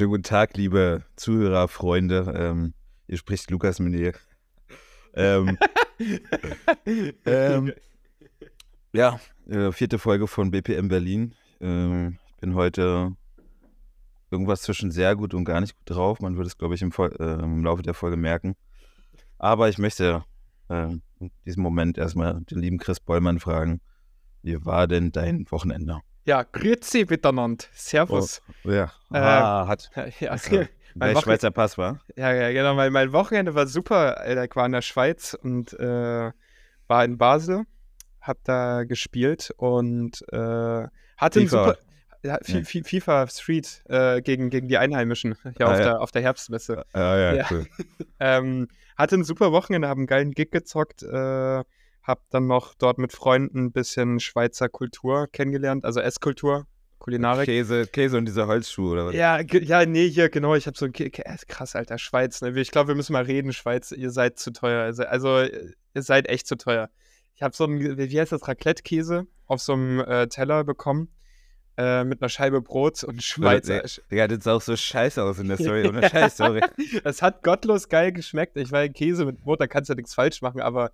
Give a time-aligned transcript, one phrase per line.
[0.00, 2.32] Schönen guten Tag, liebe Zuhörer, Freunde.
[2.34, 2.72] Ähm,
[3.06, 4.14] hier spricht Lukas Menier.
[5.12, 5.58] Ähm,
[7.26, 7.74] ähm,
[8.94, 11.34] ja, äh, vierte Folge von BPM Berlin.
[11.60, 13.14] Ähm, ich bin heute
[14.30, 16.20] irgendwas zwischen sehr gut und gar nicht gut drauf.
[16.20, 18.56] Man würde es, glaube ich, im, Fol- äh, im Laufe der Folge merken.
[19.36, 20.24] Aber ich möchte
[20.70, 23.82] äh, in diesem Moment erstmal den lieben Chris Bollmann fragen,
[24.40, 26.00] wie war denn dein Wochenende?
[26.24, 27.64] Ja, grüezi miteinander.
[27.72, 28.42] Servus.
[28.64, 29.90] Ja, Äh, ah, hat
[30.20, 30.56] Ja, also,
[30.94, 32.00] mein der Wochen- Schweizer Pass war.
[32.16, 32.74] ja, ja, genau.
[32.74, 34.18] Mein, mein Wochenende war super.
[34.18, 34.44] Alter.
[34.44, 36.30] Ich war in der Schweiz und äh,
[36.88, 37.64] war in Basel,
[38.20, 40.86] hab da gespielt und äh,
[41.16, 41.76] hatte einen super.
[42.22, 42.64] Ja, Fi- Ja.
[42.64, 45.84] Fi- FIFA Street äh, gegen, gegen die Einheimischen hier Ah, auf, ja.
[45.84, 46.84] der, auf der Herbstmesse.
[46.92, 47.46] Ah, ja, Ja.
[47.50, 47.66] cool.
[48.22, 51.64] Ähm, hatte ein super Wochenende, habe einen geilen Gig gezockt, äh,
[52.02, 56.66] hab dann noch dort mit Freunden ein bisschen Schweizer Kultur kennengelernt, also Esskultur,
[56.98, 57.46] Kulinarik.
[57.46, 59.14] Käse, Käse und diese Holzschuhe oder was?
[59.14, 62.58] Ja, ja, nee, hier, genau, ich habe so, ge- ge- krass, Alter, Schweiz, ne?
[62.60, 66.02] Ich glaube, wir müssen mal reden, Schweiz, ihr seid zu teuer, also, also äh, ihr
[66.02, 66.90] seid echt zu teuer.
[67.34, 71.08] Ich habe so ein, wie heißt das, Raclette-Käse auf so einem äh, Teller bekommen,
[71.78, 73.82] äh, mit einer Scheibe Brot und Schweizer.
[74.10, 75.88] Digga, das sah auch so scheiße aus in der Story.
[75.88, 76.60] Ohne Scheiß, sorry.
[77.04, 78.56] Es hat gottlos geil geschmeckt.
[78.58, 80.92] Ich war Käse mit Brot, da kannst du ja nichts falsch machen, aber,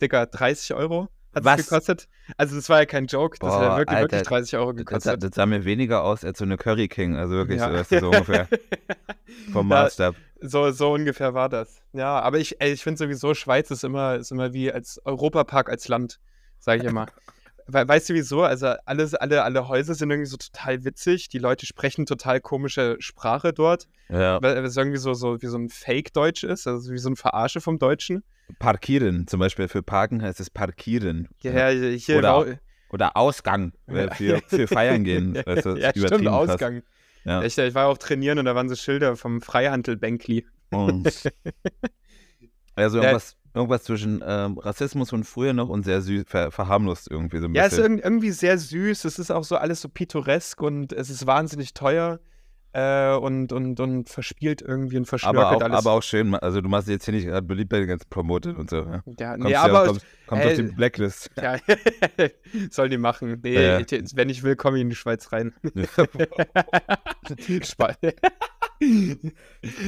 [0.00, 2.08] Digga, 30 Euro hat es gekostet.
[2.36, 4.72] Also, das war ja kein Joke, das hat ja Boah, wirklich, wirklich Alter, 30 Euro
[4.72, 5.22] Das, gekostet.
[5.22, 7.16] das sah mir weniger aus als so eine Curry King.
[7.16, 7.84] Also wirklich Ja.
[7.84, 8.48] so, so ungefähr
[9.52, 10.16] vom Ja, Maßstab.
[10.40, 11.82] So, so ungefähr war das.
[11.92, 15.68] Ja, aber ich, ey, ich finde sowieso, Schweiz ist immer, ist immer wie als Europapark
[15.68, 16.18] als Land,
[16.58, 17.06] sage ich immer.
[17.72, 18.42] We weißt du wieso?
[18.42, 21.28] Also alles, alle, alle Häuser sind irgendwie so total witzig.
[21.28, 24.40] Die Leute sprechen total komische Sprache dort, Ja.
[24.42, 27.60] weil es irgendwie so, so wie so ein Fake-Deutsch ist, also wie so ein Verarsche
[27.60, 28.22] vom Deutschen.
[28.58, 31.28] Parkieren, zum Beispiel für Parken heißt es Parkieren.
[31.42, 32.58] Ja, hier Oder-
[32.92, 35.34] Oder Ausgang äh, für, für Feiern gehen.
[35.46, 36.26] Weißt du, ja, stimmt.
[36.26, 36.82] Ausgang.
[37.24, 37.42] Ja.
[37.44, 40.44] Ich, ich war auch trainieren und da waren so Schilder vom Freihandel Bänkli.
[40.70, 41.06] Und
[42.74, 47.38] also irgendwas, irgendwas zwischen ähm, Rassismus von früher noch und sehr süß, ver verharmlost irgendwie
[47.38, 47.98] so ein Ja, es ist bisschen.
[48.00, 49.04] irg- irgendwie sehr süß.
[49.04, 52.20] Es ist auch so alles so pittoresk und es ist wahnsinnig teuer
[52.72, 55.78] äh, und, und, und verspielt irgendwie und aber, verschnörkelt auch, alles.
[55.78, 58.56] aber auch schön, also du machst jetzt hier nicht gerade beliebt bei den ganzen Promoted
[58.56, 58.76] und so.
[58.76, 59.02] Ja.
[59.18, 61.30] ja, Kommst nee, ja- aber kommst, kommst auf ey, die Blacklist.
[61.42, 61.56] ja,
[62.70, 63.40] sollen die machen.
[63.42, 63.80] Nee, Ja.
[63.80, 65.52] ich- wenn ich will, komme ich in die Schweiz rein.
[67.64, 67.94] Spa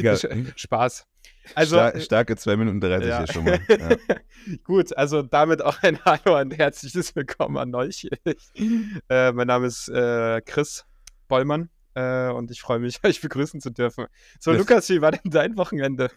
[0.02, 0.16] Ja.
[0.56, 1.06] Spaß.
[1.54, 3.18] Also, Star starke 2 Minuten 30 ja.
[3.18, 3.60] hier schon mal.
[3.68, 4.56] Ja.
[4.64, 8.08] Gut, also damit auch ein Hallo und herzliches Willkommen an euch.
[9.08, 10.84] äh, mein Name ist äh, Chris
[11.28, 14.06] Bollmann äh, und ich freue mich, euch begrüßen zu dürfen.
[14.40, 16.10] So, Das- Lukas, wie war denn dein Wochenende?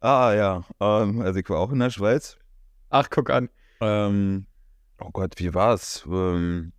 [0.00, 2.36] Ah ja, ähm, also ich war auch in der Schweiz.
[2.90, 3.48] Ach, guck an.
[3.80, 4.46] Ähm,
[5.00, 6.04] oh Gott, wie war's?
[6.06, 6.72] Ähm,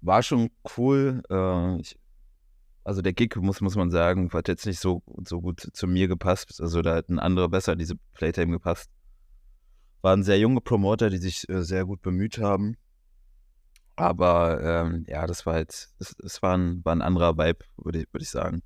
[0.00, 1.22] war schon cool.
[1.30, 1.96] Äh, ich,
[2.86, 6.06] also der Gig, muss, muss man sagen, hat jetzt nicht so, so gut zu mir
[6.06, 6.60] gepasst.
[6.60, 8.90] Also da hat ein anderer besser diese Playtime gepasst.
[10.02, 12.76] Waren sehr junge Promoter, die sich äh, sehr gut bemüht haben.
[13.96, 18.02] Aber ähm, ja, das war halt, es, es war, ein, war ein anderer Vibe, würde
[18.02, 18.62] ich, würde ich sagen.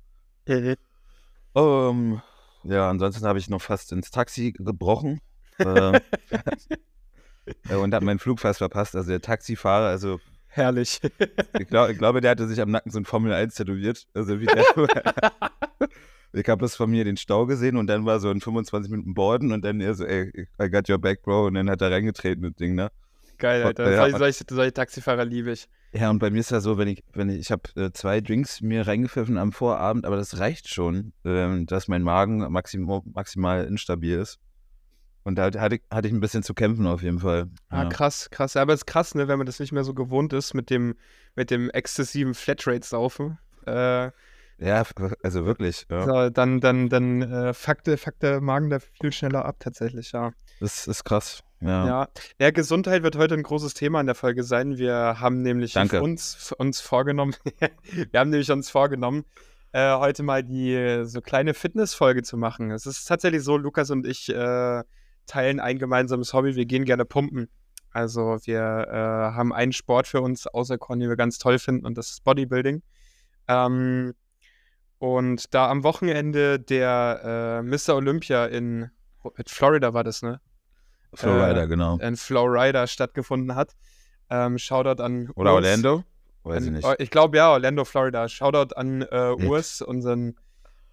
[1.55, 2.21] Ähm,
[2.63, 5.19] ja, ansonsten habe ich noch fast ins Taxi gebrochen.
[5.57, 5.99] äh,
[7.69, 8.95] äh, und habe meinen Flug fast verpasst.
[8.95, 10.19] Also der Taxifahrer, also
[10.53, 10.99] Herrlich.
[11.59, 14.05] ich, glaub, ich glaube, der hatte sich am Nacken so ein Formel 1 tätowiert.
[14.13, 14.65] Also wie der,
[16.33, 19.13] ich habe bloß von mir den Stau gesehen und dann war so ein 25 Minuten
[19.13, 21.47] Borden und dann er so, ey, I got your back, Bro.
[21.47, 22.89] Und dann hat er reingetreten, das Ding, ne?
[23.37, 23.89] Geil, Alter.
[23.89, 24.01] Ja.
[24.01, 25.67] Solche, solche, solche Taxifahrer liebe ich.
[25.93, 28.21] Ja, und bei mir ist ja so, wenn ich, wenn ich, ich habe äh, zwei
[28.21, 33.65] Drinks mir reingepfiffen am Vorabend, aber das reicht schon, ähm, dass mein Magen maxim, maximal
[33.65, 34.37] instabil ist.
[35.23, 37.49] Und da hatte ich, hatte ich ein bisschen zu kämpfen auf jeden Fall.
[37.69, 37.89] Ah, Ja.
[37.89, 38.57] krass, krass.
[38.57, 40.95] Aber es ist krass, ne, wenn man das nicht mehr so gewohnt ist mit dem,
[41.35, 43.37] mit dem exzessiven Flatrate-Saufen.
[43.67, 44.09] Äh,
[44.57, 44.83] Ja,
[45.23, 45.85] also wirklich.
[45.89, 46.05] Ja.
[46.05, 50.31] so, dann, dann, dann äh, fuckt, fuckt der Magen da viel schneller ab, tatsächlich, ja.
[50.59, 51.43] Das ist krass.
[51.61, 51.85] Ja.
[51.85, 52.07] Ja.
[52.39, 54.77] ja, Gesundheit wird heute ein großes Thema in der Folge sein.
[54.77, 57.35] Wir haben nämlich uns, uns vorgenommen,
[58.11, 59.25] wir haben nämlich uns vorgenommen,
[59.71, 62.71] äh, heute mal die so kleine Fitnessfolge zu machen.
[62.71, 64.83] Es ist tatsächlich so, Lukas und ich äh,
[65.31, 66.55] teilen ein gemeinsames Hobby.
[66.55, 67.49] Wir gehen gerne pumpen.
[67.91, 71.97] Also wir äh, haben einen Sport für uns auserkoren, den wir ganz toll finden, und
[71.97, 72.81] das ist Bodybuilding.
[73.47, 74.13] Ähm,
[74.99, 77.95] und da am Wochenende der äh, Mr.
[77.95, 78.89] Olympia in
[79.37, 80.39] in Florida war das, ne?
[81.13, 81.97] Florida, Äh, genau.
[81.99, 83.75] in Florida stattgefunden hat.
[84.29, 85.63] Ähm, Shoutout an Oder Urs.
[85.63, 86.03] Orlando?
[86.43, 86.85] Weiß ich An, nicht.
[86.87, 88.27] oh, ich glaube ja, Orlando, Florida.
[88.27, 89.35] Shoutout an äh.
[89.45, 90.35] Urs, unseren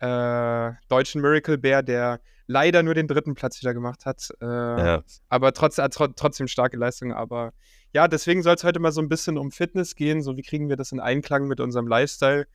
[0.01, 4.29] äh, deutschen Miracle Bear, der leider nur den dritten Platz wieder gemacht hat.
[4.41, 5.03] Äh, Ja.
[5.29, 7.13] Aber trotz, hat tro- trotzdem starke Leistung.
[7.13, 7.53] Aber
[7.93, 10.23] ja, deswegen soll es heute mal so ein bisschen um Fitness gehen.
[10.23, 12.47] So, wie kriegen wir das in Einklang mit unserem Lifestyle?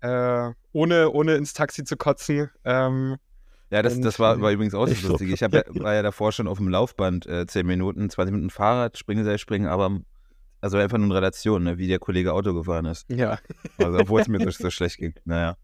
[0.00, 2.50] äh, ohne, ohne ins Taxi zu kotzen.
[2.64, 3.16] Ähm,
[3.70, 5.30] ja, das, das war, war übrigens auch so lustig.
[5.32, 8.50] Ich hab ja, war ja davor schon auf dem Laufband äh, 10 Minuten, 20 Minuten
[8.50, 10.00] Fahrrad, Springseil springen, aber
[10.60, 13.08] also einfach nur in Relation, ne, wie der Kollege Auto gefahren ist.
[13.10, 13.38] Ja.
[13.78, 15.14] Also obwohl es mir so, so schlecht ging.
[15.24, 15.56] Naja.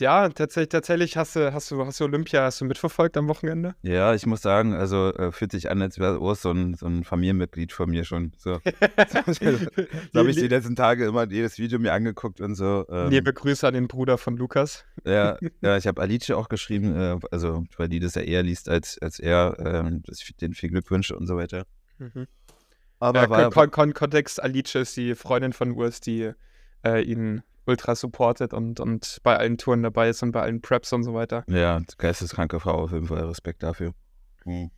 [0.00, 3.74] Ja, tatsächlich, tatsächlich hast du, hast du, hast du Olympia, hast du mitverfolgt am Wochenende?
[3.82, 6.86] Ja, ich muss sagen, also äh, fühlt sich an, als wäre Urs so ein, so
[6.86, 8.32] ein Familienmitglied von mir schon.
[8.36, 8.60] So,
[9.26, 12.86] so habe ich die letzten Tage immer jedes Video mir angeguckt und so.
[12.88, 14.84] Ähm, Liebe Grüße an den Bruder von Lukas.
[15.04, 18.68] Ja, ja ich habe Alice auch geschrieben, äh, also weil die das ja eher liest
[18.68, 21.64] als, als er, äh, dass ich denen viel Glück wünsche und so weiter.
[21.98, 22.26] Mhm.
[23.00, 26.32] Aber ja, war, Kon Kon Kontext, Alice ist die Freundin von Urs, die
[26.84, 30.92] äh, ihn ultra supportet und, und bei allen Touren dabei ist und bei allen Preps
[30.92, 31.44] und so weiter.
[31.48, 33.92] Ja, geisteskranke Frau, auf jeden Fall Respekt dafür.
[34.44, 34.70] Mhm.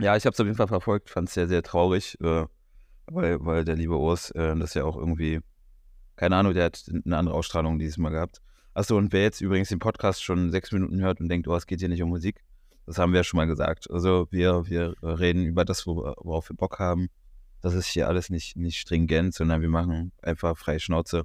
[0.00, 2.44] Ja, ich habe es auf jeden Fall verfolgt, fand es sehr, sehr traurig, äh,
[3.06, 5.40] weil, weil der liebe Urs äh, das ja auch irgendwie,
[6.16, 8.40] keine Ahnung, der hat eine andere Ausstrahlung dieses Mal gehabt.
[8.74, 11.66] Achso, und wer jetzt übrigens den Podcast schon sechs Minuten hört und denkt, oh, es
[11.66, 12.44] geht hier nicht um Musik,
[12.84, 13.90] das haben wir ja schon mal gesagt.
[13.90, 17.08] Also wir, wir reden über das, worauf wir Bock haben.
[17.62, 21.24] Das ist hier alles nicht, nicht stringent, sondern wir machen einfach freie Schnauze.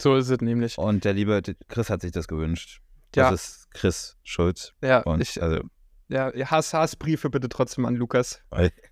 [0.00, 0.78] So ist es nämlich.
[0.78, 2.80] Und der liebe Chris hat sich das gewünscht.
[3.12, 3.34] Das ja.
[3.34, 4.72] ist Chris Schulz.
[4.82, 5.60] Ja, und ich, also.
[6.08, 8.40] Ja, Hass, Hassbriefe bitte trotzdem an Lukas.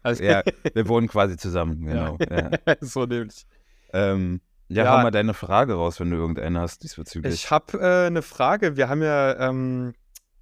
[0.03, 0.43] Also, ja,
[0.73, 2.19] wir wohnen quasi zusammen, genau.
[2.29, 2.51] Ja.
[2.67, 2.77] Ja.
[2.81, 3.47] so nämlich.
[3.93, 7.35] Ähm, ja, ja, hau mal deine Frage raus, wenn du irgendeine hast diesbezüglich.
[7.35, 8.77] Ich habe äh, eine Frage.
[8.77, 9.95] Wir haben ja, ähm,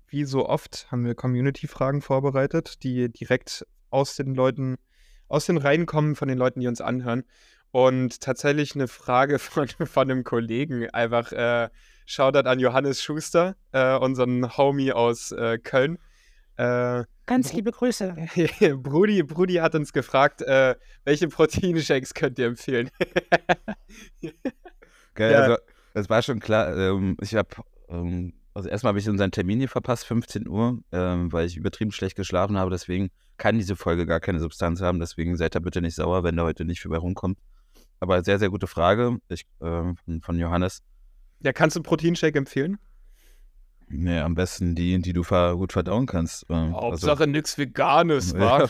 [0.06, 4.76] wie so oft, haben wir Community-Fragen vorbereitet, die direkt aus den Leuten,
[5.28, 7.24] aus den Reihen kommen, von den Leuten, die uns anhören.
[7.72, 11.68] Und tatsächlich eine Frage von, von einem Kollegen, einfach äh,
[12.06, 15.98] Shoutout an Johannes Schuster, äh, unseren Homie aus äh, Köln.
[16.56, 18.14] Äh, Ganz liebe Grüße.
[18.82, 20.74] Brudi, Brudi hat uns gefragt, äh,
[21.04, 22.90] welche Proteinshakes könnt ihr empfehlen?
[25.14, 25.38] Geil, ja.
[25.38, 25.56] also
[25.94, 27.48] es war schon klar, ähm, ich habe,
[27.88, 31.92] ähm, also erstmal habe ich unseren Termin hier verpasst, 15 Uhr, ähm, weil ich übertrieben
[31.92, 35.80] schlecht geschlafen habe, deswegen kann diese Folge gar keine Substanz haben, deswegen seid da bitte
[35.80, 37.38] nicht sauer, wenn da heute nicht vorbei rumkommt.
[38.02, 40.82] Aber sehr, sehr gute Frage ich, äh, von Johannes.
[41.38, 42.80] Ja, kannst du Proteinshake empfehlen?
[43.88, 46.46] Nee, am besten die, die du ver gut verdauen kannst.
[46.48, 48.68] Ähm, Hauptsache also, nichts Veganes, wa?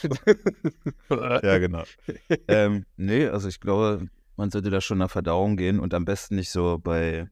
[1.43, 1.85] ja, genau.
[2.49, 6.37] ähm, nee, also ich glaube, man sollte da schon nach Verdauung gehen und am besten
[6.37, 7.27] nicht so bei,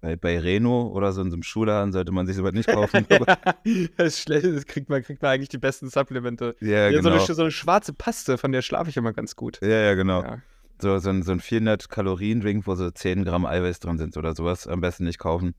[0.00, 3.06] bei, bei Reno oder so in so einem Schuhladen sollte man sich sowas nicht kaufen.
[3.98, 6.56] das ist schlecht, das kriegt man, kriegt man eigentlich die besten Supplemente.
[6.60, 7.02] Ja, ja genau.
[7.02, 9.58] So eine, so eine, schwarze Paste, von der schlafe ich immer ganz gut.
[9.60, 10.22] Ja, ja, genau.
[10.22, 10.40] Ja
[10.80, 14.66] so, so, ein, so ein 400-Kalorien-Drink, wo so 10 Gramm Eiweiß drin sind oder sowas,
[14.66, 15.54] am besten nicht kaufen.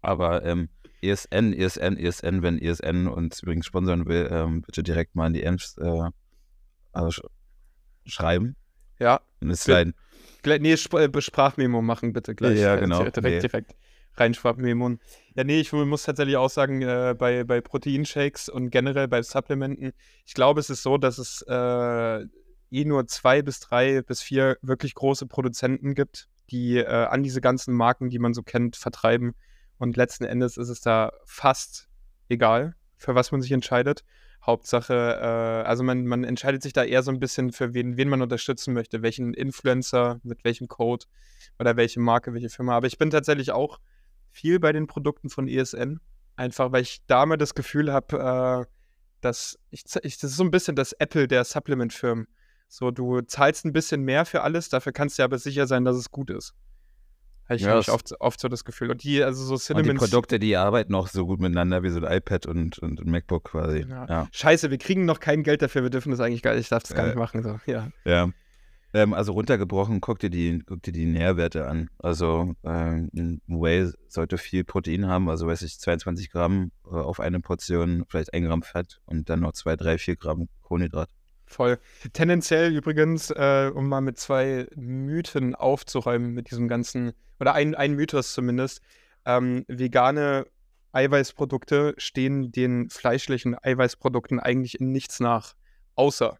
[0.00, 0.68] Aber ähm,
[1.02, 5.42] ESN, ESN, ESN, wenn ESN uns übrigens sponsern will, ähm, bitte direkt mal in die
[5.42, 6.10] Ems äh,
[6.92, 7.22] also sch
[8.06, 8.56] schreiben.
[8.98, 9.20] Ja.
[9.40, 9.94] Ist leiden.
[10.46, 12.58] Nee, äh, Sprachmemo machen bitte gleich.
[12.58, 12.98] Ja, genau.
[12.98, 13.40] Direkt, nee.
[13.40, 13.74] direkt
[14.16, 14.96] rein Sprachmemo.
[15.34, 19.92] Ja, nee, ich muss tatsächlich auch sagen, äh, bei, bei Proteinshakes und generell bei Supplementen,
[20.26, 22.26] ich glaube, es ist so, dass es äh,
[22.74, 27.40] eh nur zwei bis drei bis vier wirklich große Produzenten gibt, die äh, an diese
[27.40, 29.34] ganzen Marken, die man so kennt, vertreiben.
[29.78, 31.88] Und letzten Endes ist es da fast
[32.28, 34.04] egal, für was man sich entscheidet.
[34.44, 38.08] Hauptsache, äh, also man, man entscheidet sich da eher so ein bisschen für wen, wen
[38.08, 41.06] man unterstützen möchte, welchen Influencer, mit welchem Code
[41.58, 42.76] oder welche Marke, welche Firma.
[42.76, 43.80] Aber ich bin tatsächlich auch
[44.30, 46.00] viel bei den Produkten von ESN,
[46.36, 48.70] einfach weil ich da mal das Gefühl habe, äh,
[49.22, 52.26] dass ich, ich, das ist so ein bisschen das Apple der Supplement-Firmen.
[52.68, 55.96] So, du zahlst ein bisschen mehr für alles, dafür kannst du aber sicher sein, dass
[55.96, 56.54] es gut ist.
[57.46, 58.90] Habe ich, ja, oft, oft so das Gefühl.
[58.90, 59.90] Und die, also so Cinnamon.
[59.90, 63.00] Und die Produkte, die arbeiten auch so gut miteinander wie so ein iPad und, und
[63.00, 63.84] ein MacBook quasi.
[63.88, 64.06] Ja.
[64.08, 64.28] Ja.
[64.32, 66.84] Scheiße, wir kriegen noch kein Geld dafür, wir dürfen das eigentlich gar nicht, ich darf
[66.84, 67.42] das gar nicht machen.
[67.42, 67.58] So.
[67.66, 67.88] Ja.
[68.06, 68.30] ja.
[68.94, 71.90] Ähm, also runtergebrochen, guck dir die, guck dir die Nährwerte an.
[71.98, 77.20] Also ähm, ein Whey sollte viel Protein haben, also weiß ich, 22 Gramm äh, auf
[77.20, 81.10] eine Portion, vielleicht ein Gramm Fett und dann noch 2, 3, 4 Gramm Kohlenhydrat.
[81.46, 81.78] Voll.
[82.12, 87.94] Tendenziell übrigens, äh, um mal mit zwei Mythen aufzuräumen mit diesem ganzen, oder ein, ein
[87.94, 88.80] Mythos zumindest,
[89.24, 90.46] ähm, vegane
[90.92, 95.54] Eiweißprodukte stehen den fleischlichen Eiweißprodukten eigentlich in nichts nach,
[95.96, 96.38] außer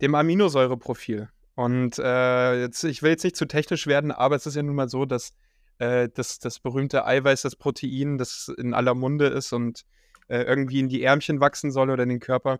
[0.00, 1.28] dem Aminosäureprofil.
[1.54, 4.74] Und äh, jetzt, ich will jetzt nicht zu technisch werden, aber es ist ja nun
[4.74, 5.34] mal so, dass
[5.78, 9.84] äh, das, das berühmte Eiweiß, das Protein, das in aller Munde ist und
[10.28, 12.58] äh, irgendwie in die Ärmchen wachsen soll oder in den Körper,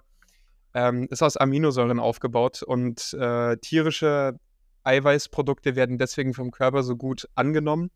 [0.74, 4.38] ähm, ist aus Aminosäuren aufgebaut und äh, tierische
[4.82, 7.90] Eiweißprodukte werden deswegen vom Körper so gut angenommen,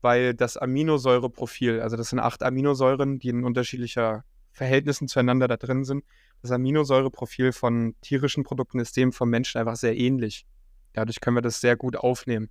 [0.00, 5.84] weil das Aminosäureprofil, also das sind acht Aminosäuren, die in unterschiedlicher Verhältnissen zueinander da drin
[5.84, 6.04] sind.
[6.42, 10.46] Das Aminosäureprofil von tierischen Produkten ist dem vom Menschen einfach sehr ähnlich.
[10.92, 12.48] Dadurch können wir das sehr gut aufnehmen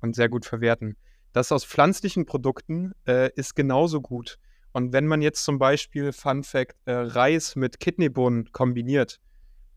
[0.00, 0.96] und sehr gut verwerten.
[1.32, 4.38] Das aus pflanzlichen Produkten äh, ist genauso gut.
[4.76, 9.20] Und wenn man jetzt zum Beispiel, Fun Fact, äh, Reis mit Kidneybohnen kombiniert,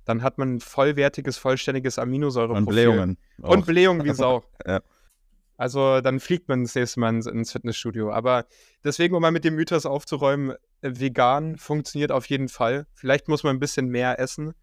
[0.04, 2.60] dann hat man ein vollwertiges, vollständiges Aminosäureprofil.
[2.60, 3.18] Und Blähungen.
[3.38, 4.44] Und Blähungen wie Sau.
[4.68, 4.82] Ja.
[5.56, 8.12] Also dann fliegt man das nächste Mal ins, Fitnessstudio.
[8.12, 8.46] Aber
[8.84, 12.86] deswegen, um mal mit dem Mythos aufzuräumen, äh, vegan funktioniert auf jeden Fall.
[12.94, 14.54] Vielleicht muss man ein bisschen mehr essen.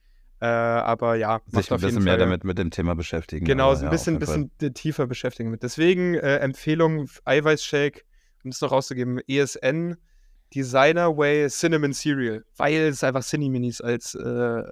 [0.40, 3.46] Äh, aber ja, Sich ein bisschen mehr damit mit dem Thema beschäftigen.
[3.46, 4.48] Genau, aber ein ja, bisschen, Fall.
[4.50, 5.62] bisschen tiefer beschäftigen mit.
[5.62, 8.02] Deswegen äh, Empfehlung, Eiweißshake,
[8.44, 9.96] um das noch rauszugeben, ESN
[10.54, 14.18] Designer Way Cinnamon Cereal, weil es einfach Cinni-Minis als, äh,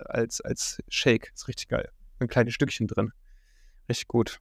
[0.07, 1.33] als, als Shake.
[1.35, 1.89] Ist richtig geil.
[2.21, 3.13] Ein kleines Stückchen drin.
[3.89, 4.41] Richtig gut.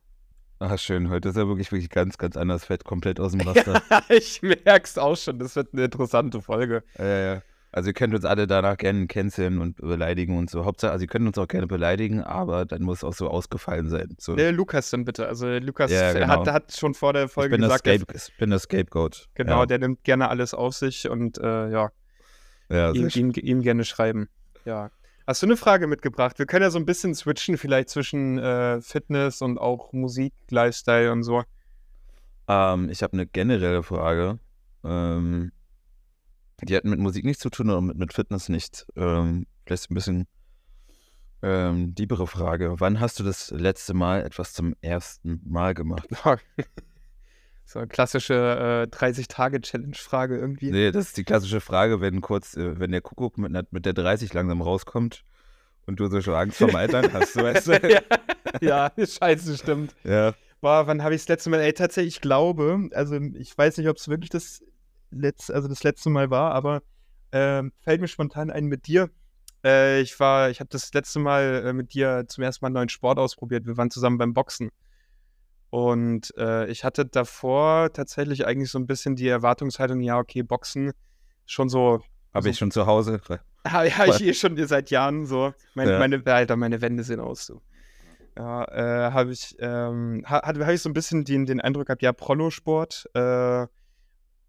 [0.59, 1.09] Ach, schön.
[1.09, 2.65] Heute ist er wirklich, wirklich ganz, ganz anders.
[2.65, 3.81] Fällt komplett aus dem Raster.
[4.09, 5.39] ich merk's auch schon.
[5.39, 6.83] Das wird eine interessante Folge.
[6.97, 7.41] Ja, ja.
[7.73, 10.63] Also ihr könnt uns alle danach gerne canceln und beleidigen und so.
[10.63, 14.15] Hauptsache, also ihr könnt uns auch gerne beleidigen, aber dann muss auch so ausgefallen sein.
[14.19, 15.27] So, Der Lukas dann bitte.
[15.27, 16.27] Also Lukas Ja, äh, genau.
[16.27, 19.27] hat, hat schon vor der ich Folge das, gesagt, Scape, ich bin das Scapegoat.
[19.33, 21.89] genau, Ja, der nimmt gerne alles auf sich und äh, ja,
[22.69, 24.29] ja, ihm, ihm, ihm gerne schreiben.
[24.65, 24.91] Ja.
[25.25, 26.37] Hast du eine Frage mitgebracht?
[26.37, 31.11] Wir können ja so ein bisschen switchen, vielleicht zwischen äh, Fitness und auch Musik, Lifestyle
[31.11, 31.43] und so.
[32.47, 34.37] Ähm, ich habe eine generelle Frage.
[34.83, 35.51] Ähm,
[36.65, 38.85] die hat mit Musik nichts zu tun und mit, mit Fitness nichts.
[38.95, 40.27] Ähm, vielleicht ein bisschen
[41.41, 42.75] ähm, diebere Frage.
[42.79, 46.07] Wann hast du das letzte Mal etwas zum ersten Mal gemacht?
[47.65, 50.71] so eine klassische äh, 30-Tage-Challenge-Frage irgendwie.
[50.71, 53.85] Nee, das ist die klassische Frage, wenn kurz, äh, wenn der Kuckuck mit, einer- mit
[53.85, 55.23] der 30 langsam rauskommt
[55.85, 57.91] und du so schon Angst vorm Altern hast, du weißt du?
[57.91, 58.01] ja,
[58.61, 59.95] ja, scheiße, stimmt.
[60.03, 60.33] Ja.
[60.61, 61.59] Boah, wann habe ich das letzte Mal?
[61.59, 64.63] Ey, tatsächlich, ich glaube, also ich weiß nicht, ob es wirklich das
[65.13, 66.81] letzte, also das letzte Mal war, aber
[67.31, 69.09] ähm, fällt mir spontan ein mit dir.
[69.63, 72.75] Äh, ich war, ich habe das letzte Mal äh, mit dir zum ersten Mal einen
[72.75, 73.65] neuen Sport ausprobiert.
[73.65, 74.69] Wir waren zusammen beim Boxen.
[75.69, 80.91] Und äh, ich hatte davor tatsächlich eigentlich so ein bisschen die Erwartungshaltung, ja, okay, Boxen
[81.45, 82.01] schon so.
[82.33, 83.19] Habe ich schon zu Hause.
[83.65, 85.53] Ja, ja ich eh schon seit Jahren so.
[85.73, 85.99] Meine, Ja.
[85.99, 87.61] meine, Alter, meine Wände sehen aus so.
[88.37, 92.01] Ja, äh, habe ich, ähm, ha, hab ich so ein bisschen den, den Eindruck gehabt,
[92.01, 93.67] ja, Prollo-Sport, äh,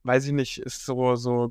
[0.04, 1.50] weiß ich nicht, ist so, so,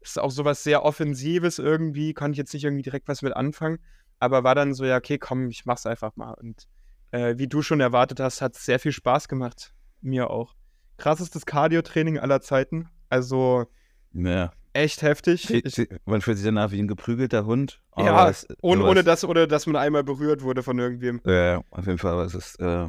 [0.00, 3.78] ist auch sowas sehr Offensives irgendwie, konnte ich jetzt nicht irgendwie direkt was mit anfangen,
[4.20, 6.32] aber war dann so, ja, okay, komm, ich mach's einfach mal.
[6.34, 6.66] Und
[7.10, 9.72] äh, wie du schon erwartet hast, hat sehr viel Spaß gemacht.
[10.00, 10.54] Mir auch.
[10.98, 12.88] Krassestes Cardio-Training aller Zeiten.
[13.08, 13.66] Also
[14.12, 14.52] Ja.
[14.72, 15.48] echt heftig.
[15.50, 17.80] Ich, Man fühlt sich danach wie ein geprügelter Hund.
[17.96, 21.20] Ja, aber es- ohne, ohne, dass, ohne dass man einmal berührt wurde von irgendwem.
[21.24, 22.88] Ja, ja, auf jeden Fall, aber es ist, äh,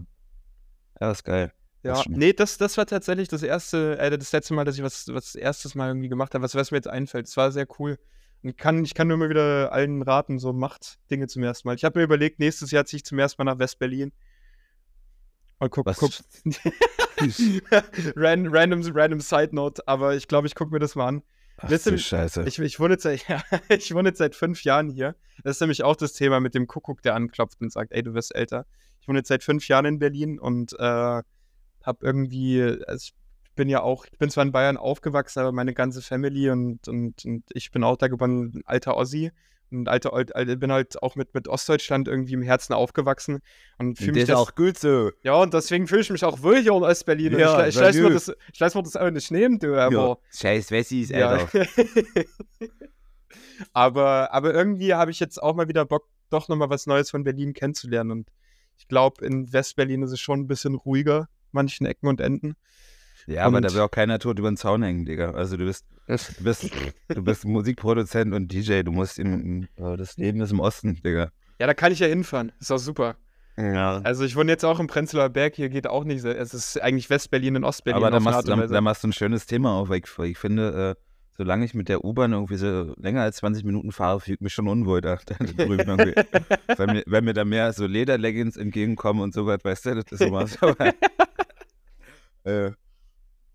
[1.02, 1.54] ja, ist geil.
[1.84, 5.08] Ja, nee, das, das war tatsächlich das erste, äh, das letzte Mal, dass ich was,
[5.10, 7.28] was erstes Mal irgendwie gemacht habe, was, was mir jetzt einfällt.
[7.28, 7.98] Es war sehr cool.
[8.44, 11.76] Und kann, ich kann nur immer wieder allen raten, so macht Dinge zum ersten Mal.
[11.76, 14.12] Ich habe mir überlegt, nächstes Jahr ziehe ich zum ersten Mal nach West-Berlin.
[15.60, 15.98] Und guck, Was?
[15.98, 16.12] guck.
[18.16, 21.24] Ran, random, random Side Note, aber ich glaube, ich gucke mir das mal an.
[21.58, 22.44] Ach Wisst du Scheiße.
[22.48, 25.16] Ich, ich, wohne jetzt seit, ja, ich wohne jetzt seit fünf Jahren hier.
[25.44, 28.14] Das ist nämlich auch das Thema mit dem Kuckuck, der anklopft und sagt, ey, du
[28.14, 28.66] wirst älter.
[29.02, 31.22] Ich wohne jetzt seit fünf Jahren in Berlin und äh,
[31.84, 33.14] habe irgendwie, also ich
[33.56, 37.26] bin ja auch, ich bin zwar in Bayern aufgewachsen, aber meine ganze Family und, und,
[37.26, 39.32] und ich bin auch da geboren, ein alter Ossi.
[39.72, 43.40] Und alter, alt, alt, bin halt auch mit, mit Ostdeutschland irgendwie im Herzen aufgewachsen
[43.78, 45.12] und fühle mich das, auch gut so.
[45.22, 47.38] ja, und deswegen fühle ich mich auch wohl hier in Ostberlin.
[47.38, 50.18] Ja, ich, ich, lass mir das, ich lass mir das einfach nicht nehmen, du, aber
[50.32, 51.30] Scheiß Wessis, ja.
[51.30, 51.68] Alter.
[53.74, 57.24] aber, aber irgendwie habe ich jetzt auch mal wieder Bock, doch nochmal was Neues von
[57.24, 58.12] Berlin kennenzulernen.
[58.12, 58.30] Und
[58.78, 62.56] ich glaube, in Westberlin ist es schon ein bisschen ruhiger, manchen Ecken und Enden.
[63.28, 65.32] Ja, aber da Und- will auch keiner tot über den Zaun hängen, Digga.
[65.32, 66.70] Also du bist, du bist,
[67.10, 70.96] du bist Musikproduzent und DJ, du musst in, in, äh, das Leben ist im Osten,
[71.04, 71.30] Digga.
[71.60, 72.52] Ja, da kann ich ja hinfahren.
[72.60, 73.16] Ist auch super.
[73.58, 74.00] Ja.
[74.04, 76.22] Also ich wohne jetzt auch im Prenzlauer Berg, hier geht auch nicht.
[76.22, 77.98] so- Es ist eigentlich Westberlin und Ostberlin.
[77.98, 80.38] Aber da machst, und da, da machst du ein schönes Thema auf, weil ich, ich
[80.38, 81.02] finde, äh,
[81.38, 84.54] solange ich mit der U-Bahn irgendwie so länger als 20 Minuten fahre, fühle ich mich
[84.54, 85.88] schon unwohl da, da drüben
[86.78, 90.06] weil, mir, weil mir da mehr so Lederleggings entgegenkommen und so was, weißt du, das
[90.12, 90.58] ist sowas.
[90.64, 90.76] Aber,
[92.44, 92.72] äh,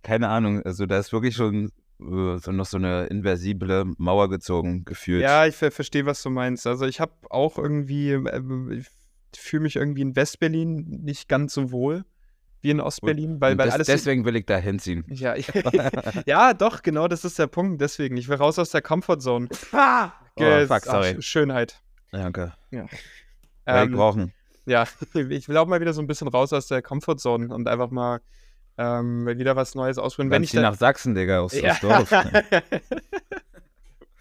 [0.02, 4.84] keine Ahnung, also da ist wirklich schon äh, so noch so eine inversible Mauer gezogen,
[4.84, 5.22] gefühlt.
[5.22, 6.66] Ja, ich ver verstehe, was du meinst.
[6.66, 8.82] Also ich habe auch irgendwie, äh,
[9.32, 12.04] ich fühle mich irgendwie in Westberlin nicht ganz so wohl
[12.60, 13.86] wie in Ostberlin, weil, Und weil des- alles.
[13.88, 15.04] deswegen will ich da hinziehen.
[15.08, 15.34] Ja,
[16.26, 17.80] ja, doch, genau, das ist der Punkt.
[17.80, 19.48] Deswegen, ich will raus aus der Comfortzone.
[20.36, 21.22] Oh, Ge- fuck, ach, sorry.
[21.22, 21.80] Schönheit.
[22.10, 22.54] Danke.
[22.72, 22.86] Ja.
[23.66, 24.32] Ähm, brauchen.
[24.66, 24.84] ja,
[25.28, 28.20] ich will auch mal wieder so ein bisschen raus aus der Comfortzone und einfach mal
[28.78, 30.30] ähm, wieder was Neues ausprobieren.
[30.30, 31.72] Wenn ich ich da- nach Sachsen, Digga, aus, ja.
[31.72, 32.10] aus Dorf.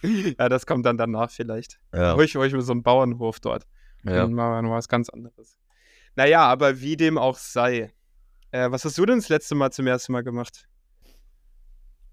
[0.02, 1.80] ja, das kommt dann danach vielleicht.
[1.94, 2.14] Ja.
[2.14, 3.66] Ruhig, ruhig mit so einem Bauernhof dort.
[4.04, 4.24] ja.
[4.24, 5.58] Und mal, was ganz anderes.
[6.16, 7.92] Naja, aber wie dem auch sei.
[8.52, 10.68] Äh, was hast du denn das letzte Mal zum ersten Mal gemacht?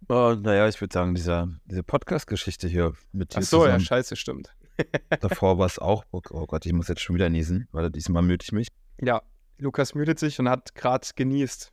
[0.08, 3.84] Oh, naja, ich würde sagen, dieser, diese Podcast-Geschichte hier mit dir Ach so, ja, zusammen.
[3.84, 4.54] scheiße, stimmt.
[5.20, 8.22] Davor war es auch, oh, oh Gott, ich muss jetzt schon wieder niesen, weil diesmal
[8.22, 8.68] müde ich mich.
[9.00, 9.20] Ja,
[9.58, 11.70] Lukas müdet sich und hat gerade genießt.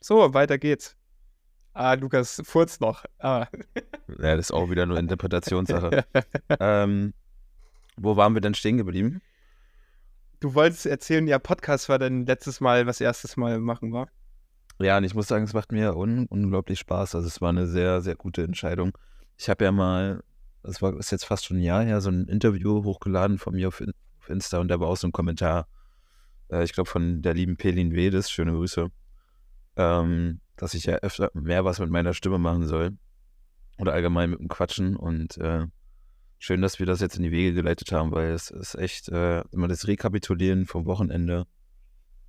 [0.00, 0.96] So, weiter geht's.
[1.74, 3.04] Ah, Lukas furzt noch.
[3.18, 3.46] Ah.
[4.18, 6.04] Ja, das ist auch wieder nur Interpretationssache.
[6.60, 7.14] ähm,
[7.96, 9.20] wo waren wir denn stehen geblieben?
[10.40, 14.08] Du wolltest erzählen, ja, Podcast war dein letztes Mal, was erstes Mal machen war.
[14.80, 17.16] Ja, und ich muss sagen, es macht mir un unglaublich Spaß.
[17.16, 18.96] Also es war eine sehr, sehr gute Entscheidung.
[19.36, 20.22] Ich habe ja mal,
[20.62, 23.68] das war ist jetzt fast schon ein Jahr her, so ein Interview hochgeladen von mir
[23.68, 25.66] auf, In- auf Insta und da war auch so ein Kommentar,
[26.50, 28.88] äh, ich glaube von der lieben Pelin Wedes, schöne Grüße,
[29.78, 32.98] ähm, dass ich ja öfter mehr was mit meiner Stimme machen soll.
[33.78, 34.96] Oder allgemein mit dem Quatschen.
[34.96, 35.66] Und äh,
[36.38, 39.42] schön, dass wir das jetzt in die Wege geleitet haben, weil es ist echt äh,
[39.52, 41.46] immer das Rekapitulieren vom Wochenende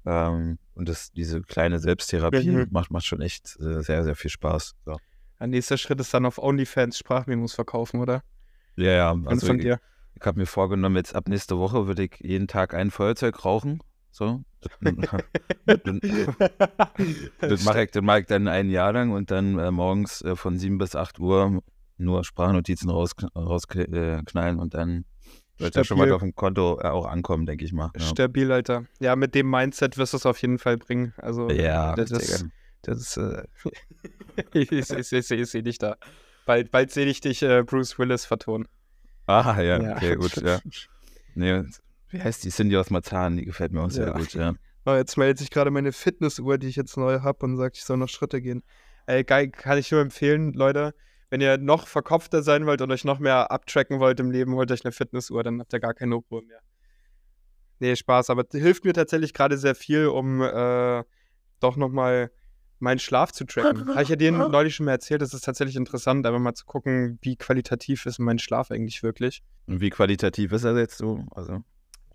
[0.06, 2.68] ähm, und das, diese kleine Selbsttherapie Mhm.
[2.72, 4.76] macht, macht schon echt äh, sehr, sehr viel Spaß.
[4.86, 4.98] So.
[5.40, 8.24] Ein nächster Schritt ist dann auf OnlyFans Sprachmemos verkaufen, oder?
[8.76, 9.80] Ja, ja, also von ich, dir.
[10.16, 13.82] ich habe mir vorgenommen, jetzt ab nächste Woche würde ich jeden Tag ein Feuerzeug rauchen.
[14.12, 14.44] So.
[14.82, 16.02] dann
[17.40, 20.36] das mache ich, das mach ich dann ein Jahr lang und dann äh, morgens äh,
[20.36, 21.62] von 7 bis 8 Uhr
[21.98, 24.22] nur Sprachnotizen rausknallen raus, äh,
[24.56, 25.06] und dann
[25.58, 27.92] wird ja schon mal auf dem Konto äh, auch ankommen, denke ich mal.
[27.96, 28.86] Ja, Stabil, Alter.
[29.00, 31.14] Ja, mit dem Mindset wirst du es auf jeden Fall bringen.
[31.18, 32.46] Also, ja das, sehr das,
[32.82, 33.18] das ist.
[33.18, 33.44] Äh,
[34.54, 35.98] ich ich, ich, ich, sehe dich da.
[36.46, 38.68] Bald, bald sehe ich dich äh, Bruce Willis vertonen.
[39.28, 40.60] Ah, ja, okay, gut, ja.
[41.36, 41.64] Nee,
[42.10, 43.38] wie heißt die Cindy aus Marzahn?
[43.38, 44.14] Die gefällt mir auch sehr Ja.
[44.18, 44.54] gut, ja.
[44.86, 47.84] Oh, jetzt meldet sich gerade meine Fitnessuhr, die ich jetzt neu habe und sagt, ich
[47.84, 48.64] soll noch Schritte gehen.
[49.06, 50.94] Ey, geil, kann ich nur empfehlen, Leute.
[51.30, 54.72] Wenn ihr noch verkopfter sein wollt und euch noch mehr abtracken wollt im Leben, holt
[54.72, 56.60] euch eine Fitnessuhr, dann habt ihr gar keine Ruhe mehr.
[57.80, 61.04] Nee, Spaß, aber hilft mir tatsächlich gerade sehr viel, um äh,
[61.60, 62.32] doch nochmal
[62.80, 63.88] meinen Schlaf zu tracken.
[63.90, 66.66] Habe ich ja dir neulich schon mal erzählt, das ist tatsächlich interessant, einfach mal zu
[66.66, 69.44] gucken, wie qualitativ ist mein Schlaf eigentlich wirklich.
[69.68, 71.26] Und wie qualitativ ist er jetzt so?
[71.32, 71.64] Also,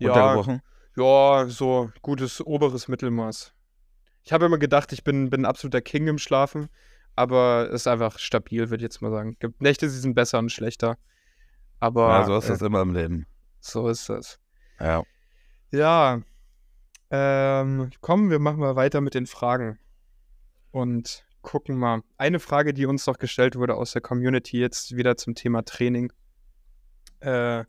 [0.01, 0.61] runtergebrochen?
[0.97, 3.53] Ja, so gutes oberes Mittelmaß.
[4.23, 6.69] Ich habe immer gedacht, ich bin, bin ein absoluter King im Schlafen,
[7.15, 9.35] aber es ist einfach stabil, würde ich jetzt mal sagen.
[9.39, 10.97] Gibt Nächte, die sind besser und schlechter.
[11.79, 13.27] Aber Ja, so ist äh, das immer im Leben.
[13.59, 14.39] so ist das.
[14.79, 15.03] Ja.
[15.71, 16.21] Ja.
[17.11, 19.77] Ähm, kommen wir machen mal weiter mit den Fragen.
[20.71, 22.01] Und gucken mal.
[22.17, 26.11] Eine Frage, die uns noch gestellt wurde aus der Community, jetzt wieder zum Thema Training.
[27.19, 27.63] Äh,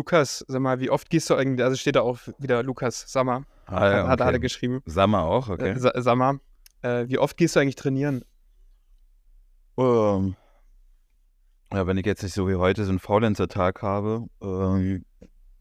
[0.00, 3.44] Lukas, sag mal, wie oft gehst du eigentlich, also steht da auch wieder Lukas Sammer,
[3.64, 4.40] Ah, ja, hat, hat er okay.
[4.40, 4.82] geschrieben.
[4.84, 5.70] Sammer auch, okay.
[5.70, 6.38] Äh, sa- sag mal,
[6.82, 8.22] äh, wie oft gehst du eigentlich trainieren?
[9.78, 10.36] Ähm,
[11.72, 15.06] ja, wenn ich jetzt nicht so wie heute so einen Faulenzer-Tag habe, ähm,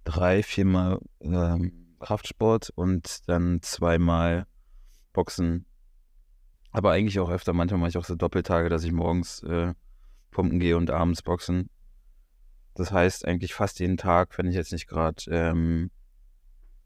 [0.04, 4.48] drei, viermal ähm, Kraftsport und dann zweimal
[5.14, 5.66] Boxen.
[6.72, 9.74] Aber eigentlich auch öfter, manchmal mache ich auch so Doppeltage, dass ich morgens äh,
[10.32, 11.70] pumpen gehe und abends boxen.
[12.76, 15.90] Das heißt eigentlich fast jeden Tag, wenn ich jetzt nicht gerade ähm,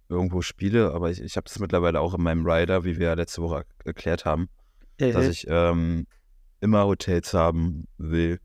[0.08, 3.13] irgendwo spiele, aber ich, ich habe das mittlerweile auch in meinem Rider, wie wir ja
[3.13, 4.49] letzte Woche er- erklärt haben,
[5.13, 6.08] dass ich ähm,
[6.62, 8.39] immer Hotels haben will,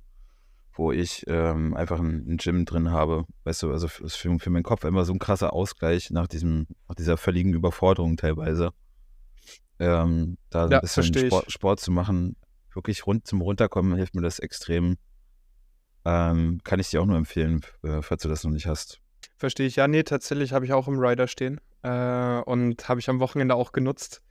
[0.73, 3.25] wo ich ähm, einfach ein, ein Gym drin habe.
[3.45, 6.95] Weißt du, also für, für, meinen Kopf immer so ein krasser Ausgleich nach diesem, nach
[6.95, 8.73] dieser völligen Überforderung teilweise.
[9.79, 11.15] Ähm, da Ja, ein bisschen.
[11.15, 12.37] Sport, Sport zu machen,
[12.73, 14.97] wirklich rund zum Runterkommen, hilft mir das extrem.
[16.05, 19.01] Ähm, kann ich dir auch nur empfehlen, äh, falls du das noch nicht hast.
[19.37, 19.77] Verstehe ich.
[19.77, 21.61] Ja, nee, tatsächlich habe ich auch im Rider stehen.
[21.83, 24.23] Äh, und habe ich am Wochenende auch genutzt.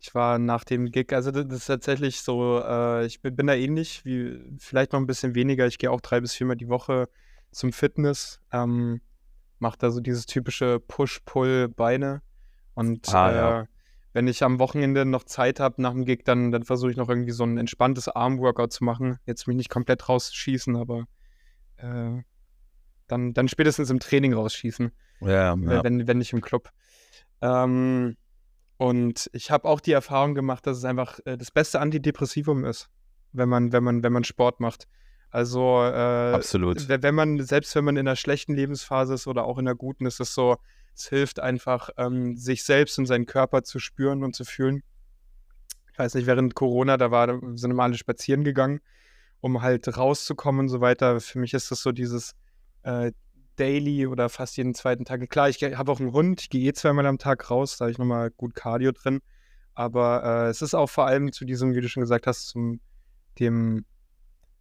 [0.00, 3.54] Ich war nach dem Gig, also das ist tatsächlich so, äh, ich bin, bin da
[3.54, 5.66] ähnlich, wie vielleicht noch ein bisschen weniger.
[5.66, 7.08] Ich gehe auch drei bis viermal die Woche
[7.52, 9.00] zum Fitness, ähm,
[9.58, 12.22] mache da so dieses typische Push-Pull-Beine.
[12.74, 13.66] Und Ah, äh, ja.
[14.12, 17.08] wenn ich am Wochenende noch Zeit habe nach dem Gig, dann, dann versuche ich noch
[17.08, 19.18] irgendwie so ein entspanntes Arm-Workout zu machen.
[19.26, 21.04] Jetzt mich nicht komplett rausschießen, aber
[21.82, 22.22] äh,
[23.08, 25.56] dann, dann spätestens im Training rausschießen, Ja, ja.
[25.84, 26.70] wenn, wenn nicht im Club.
[27.40, 28.16] Ähm,
[28.78, 32.88] und ich habe auch die Erfahrung gemacht, dass es einfach äh, das beste Antidepressivum ist,
[33.32, 34.88] wenn man, wenn man, wenn man Sport macht.
[35.30, 36.88] Also äh, absolut.
[36.88, 39.74] we- wenn man, selbst wenn man in einer schlechten Lebensphase ist oder auch in einer
[39.76, 40.56] guten, ist es so,
[40.94, 44.82] es hilft einfach, ähm, sich selbst und seinen Körper zu spüren und zu fühlen.
[45.92, 48.80] Ich weiß nicht, während Corona, da war, sind wir alle spazieren gegangen,
[49.42, 51.20] um halt rauszukommen und so weiter.
[51.20, 52.34] Für mich ist das so dieses
[52.84, 53.12] äh,
[53.56, 55.28] Daily oder fast jeden zweiten Tag.
[55.28, 57.90] Klar, ich habe auch einen Hund, ich gehe eh zweimal am Tag raus, da habe
[57.92, 59.20] ich nochmal gut Cardio drin.
[59.74, 62.80] Aber äh, es ist auch vor allem zu diesem, wie du schon gesagt hast, zum
[63.40, 63.84] dem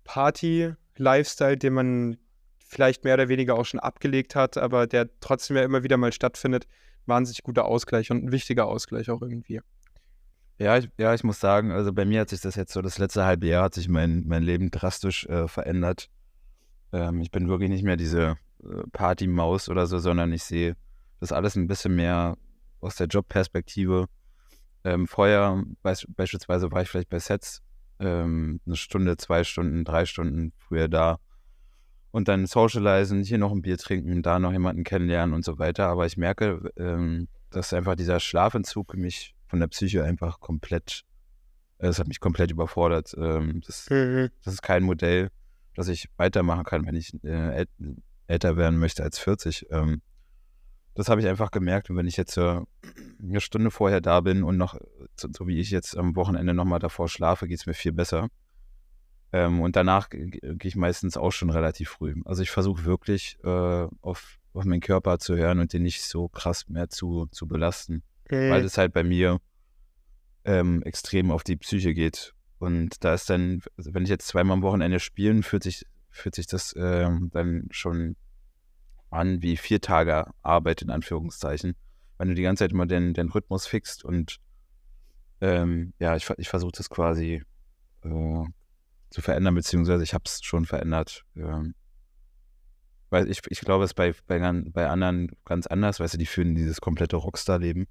[0.03, 2.17] Party-Lifestyle, den man
[2.57, 6.11] vielleicht mehr oder weniger auch schon abgelegt hat, aber der trotzdem ja immer wieder mal
[6.11, 6.65] stattfindet,
[7.05, 9.61] wahnsinnig guter Ausgleich und ein wichtiger Ausgleich auch irgendwie.
[10.61, 12.99] Ja ich, ja, ich muss sagen, also bei mir hat sich das jetzt so, das
[12.99, 16.07] letzte halbe Jahr hat sich mein, mein Leben drastisch äh, verändert.
[16.93, 20.75] Ähm, ich bin wirklich nicht mehr diese äh, Partymaus oder so, sondern ich sehe
[21.19, 22.37] das alles ein bisschen mehr
[22.79, 24.05] aus der Jobperspektive.
[24.83, 27.63] Ähm, vorher beisp beispielsweise war ich vielleicht bei Sets
[27.97, 31.17] ähm, eine Stunde, zwei Stunden, drei Stunden früher da
[32.11, 35.87] und dann socialisen, hier noch ein Bier trinken, da noch jemanden kennenlernen und so weiter.
[35.87, 41.03] Aber ich merke, ähm, dass einfach dieser Schlafentzug mich von der Psyche einfach komplett,
[41.77, 43.13] äh, das hat mich komplett überfordert.
[43.17, 44.29] Ähm, das, mhm.
[44.43, 45.29] das, ist kein Modell,
[45.75, 47.65] das ich weitermachen kann, wenn ich äh,
[48.27, 49.67] älter werden möchte als 40.
[49.69, 50.01] Ähm,
[50.95, 51.89] das habe ich einfach gemerkt.
[51.89, 52.61] Und wenn ich jetzt äh,
[53.21, 54.79] eine Stunde vorher da bin und noch,
[55.17, 58.29] so, wie ich jetzt am Wochenende nochmal davor schlafe, geht es mir viel besser.
[59.33, 62.15] Ähm, und danach gehe ich meistens auch schon relativ früh.
[62.23, 66.69] Also ich versuche wirklich auf, auf meinen Körper zu hören und den nicht so krass
[66.69, 68.03] mehr zu, zu belasten.
[68.31, 68.49] Okay.
[68.49, 69.41] Weil es halt bei mir
[70.45, 72.33] ähm, extrem auf die Psyche geht.
[72.59, 76.35] Und da ist dann, also wenn ich jetzt zweimal am Wochenende spielen, fühlt sich, fühlt
[76.35, 78.15] sich das äh, dann schon
[79.09, 81.75] an wie vier Tage Arbeit in Anführungszeichen.
[82.17, 84.37] Wenn du die ganze Zeit immer den, den Rhythmus fixt und
[85.41, 87.43] ähm, ja, ich, ich versuche das quasi
[88.03, 88.43] äh,
[89.09, 91.25] zu verändern, beziehungsweise ich habe es schon verändert.
[91.35, 91.75] Ähm,
[93.09, 96.25] weil ich, ich glaube, es ist bei, bei, bei anderen ganz anders, weißt du, die
[96.25, 97.87] führen dieses komplette Rockstar-Leben.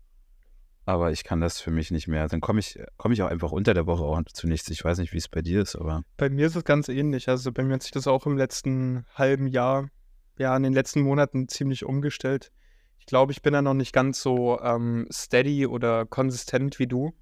[0.90, 2.26] Aber ich kann das für mich nicht mehr.
[2.26, 4.68] Dann komme ich, komm ich auch einfach unter der Woche auch zu nichts.
[4.70, 6.03] Ich weiß nicht, wie es bei dir ist, aber.
[6.16, 7.29] Bei mir ist es ganz ähnlich.
[7.29, 9.88] Also bei mir hat sich das auch im letzten halben Jahr,
[10.37, 12.50] ja, in den letzten Monaten ziemlich umgestellt.
[12.98, 17.12] Ich glaube, ich bin da noch nicht ganz so ähm, steady oder konsistent wie du.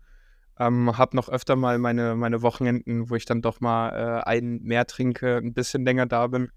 [0.59, 4.61] Ähm, habe noch öfter mal meine, meine Wochenenden, wo ich dann doch mal äh, ein
[4.63, 6.49] mehr trinke, ein bisschen länger da bin.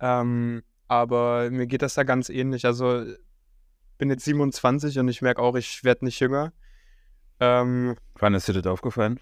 [0.00, 2.66] Ähm, aber mir geht das da ganz ähnlich.
[2.66, 3.04] Also
[4.02, 6.52] bin jetzt 27 und ich merke auch, ich werde nicht jünger.
[7.38, 9.20] Ähm, Wann ist dir das aufgefallen?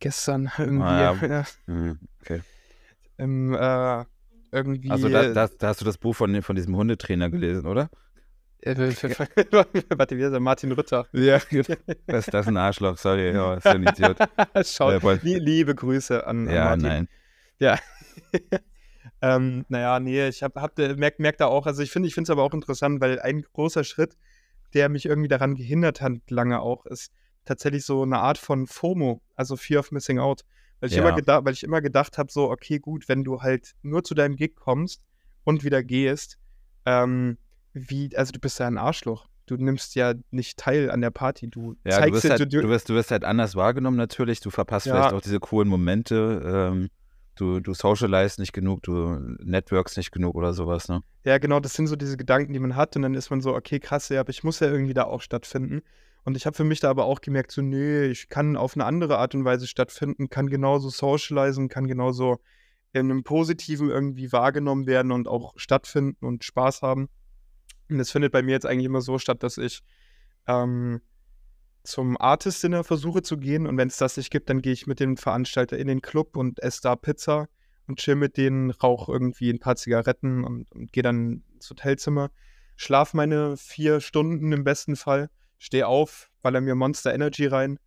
[0.00, 0.84] Gestern irgendwie.
[0.84, 1.26] Ah, ja.
[1.26, 1.44] ja.
[1.64, 2.42] Mhm, okay.
[3.16, 4.04] Ähm, äh,
[4.52, 4.90] irgendwie.
[4.90, 7.88] Also da, da, da, hast du das Buch von, von diesem Hundetrainer gelesen, oder?
[8.66, 10.40] Warte, wie ist er?
[10.40, 11.06] Martin Rütter.
[11.12, 11.38] Ja,
[12.06, 14.18] das, das ist ein Arschloch, sorry, ja, ist ein Idiot.
[14.62, 16.82] Schau, äh, liebe Grüße an, an ja, Martin.
[16.82, 17.08] nein.
[17.58, 17.78] Ja.
[19.22, 22.16] Ähm, naja, nee, ich hab, hab äh, merk, merk da auch, also ich finde ich
[22.16, 24.16] es aber auch interessant, weil ein großer Schritt,
[24.74, 27.12] der mich irgendwie daran gehindert hat, lange auch, ist
[27.44, 30.44] tatsächlich so eine Art von FOMO, also Fear of Missing Out.
[30.80, 31.08] Weil ich, ja.
[31.08, 34.36] immer, weil ich immer gedacht habe, so, okay, gut, wenn du halt nur zu deinem
[34.36, 35.02] Gig kommst
[35.44, 36.38] und wieder gehst,
[36.86, 37.36] ähm,
[37.74, 39.28] wie, also du bist ja ein Arschloch.
[39.46, 41.48] Du nimmst ja nicht teil an der Party.
[41.48, 44.40] Du ja, zeigst du wirst, halt, du, du, wirst, du wirst halt anders wahrgenommen natürlich.
[44.40, 44.94] Du verpasst ja.
[44.94, 46.70] vielleicht auch diese coolen Momente.
[46.72, 46.88] Ähm,
[47.40, 51.02] du, du socialize nicht genug, du networks nicht genug oder sowas, ne?
[51.24, 52.96] Ja, genau, das sind so diese Gedanken, die man hat.
[52.96, 55.22] Und dann ist man so, okay, krass, ja, aber ich muss ja irgendwie da auch
[55.22, 55.82] stattfinden.
[56.24, 58.84] Und ich habe für mich da aber auch gemerkt, so, nee, ich kann auf eine
[58.84, 62.40] andere Art und Weise stattfinden, kann genauso socialisen, kann genauso
[62.92, 67.08] in einem Positiven irgendwie wahrgenommen werden und auch stattfinden und Spaß haben.
[67.88, 69.82] Und das findet bei mir jetzt eigentlich immer so statt, dass ich
[70.46, 71.00] ähm,
[71.82, 74.86] zum Artist Dinner versuche zu gehen und wenn es das nicht gibt, dann gehe ich
[74.86, 77.48] mit dem Veranstalter in den Club und esse da Pizza
[77.86, 82.30] und chill mit denen, rauche irgendwie ein paar Zigaretten und, und gehe dann ins Hotelzimmer,
[82.76, 87.78] schlaf meine vier Stunden im besten Fall, stehe auf, baller mir Monster Energy rein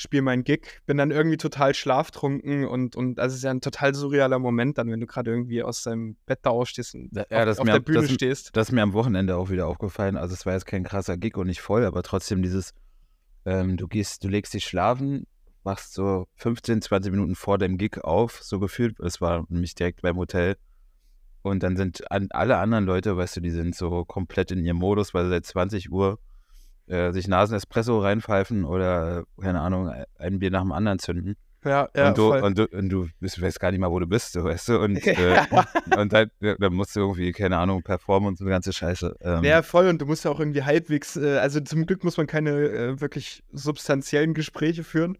[0.00, 3.94] spiele meinen Gig, bin dann irgendwie total schlaftrunken und, und es ist ja ein total
[3.94, 7.58] surrealer Moment dann, wenn du gerade irgendwie aus deinem Bett da ausstehst und ja, auf,
[7.58, 8.56] auf der Bühne das, stehst.
[8.56, 10.16] Das ist mir am Wochenende auch wieder aufgefallen.
[10.16, 12.72] Also es war jetzt kein krasser Gig und nicht voll, aber trotzdem dieses,
[13.44, 15.26] ähm, du gehst, du legst dich schlafen,
[15.64, 18.98] machst so 15, 20 Minuten vor dem Gig auf, so gefühlt.
[19.00, 20.56] Es war nämlich direkt beim Hotel.
[21.42, 24.76] Und dann sind an, alle anderen Leute, weißt du, die sind so komplett in ihrem
[24.76, 26.18] Modus, weil seit 20 Uhr
[26.86, 31.36] äh, sich Nasen-Espresso reinpfeifen oder, keine Ahnung, ein Bier nach dem anderen zünden.
[31.64, 34.06] Ja, ja, und du, und du, und du bist, weißt gar nicht mal, wo du
[34.06, 34.78] bist, so, weißt du?
[34.80, 35.44] Und, äh,
[35.96, 39.16] und dann, dann, musst du irgendwie, keine Ahnung, performen und so eine ganze Scheiße.
[39.20, 39.44] Ähm.
[39.44, 39.88] Ja, voll.
[39.88, 43.00] Und du musst ja auch irgendwie halbwegs, äh, also zum Glück muss man keine äh,
[43.00, 45.18] wirklich substanziellen Gespräche führen.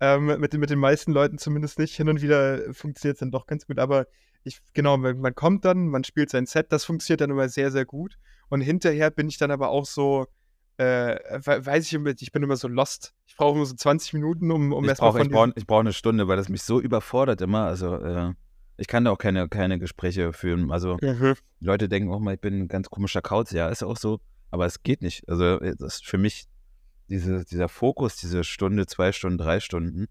[0.00, 1.96] Ähm, mit, mit den meisten Leuten zumindest nicht.
[1.96, 3.78] Hin und wieder funktioniert es dann doch ganz gut.
[3.78, 4.06] Aber
[4.42, 7.70] ich, genau, man, man kommt dann, man spielt sein Set, das funktioniert dann immer sehr,
[7.70, 8.18] sehr gut.
[8.50, 10.26] Und hinterher bin ich dann aber auch so,
[10.76, 13.14] äh, weiß ich, ich bin immer so lost.
[13.26, 16.28] Ich brauche immer so 20 Minuten, um, um erstmal von Ich brauche brauch eine Stunde,
[16.28, 17.66] weil das mich so überfordert immer.
[17.66, 18.32] Also, äh,
[18.76, 20.72] ich kann da auch keine, keine Gespräche führen.
[20.72, 21.34] Also, mhm.
[21.60, 23.52] Leute denken auch mal, ich bin ein ganz komischer Kauz.
[23.52, 24.20] Ja, ist auch so.
[24.50, 25.28] Aber es geht nicht.
[25.28, 26.46] Also, äh, das ist für mich
[27.08, 30.06] diese, dieser Fokus, diese Stunde, zwei Stunden, drei Stunden,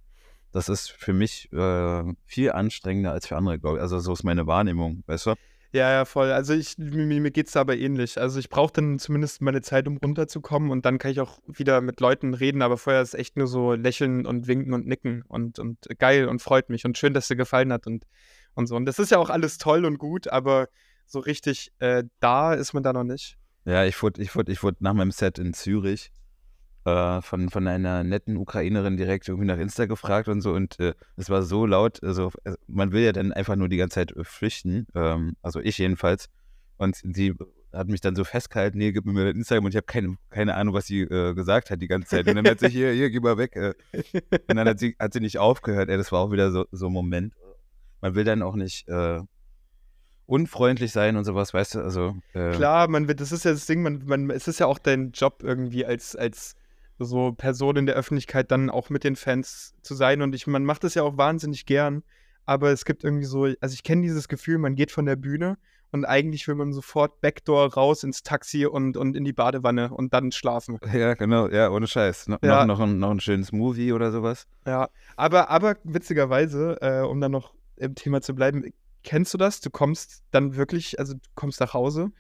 [0.52, 3.82] das ist für mich äh, viel anstrengender als für andere, glaube ich.
[3.82, 5.34] Also, so ist meine Wahrnehmung, weißt du?
[5.74, 6.32] Ja, ja, voll.
[6.32, 8.22] Also ich, mir, mir geht es aber ähnlich.
[8.22, 11.82] Also ich brauche dann zumindest meine Zeit, um runterzukommen und dann kann ich auch wieder
[11.82, 15.58] mit Leuten reden, aber vorher ist echt nur so lächeln und winken und nicken und,
[15.58, 18.06] und geil und freut mich und schön, dass dir gefallen hat und,
[18.54, 18.76] und so.
[18.76, 20.68] Und das ist ja auch alles toll und gut, aber
[21.08, 23.40] so richtig äh, da ist man da noch nicht.
[23.66, 26.12] Ja, ich wurde, ich wurde, ich wurde nach meinem Set in Zürich
[26.86, 30.54] äh, von, von einer netten Ukrainerin direkt irgendwie nach Insta gefragt und so.
[30.54, 33.78] Und äh, es war so laut, also äh, man will ja dann einfach nur die
[33.78, 36.30] ganze Zeit äh, flüchten, ähm, also ich jedenfalls.
[36.78, 37.36] Und sie
[37.72, 39.66] hat mich dann so festgehalten, hier, gib mir mal Instagram.
[39.66, 42.28] Und ich habe keine, keine Ahnung, was sie äh, gesagt hat die ganze Zeit.
[42.28, 43.74] Und dann hat sie, hier, hier, geh mal weg äh.
[44.50, 46.88] und dann hat sie, hat sie nicht aufgehört, ey, das war auch wieder so, so
[46.88, 47.34] ein Moment,
[48.02, 48.88] man will dann auch nicht
[50.26, 52.16] unfreundlich sein und sowas, weißt du, also.
[52.34, 54.80] Äh Klar, man wird, das ist ja das Ding, man, man, es ist ja auch
[54.80, 56.56] dein Job irgendwie als, als
[57.00, 60.66] so Person in der Öffentlichkeit dann auch mit den Fans zu sein und ich, man
[60.66, 62.04] macht das ja auch wahnsinnig gern,
[62.46, 65.58] aber es gibt irgendwie so, also ich kenne dieses Gefühl, man geht von der Bühne
[65.94, 70.14] und eigentlich will man sofort Backdoor raus ins Taxi und, und in die Badewanne und
[70.14, 70.80] dann schlafen.
[70.94, 72.28] Ja, genau, ja, ohne Scheiß.
[72.30, 72.66] No, ja.
[72.66, 74.48] noch, noch, ein, noch ein schönes Movie oder sowas.
[74.66, 79.62] Ja, aber, aber witzigerweise, äh, um dann noch im Thema zu bleiben, kennst du das?
[79.62, 82.12] Du kommst dann wirklich, also du kommst nach Hause,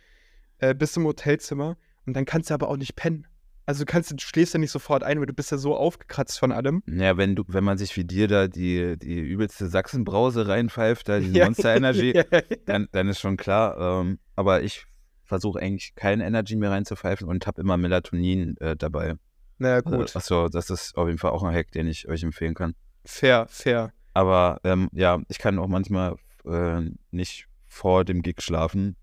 [0.59, 3.25] äh, bist im Hotelzimmer und dann kannst du aber auch nicht pennen.
[3.65, 6.37] Also du kannst, du schläfst ja nicht sofort ein, weil du bist ja so aufgekratzt
[6.37, 6.83] von allem.
[6.85, 11.19] Ja, wenn du, wenn man sich wie dir da die, die übelste Sachsenbrause reinpfeift, da
[11.19, 12.41] die Monster Energy, ja, ja.
[12.65, 14.01] Dann, dann ist schon klar.
[14.01, 14.85] Ähm, aber ich
[15.23, 19.15] versuche eigentlich keine Energy mehr reinzupfeifen und habe immer Melatonin äh, dabei.
[19.57, 20.15] Na also, gut.
[20.15, 22.75] Also, achso, das ist auf jeden Fall auch ein Hack, den ich euch empfehlen kann.
[23.05, 23.93] Fair, fair.
[24.13, 28.95] Aber ähm, ja, ich kann auch manchmal äh, nicht vor dem Gig schlafen,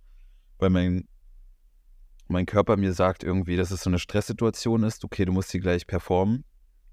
[0.59, 1.09] weil mein,
[2.31, 5.05] mein Körper mir sagt irgendwie, dass es so eine Stresssituation ist.
[5.05, 6.45] Okay, du musst sie gleich performen.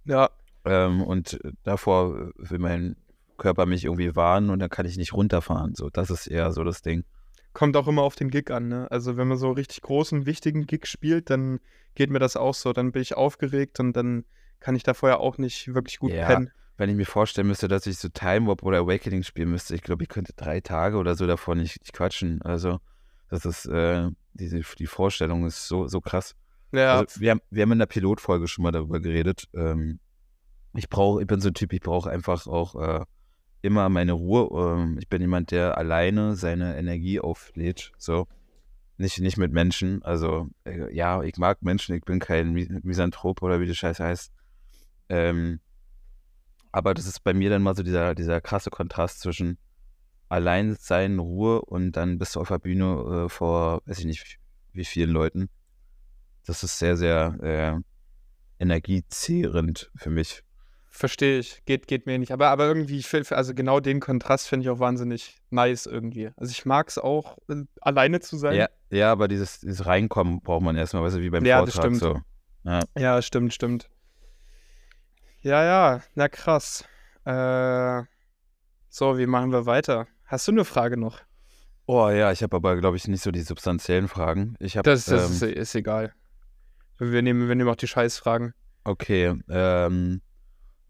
[0.05, 0.29] Ja.
[0.65, 2.95] Ähm, und davor will mein
[3.37, 5.75] Körper mich irgendwie warnen und dann kann ich nicht runterfahren.
[5.75, 7.03] So, das ist eher so das Ding.
[7.53, 8.87] Kommt auch immer auf den Gig an, ne?
[8.91, 11.59] Also wenn man so richtig großen, wichtigen Gig spielt, dann
[11.95, 12.73] geht mir das auch so.
[12.73, 14.25] Dann bin ich aufgeregt und dann
[14.59, 16.27] kann ich da vorher auch nicht wirklich gut ja.
[16.27, 19.75] pennen wenn ich mir vorstellen müsste, dass ich so Time Warp oder Awakening spielen müsste,
[19.75, 22.41] ich glaube, ich könnte drei Tage oder so davor nicht, nicht quatschen.
[22.43, 22.79] Also,
[23.29, 26.35] das ist, äh, diese, die Vorstellung ist so, so krass.
[26.71, 26.99] Ja.
[26.99, 29.47] Also, wir, haben, wir haben in der Pilotfolge schon mal darüber geredet.
[29.53, 29.99] Ähm,
[30.73, 33.05] ich brauche, ich bin so ein Typ, ich brauche einfach auch äh,
[33.61, 34.49] immer meine Ruhe.
[34.51, 37.91] Ähm, ich bin jemand, der alleine seine Energie auflädt.
[37.97, 38.27] So.
[38.97, 40.03] Nicht, nicht mit Menschen.
[40.03, 44.31] Also, äh, ja, ich mag Menschen, ich bin kein Misanthrop oder wie das Scheiße heißt.
[45.09, 45.59] Ähm,
[46.71, 49.57] aber das ist bei mir dann mal so dieser, dieser krasse Kontrast zwischen
[50.29, 54.39] Alleinsein, Ruhe und dann bist du auf der Bühne äh, vor, weiß ich nicht,
[54.73, 55.49] wie vielen Leuten.
[56.45, 60.43] Das ist sehr, sehr äh, energiezehrend für mich.
[60.89, 62.31] Verstehe ich, geht, geht mir nicht.
[62.31, 66.31] Aber, aber irgendwie, also genau den Kontrast finde ich auch wahnsinnig nice irgendwie.
[66.37, 68.55] Also ich mag es auch, äh, alleine zu sein.
[68.55, 71.75] Ja, ja aber dieses, dieses Reinkommen braucht man erstmal, weißt du, wie beim ja, Vortrag.
[71.75, 71.99] Das stimmt.
[71.99, 72.21] So.
[72.63, 72.79] Ja.
[72.97, 73.89] ja, stimmt, stimmt.
[75.41, 76.83] Ja, ja, na krass.
[77.25, 78.03] Äh,
[78.89, 80.07] so, wie machen wir weiter?
[80.27, 81.21] Hast du eine Frage noch?
[81.85, 84.55] Oh ja, ich habe aber, glaube ich, nicht so die substanziellen Fragen.
[84.59, 86.13] Ich hab, das, das ähm, ist, ist, egal.
[86.99, 88.53] Wir nehmen, wir nehmen auch die Scheißfragen.
[88.83, 90.21] Okay, ähm,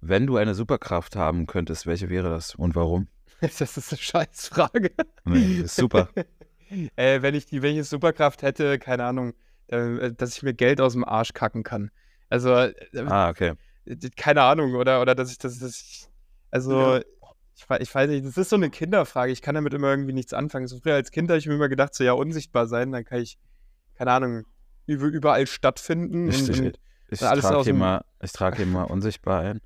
[0.01, 3.07] wenn du eine Superkraft haben könntest, welche wäre das und warum?
[3.41, 4.91] Das ist eine Scheißfrage.
[5.25, 6.09] Nee, ist super.
[6.95, 9.33] äh, wenn, ich die, wenn ich eine Superkraft hätte, keine Ahnung,
[9.67, 11.91] äh, dass ich mir Geld aus dem Arsch kacken kann.
[12.29, 12.73] Also, äh,
[13.05, 13.53] ah, okay
[14.15, 16.07] keine Ahnung, oder, oder dass ich das, ich,
[16.51, 17.01] also ja.
[17.57, 20.33] Ich, ich, weiß nicht, das ist so eine Kinderfrage, ich kann damit immer irgendwie nichts
[20.33, 20.67] anfangen.
[20.67, 23.19] So früher als Kind habe ich mir immer gedacht, so ja, unsichtbar sein, dann kann
[23.19, 23.37] ich,
[23.95, 24.43] keine Ahnung,
[24.85, 26.29] überall stattfinden.
[26.29, 29.61] Ich, und, und ich, ich trage hier, mal, trag hier mal unsichtbar ein.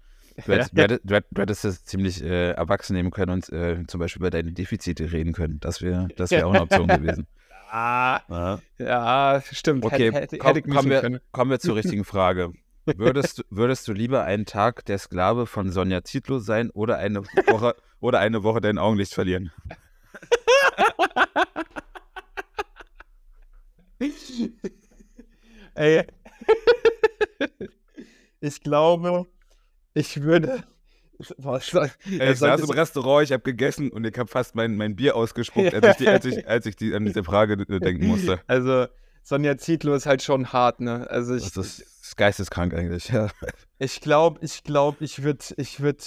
[0.46, 0.88] Du hättest, ja.
[0.88, 4.30] du, hättest, du hättest das ziemlich äh, erwachsen nehmen können und äh, zum Beispiel über
[4.30, 5.60] deine Defizite reden können.
[5.60, 7.28] Das wäre das wär auch eine Option gewesen.
[7.70, 8.60] Ah, ja.
[8.80, 9.86] ja, stimmt.
[9.86, 12.54] Okay, hätte, hätte, komm, kommen, wir, kommen wir zur richtigen Frage.
[12.86, 17.76] Würdest, würdest du lieber einen Tag der Sklave von Sonja Zietlow sein oder eine Woche,
[18.00, 19.52] oder eine Woche dein Augenlicht verlieren?
[25.76, 26.06] Ey.
[28.40, 29.28] Ich glaube,
[29.94, 30.64] ich würde.
[31.38, 34.96] Boah, ich, ich saß im Restaurant, ich habe gegessen und ich habe fast mein, mein
[34.96, 38.42] Bier ausgespuckt, als ich, die, als ich, als ich die, an diese Frage denken musste.
[38.48, 38.88] Also,
[39.24, 41.08] Sonja Zietlow ist halt schon hart, ne?
[41.10, 43.30] Also ich, das ist geisteskrank eigentlich, ja.
[43.80, 46.00] Ich glaube, ich glaube, ich würde, ich würde,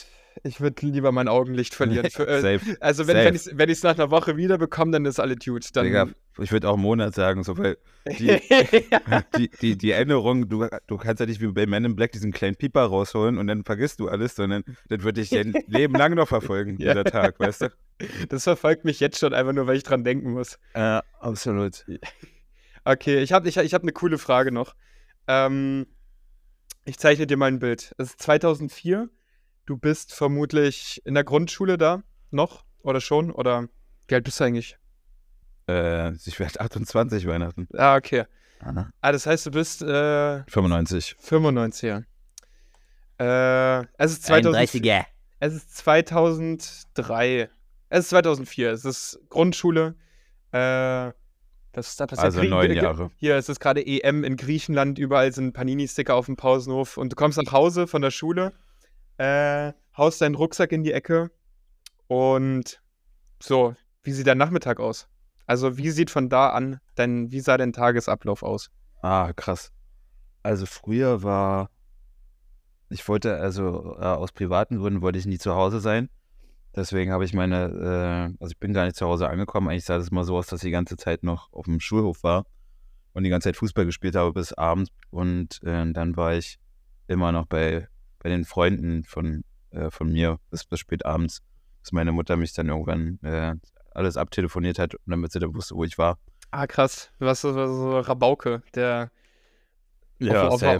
[0.42, 2.10] ich würde lieber mein Augenlicht verlieren.
[2.10, 2.58] Für, äh.
[2.80, 5.68] Also wenn, wenn ich es nach einer Woche wieder bekomme, dann ist alle gut.
[5.74, 7.76] Dann, Digga, ich würde auch einen Monat sagen, so weil
[8.18, 8.26] die,
[9.36, 12.32] die, die, die, Erinnerung, du, du kannst ja nicht wie bei Men in Black diesen
[12.32, 16.14] kleinen Pieper rausholen und dann vergisst du alles, sondern das würde dich dein Leben lang
[16.14, 16.92] noch verfolgen, ja.
[16.92, 17.72] dieser Tag, weißt du?
[18.28, 20.58] Das verfolgt mich jetzt schon einfach nur, weil ich dran denken muss.
[20.74, 21.84] Ja, absolut.
[22.84, 24.74] Okay, ich habe ich, ich hab eine coole Frage noch.
[25.26, 25.86] Ähm,
[26.84, 27.94] ich zeichne dir mal ein Bild.
[27.98, 29.08] Es ist 2004.
[29.66, 33.30] Du bist vermutlich in der Grundschule da noch oder schon?
[33.30, 33.68] Oder
[34.08, 34.76] wie alt bist du eigentlich?
[35.68, 37.68] Äh, ich werde 28 Weihnachten.
[37.74, 38.24] Ah, okay.
[38.60, 38.90] Aha.
[39.00, 41.16] Ah, das heißt, du bist äh, 95.
[41.22, 42.04] 95er.
[43.18, 45.04] Äh, es ist 2000, 31er.
[45.40, 47.50] Es ist 2003.
[47.88, 48.70] Es ist 2004.
[48.72, 49.94] Es ist Grundschule.
[50.52, 51.12] Äh,
[51.76, 52.24] was ist da passiert?
[52.24, 53.10] Also neun Jahre.
[53.16, 54.98] Hier es ist gerade EM in Griechenland.
[54.98, 56.96] Überall sind Panini-Sticker auf dem Pausenhof.
[56.96, 58.52] Und du kommst nach Hause von der Schule,
[59.18, 61.30] äh, haust deinen Rucksack in die Ecke.
[62.06, 62.80] Und
[63.42, 65.08] so, wie sieht dein Nachmittag aus?
[65.46, 68.70] Also, wie sieht von da an dein, wie sah dein Tagesablauf aus?
[69.02, 69.72] Ah, krass.
[70.42, 71.70] Also früher war,
[72.88, 76.08] ich wollte, also äh, aus privaten Gründen wollte ich nie zu Hause sein.
[76.76, 77.66] Deswegen habe ich meine,
[78.36, 79.68] äh, also ich bin gar nicht zu Hause angekommen.
[79.68, 82.22] Eigentlich sah das mal so aus, dass ich die ganze Zeit noch auf dem Schulhof
[82.22, 82.46] war
[83.12, 84.90] und die ganze Zeit Fußball gespielt habe bis abends.
[85.10, 86.58] Und äh, dann war ich
[87.06, 87.86] immer noch bei,
[88.18, 91.42] bei den Freunden von, äh, von mir bis, bis spät abends,
[91.82, 93.54] bis meine Mutter mich dann irgendwann äh,
[93.92, 96.18] alles abtelefoniert hat, damit sie dann wusste, wo ich war.
[96.50, 97.10] Ah, krass.
[97.20, 99.12] Du warst so, so Rabauke, der
[100.18, 100.76] Ja, auf, auf, der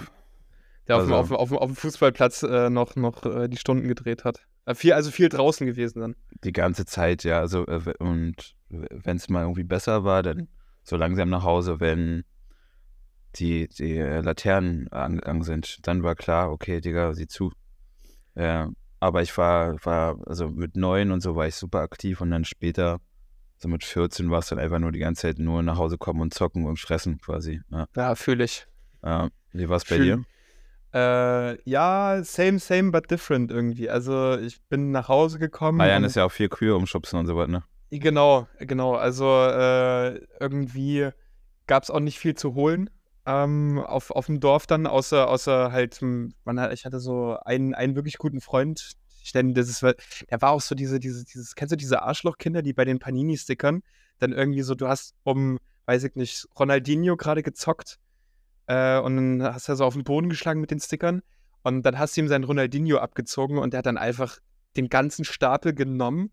[0.96, 4.44] auf, dem- Also- dem- auf dem Fußballplatz äh, noch, noch äh, die Stunden gedreht hat.
[4.66, 6.16] Äh, viel, also viel draußen gewesen dann.
[6.42, 7.40] Die ganze Zeit, ja.
[7.40, 10.48] Also, äh, und wenn es mal irgendwie besser war, dann
[10.83, 12.24] so langsam nach Hause, wenn
[13.37, 17.53] die, die äh, Laternen angegangen sind, dann war klar, okay, Digga, sieh zu.
[18.35, 22.31] Ja, aber ich war, war, also mit neun und so war ich super aktiv und
[22.31, 23.00] dann später,
[23.59, 26.20] so mit 14 war es dann einfach nur die ganze Zeit nur nach Hause kommen
[26.20, 27.61] und zocken und fressen quasi.
[27.70, 28.66] Ja, Ja, fühle ich.
[29.03, 29.29] ja.
[29.53, 30.24] Wie war es bei dir?
[30.94, 33.90] Äh, ja, same, same, but different irgendwie.
[33.90, 35.78] Also ich bin nach Hause gekommen.
[35.78, 37.64] Bayern und- ist ja auch viel Kühe umschubsen und so was, ne?
[37.90, 38.94] Genau, genau.
[38.94, 41.11] Also äh, irgendwie
[41.66, 42.90] gab es auch nicht viel zu holen
[43.26, 47.74] ähm, auf, auf dem Dorf dann, außer, außer halt, man hat, ich hatte so einen,
[47.74, 48.92] einen wirklich guten Freund.
[49.22, 52.62] Ich denke, das ist, der war auch so diese, diese, dieses, kennst du diese Arschlochkinder,
[52.62, 53.83] die bei den Panini-Stickern
[54.18, 57.98] dann irgendwie so, du hast um, weiß ich nicht, Ronaldinho gerade gezockt
[58.66, 61.22] äh, und dann hast du so auf den Boden geschlagen mit den Stickern
[61.62, 64.38] und dann hast du ihm sein Ronaldinho abgezogen und der hat dann einfach
[64.77, 66.31] den ganzen Stapel genommen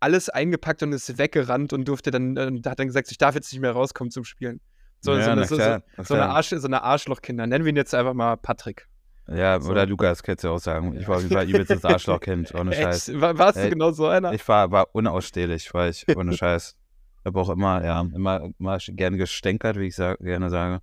[0.00, 3.52] alles eingepackt und ist weggerannt und durfte dann, äh, hat dann gesagt, ich darf jetzt
[3.52, 4.60] nicht mehr rauskommen zum Spielen.
[5.02, 6.28] So, ja, so, eine, so, klar, so, eine.
[6.30, 7.46] Arsch, so eine Arschlochkinder.
[7.46, 8.86] Nennen wir ihn jetzt einfach mal Patrick.
[9.28, 9.70] Ja, So.
[9.70, 10.96] oder Lukas, kannst du auch sagen.
[10.96, 13.20] Ich war auf jeden Fall übelstes Arschlochkind, ohne Scheiß.
[13.20, 14.32] War, warst du Ey, genau so einer?
[14.32, 16.76] Ich war, war unausstehlich, war ich, ohne Scheiß.
[17.20, 20.80] Ich habe auch immer, ja, immer, immer gern gestänkert, wie ich sag, gerne sage.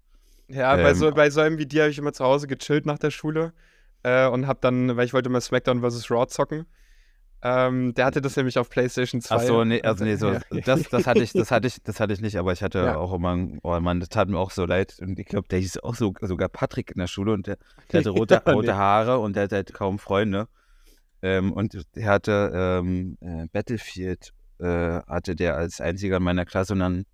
[0.50, 2.86] Ja, bei, ähm, so, bei so einem wie dir habe ich immer zu Hause gechillt
[2.86, 3.54] nach der Schule
[4.04, 6.10] äh, und habe dann, weil ich wollte mal SmackDown vs.
[6.10, 6.66] Raw zocken.
[7.44, 9.36] Ähm, der hatte das nämlich auf PlayStation 2.
[9.36, 10.40] Ach so, nee, also nee, so, Ja.
[10.66, 12.98] das, das hatte ich, das hatte ich, das hatte ich nicht, aber ich hatte Ja.
[12.98, 14.98] auch immer, einen- oh Mann, das tat mir auch so leid.
[15.02, 17.58] Und ich glaube, der hieß auch so, sogar Patrick in der Schule und der,
[17.92, 18.78] der hatte rote, Ja, rote nee.
[18.78, 20.48] Haare und der hatte halt kaum Freunde.
[21.22, 26.74] Ähm, und der hatte ähm, äh, Battlefield, äh, hatte der als einziger in meiner Klasse
[26.74, 27.06] und dann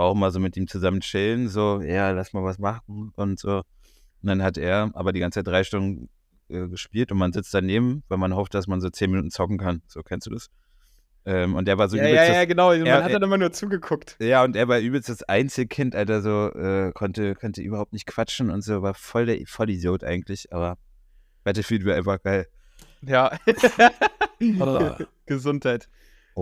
[0.00, 3.38] war auch mal so mit ihm zusammen chillen, so, ja, lass mal was machen und
[3.38, 3.58] so.
[3.58, 3.64] Und
[4.28, 6.08] dann hat er aber die ganze Zeit drei Stunden
[6.48, 9.58] äh, gespielt und man sitzt daneben, weil man hofft, dass man so zehn Minuten zocken
[9.58, 9.82] kann.
[9.88, 10.48] So, kennst du das?
[11.26, 12.68] Ähm, und der war so ja, ja, übelstes- ja, genau.
[12.70, 14.16] Man er- hat dann immer nur zugeguckt.
[14.20, 18.48] ja, und er war übelst das Einzelkind, Alter, so, äh, konnte, konnte überhaupt nicht quatschen
[18.48, 20.78] und so, war voll der Vollidiot eigentlich, aber
[21.44, 22.46] Battlefield war einfach geil.
[23.02, 23.36] Ja.
[25.26, 25.88] Gesundheit.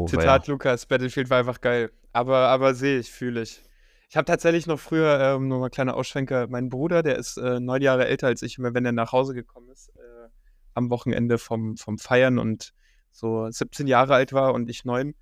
[0.03, 1.91] Oh, Zitat Lukas, Battlefield war einfach geil.
[2.13, 3.63] Aber, aber sehe ich, fühle ich.
[4.09, 7.61] Ich habe tatsächlich noch früher, ähm, nur mal kleiner Ausschwenker, mein Bruder, der ist äh,
[7.61, 10.29] neun Jahre älter als ich, immer wenn er nach Hause gekommen ist, äh,
[10.75, 12.73] am Wochenende vom, vom Feiern und
[13.13, 15.15] so 17 Jahre alt war und ich neun,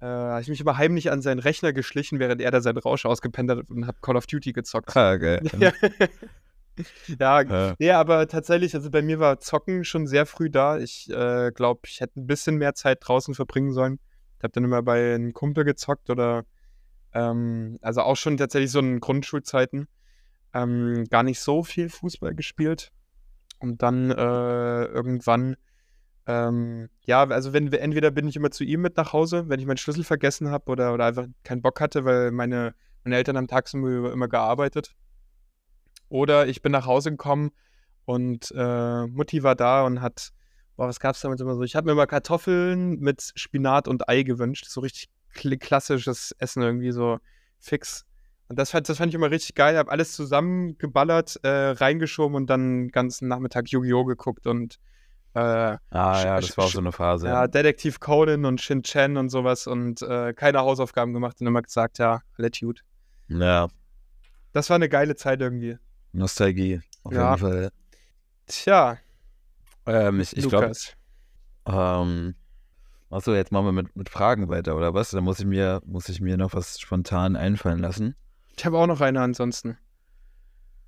[0.00, 3.06] äh, habe ich mich immer heimlich an seinen Rechner geschlichen, während er da seinen Rausch
[3.06, 4.96] ausgepennt hat und habe Call of Duty gezockt.
[4.96, 5.42] Ah, geil.
[5.58, 5.72] ja,
[7.18, 10.78] ja Äh, Nee, aber tatsächlich, also bei mir war Zocken schon sehr früh da.
[10.78, 13.98] Ich äh, glaube, ich hätte ein bisschen mehr Zeit draußen verbringen sollen.
[14.38, 16.44] Ich habe dann immer bei einem Kumpel gezockt oder
[17.14, 19.88] ähm, also auch schon tatsächlich so in Grundschulzeiten
[20.54, 22.90] ähm, gar nicht so viel Fußball gespielt.
[23.58, 25.56] Und dann äh, irgendwann,
[26.26, 29.66] ähm, ja, also wenn entweder bin ich immer zu ihm mit nach Hause, wenn ich
[29.66, 33.46] meinen Schlüssel vergessen habe oder, oder einfach keinen Bock hatte, weil meine, meine Eltern haben
[33.46, 34.94] tagsüber immer gearbeitet.
[36.12, 37.52] Oder ich bin nach Hause gekommen
[38.04, 40.32] und äh, Mutti war da und hat,
[40.76, 41.62] boah, was gab's damals immer so?
[41.62, 44.66] Ich habe mir immer Kartoffeln mit Spinat und Ei gewünscht.
[44.68, 47.18] So richtig kl klassisches Essen irgendwie so
[47.58, 48.04] fix.
[48.48, 49.78] Und das, fand- das fand ich immer richtig geil.
[49.78, 54.04] Habe alles zusammengeballert, äh, reingeschoben und dann den ganzen Nachmittag Yu-Gi-Oh!
[54.04, 54.78] geguckt und
[55.34, 55.78] Äh, Ah
[56.24, 57.26] ja, das war auch so eine Phase.
[57.26, 61.62] ja, Detektiv Conan und Shin Chen und sowas und äh, keine Hausaufgaben gemacht und immer
[61.62, 62.82] gesagt, ja, let gut.
[63.28, 63.68] ja.
[64.52, 65.78] Das war eine geile Zeit irgendwie.
[66.12, 66.80] Nostalgie.
[67.04, 67.30] Auf Ja.
[67.34, 67.72] jeden Fall.
[68.46, 68.98] Tja,
[69.86, 70.72] Ähm, ich ich glaube,
[71.66, 72.34] ähm,
[73.10, 75.10] achso, jetzt machen wir mit, mit Fragen weiter, oder was?
[75.10, 78.14] Da muss ich mir, muss ich mir noch was spontan einfallen lassen.
[78.56, 79.76] Ich habe auch noch eine ansonsten.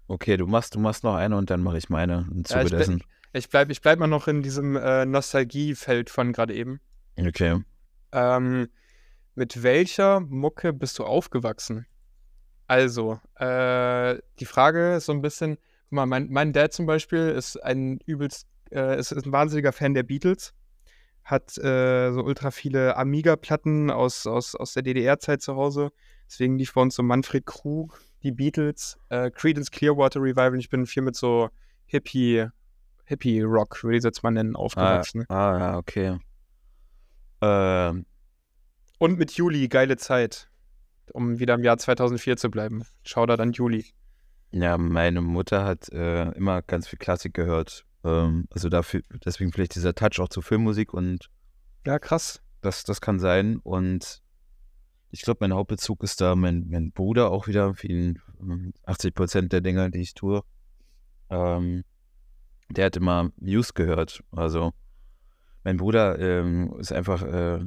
[0.07, 2.63] Okay, du machst, du machst noch eine und dann mache ich meine im Ja, Zuge
[2.65, 3.03] ich bin- dessen.
[3.33, 6.81] Ich bleib, ich bleib mal noch in diesem äh, Nostalgiefeld von gerade eben.
[7.19, 7.61] Okay.
[8.13, 8.69] Ähm,
[9.35, 11.87] mit welcher Mucke bist du aufgewachsen?
[12.67, 17.29] Also, äh, die Frage ist so ein bisschen, guck mal, mein, mein Dad zum Beispiel
[17.29, 20.55] ist ein übelst, äh, ist, ist ein wahnsinniger Fan der Beatles,
[21.25, 25.91] hat äh, so ultra viele Amiga-Platten aus, aus, aus der DDR-Zeit zu Hause.
[26.27, 30.59] Deswegen lief bei uns so Manfred Krug, die Beatles, äh, Creedence Clearwater Revival.
[30.59, 31.51] Ich bin viel mit so
[31.87, 32.47] Hippie,
[33.05, 35.27] Hippie-Rock, würde ich es jetzt mal nennen, Ah, aufgewachsen.
[35.29, 36.19] ah, ja, okay.
[37.43, 38.07] Ähm,
[38.99, 40.49] Und mit Juli, geile Zeit.
[41.13, 42.85] Um wieder im Jahr 2004 zu bleiben.
[43.05, 43.87] Shoutout an Juli.
[44.53, 47.85] ja, meine Mutter hat äh, immer ganz viel Klassik gehört.
[48.05, 51.31] Ähm, also dafür, deswegen vielleicht dieser Touch auch zur Filmmusik und
[51.87, 52.41] Ja, krass.
[52.61, 53.59] das, das kann sein.
[53.59, 54.23] Und
[55.11, 59.15] ich glaube, mein Hauptbezug ist da mein, mein Bruder auch wieder, für ihn ähm, 80
[59.15, 60.43] Prozent der Dinge, die ich tue.
[61.31, 61.85] Ähm,
[62.71, 64.23] der hat immer Muse gehört.
[64.33, 64.73] Also
[65.65, 67.61] mein Bruder ähm, ist einfach äh,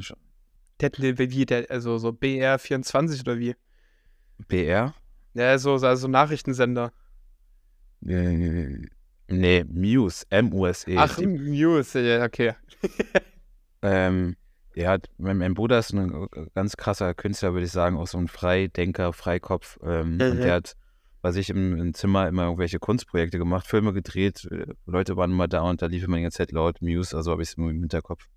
[0.81, 3.55] Der, wie, der, also so BR24 oder wie?
[4.47, 4.93] BR.
[5.33, 6.91] Ja, so, so so Nachrichtensender.
[8.05, 8.81] Äh,
[9.27, 10.95] nee, Muse, M-U-S-E.
[10.97, 12.53] Ach, Muse, ja, okay.
[13.83, 14.35] Ähm,
[14.75, 18.17] ja, mein, mein Bruder ist ein äh, ganz krasser Künstler, würde ich sagen, auch so
[18.17, 19.77] ein Freidenker, Freikopf.
[19.83, 20.41] Ähm, Und Mhm.
[20.41, 20.75] der hat
[21.21, 25.47] bei sich im, im Zimmer immer irgendwelche Kunstprojekte gemacht, Filme gedreht, äh, Leute waren immer
[25.47, 27.69] da und da lief immer die ganze Zeit laut Muse, also habe ich es immer
[27.69, 28.27] im Hinterkopf.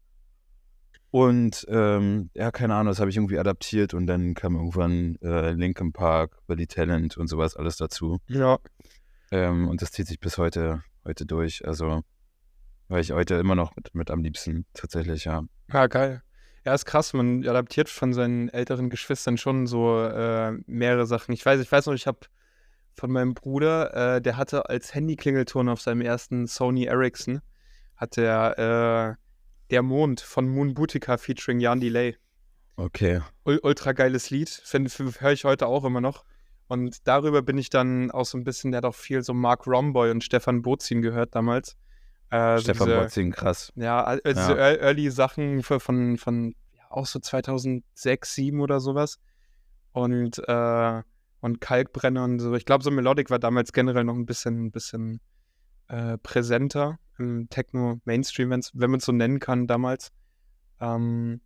[1.11, 5.51] Und ähm, ja, keine Ahnung, das habe ich irgendwie adaptiert und dann kam irgendwann äh,
[5.53, 8.19] Linkin Park, Billy Talent und sowas alles dazu.
[8.29, 8.59] Ja.
[9.33, 11.67] Ähm, und das zieht sich bis heute, heute durch.
[11.67, 12.03] Also,
[12.89, 15.43] weil ich heute immer noch mit, mit am liebsten tatsächlich, ja.
[15.73, 16.23] Ja, geil.
[16.65, 21.33] Ja, ist krass, man adaptiert von seinen älteren Geschwistern schon so äh, mehrere Sachen.
[21.33, 22.21] Ich weiß, ich weiß noch, ich habe
[22.95, 27.41] von meinem Bruder, äh, der hatte als Handy-Klingelton auf seinem ersten Sony Ericsson,
[27.97, 29.30] hat er äh,
[29.71, 32.16] Der Mond von Moon Boutica featuring Jan Delay.
[32.77, 33.21] Okay.
[33.45, 34.49] Ul ultra geiles Lied,
[35.21, 36.25] höre ich heute auch immer noch.
[36.68, 39.66] Und darüber bin ich dann auch so ein bisschen, der hat auch viel so Mark
[39.66, 41.77] Romboy und Stefan Bozin gehört damals.
[42.31, 43.73] Äh, Stefan diese- Botzing, krass.
[43.75, 44.57] ja, al- diese Ja.
[44.57, 47.83] ear- Early Sachen von, von ja, auch so 2006,
[48.35, 49.18] 2007 oder sowas.
[49.93, 51.03] Und, äh,
[51.41, 52.55] und Kalkbrenner und so.
[52.55, 55.21] Ich glaube, so Melodic war damals generell noch ein bisschen, ein bisschen
[55.91, 60.12] äh, präsenter im Techno-Mainstream, wenn man es so nennen kann, damals.
[60.80, 61.41] Ähm,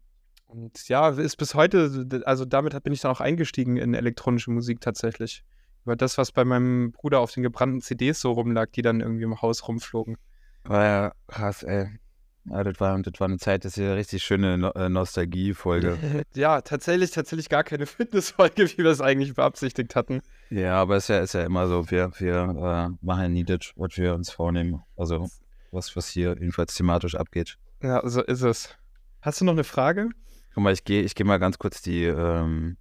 [0.46, 4.80] und ja, ist bis heute, also damit bin ich dann auch eingestiegen in elektronische Musik
[4.80, 5.44] tatsächlich.
[5.84, 9.24] Über das, was bei meinem Bruder auf den gebrannten CDs so rumlag, die dann irgendwie
[9.24, 10.16] im Haus rumflogen.
[10.64, 11.98] War ja krass, ey.
[12.46, 14.88] Ja, das war, das war eine Zeit, das ist ja eine richtig schöne no äh,
[14.88, 15.98] Nostalgie-Folge.
[16.34, 20.20] Ja, tatsächlich, tatsächlich gar keine Fitnessfolge, wie wir es eigentlich beabsichtigt hatten.
[20.50, 23.72] ja, aber es ist ja, ist ja immer so, wir, wir äh, machen nie das,
[23.76, 24.82] was wir uns vornehmen.
[24.96, 25.28] Also,
[25.70, 27.56] was, was hier jedenfalls thematisch abgeht.
[27.82, 28.76] Ja, so ist es.
[29.22, 30.10] Hast du noch eine Frage?
[30.54, 32.76] Guck mal, ich gehe ich geh mal ganz kurz die, ähm,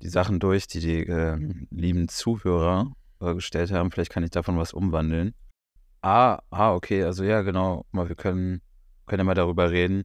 [0.00, 3.90] die Sachen durch, die die ähm, lieben Zuhörer äh, gestellt haben.
[3.90, 5.34] Vielleicht kann ich davon was umwandeln.
[6.02, 7.84] Ah, ah, okay, also ja, genau.
[7.92, 8.60] Mal, wir können,
[9.06, 10.02] können ja mal darüber reden,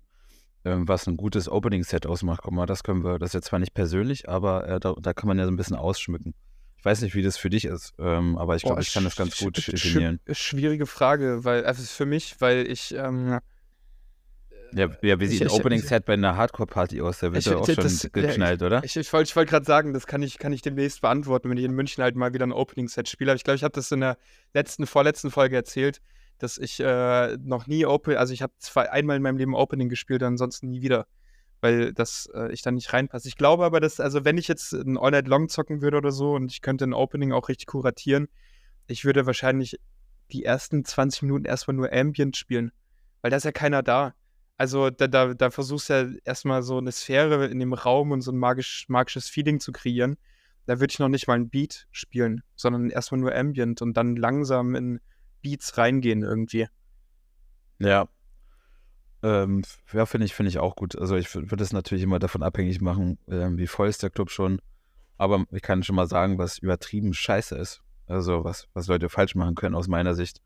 [0.64, 2.42] ähm, was ein gutes Opening-Set ausmacht.
[2.44, 5.14] Guck mal, das können wir, das ist jetzt zwar nicht persönlich, aber äh, da, da
[5.14, 6.36] kann man ja so ein bisschen ausschmücken.
[6.78, 9.16] Ich weiß nicht, wie das für dich ist, ähm, aber ich glaube, ich kann das
[9.16, 10.20] ganz gut definieren.
[10.28, 13.40] sch- Schwierige Frage, weil, also für mich, weil ich, ähm,
[14.74, 17.20] Ja, ja wie sieht ein Opening-Set bei einer Hardcore-Party aus?
[17.20, 18.84] Da wird Ich- ja auch das- schon das- ja, geknallt, oder?
[18.84, 21.58] ich, ich wollte ich wollt gerade sagen, das kann ich, kann ich demnächst beantworten, wenn
[21.58, 23.32] ich in München halt mal wieder ein Opening-Set spiele.
[23.32, 24.18] Aber ich glaube, ich habe das in der
[24.54, 26.02] letzten, vorletzten Folge erzählt,
[26.40, 29.90] dass ich äh, noch nie Open, also ich habe zwei einmal in meinem Leben Opening
[29.90, 31.08] gespielt, ansonsten nie wieder.
[31.60, 33.28] Weil das äh, ich da nicht reinpasse.
[33.28, 36.12] Ich glaube aber, dass, also wenn ich jetzt ein All Night Long zocken würde oder
[36.12, 38.28] so und ich könnte ein Opening auch richtig kuratieren,
[38.86, 39.80] ich würde wahrscheinlich
[40.32, 42.72] die ersten 20 Minuten erstmal nur Ambient spielen.
[43.22, 44.14] Weil da ist ja keiner da.
[44.58, 48.22] Also da, da, da versuchst du ja erstmal so eine Sphäre in dem Raum und
[48.22, 50.18] so ein magisch, magisches Feeling zu kreieren.
[50.66, 54.16] Da würde ich noch nicht mal ein Beat spielen, sondern erstmal nur Ambient und dann
[54.16, 55.00] langsam in
[55.42, 56.68] Beats reingehen irgendwie.
[57.80, 58.10] Ja.
[59.24, 60.98] Ähm, ja, finde ich, finde ich auch gut.
[60.98, 64.32] Also ich würde es natürlich immer davon abhängig machen, ähm, wie voll ist der Club
[64.32, 64.60] schon.
[65.18, 67.82] Aber ich kann schon mal sagen, was übertrieben scheiße ist.
[68.08, 70.42] Also was, was Leute falsch machen können aus meiner Sicht.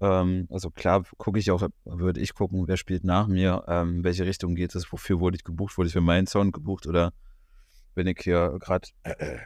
[0.00, 4.26] Ähm, also klar gucke ich auch, würde ich gucken, wer spielt nach mir, ähm, welche
[4.26, 7.12] Richtung geht es, wofür wurde ich gebucht, wurde ich für meinen Sound gebucht oder
[7.94, 9.38] bin ich hier gerade äh,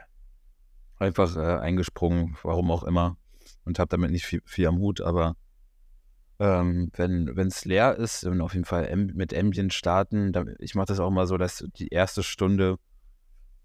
[0.99, 3.17] einfach äh, eingesprungen, warum auch immer
[3.65, 5.37] und habe damit nicht viel, viel am Hut, aber
[6.39, 10.33] ähm, wenn es leer ist, dann auf jeden Fall mit Ambient starten.
[10.33, 12.79] Dann, ich mache das auch mal so, dass die erste Stunde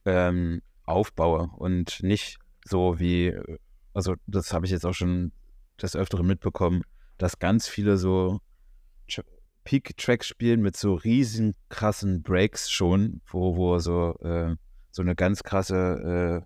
[0.06, 3.36] ähm, aufbaue und nicht so wie,
[3.94, 5.32] also das habe ich jetzt auch schon
[5.82, 6.84] des Öfteren mitbekommen,
[7.18, 8.40] dass ganz viele so
[9.68, 14.56] Peak-Tracks spielen mit so riesen krassen Breaks schon, wo, wo so, äh,
[14.92, 16.46] so eine ganz krasse,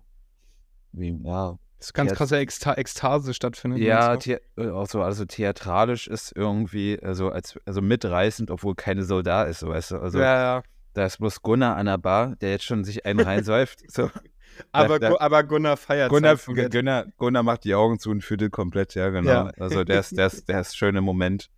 [0.92, 3.80] wie, ja, das ganz krasse Eksta Ekstase stattfindet.
[3.80, 9.22] Ja, äh, auch so, also theatralisch ist irgendwie also als also mitreißend, obwohl keine Soul
[9.22, 9.98] da ist, so weißt du.
[9.98, 10.62] Also ja, ja.
[10.94, 13.88] da ist bloß Gunnar an der Bar, der jetzt schon sich einen reinsäuft.
[13.90, 14.10] so.
[14.72, 18.94] aber, da, aber Gunnar feiert Gunnar, Gunnar, Gunnar macht die Augen zu und fühlt komplett,
[18.94, 19.30] ja, genau.
[19.30, 19.52] Ja.
[19.58, 21.50] Also der ist, der ist, der ist schöne Moment.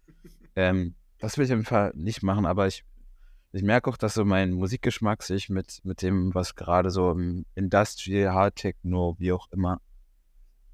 [0.57, 2.85] Ähm, das will ich auf jeden Fall nicht machen, aber ich,
[3.53, 7.47] ich merke auch, dass so mein Musikgeschmack sich mit, mit dem, was gerade so im
[7.55, 9.81] Industrial, Hard Techno, wie auch immer,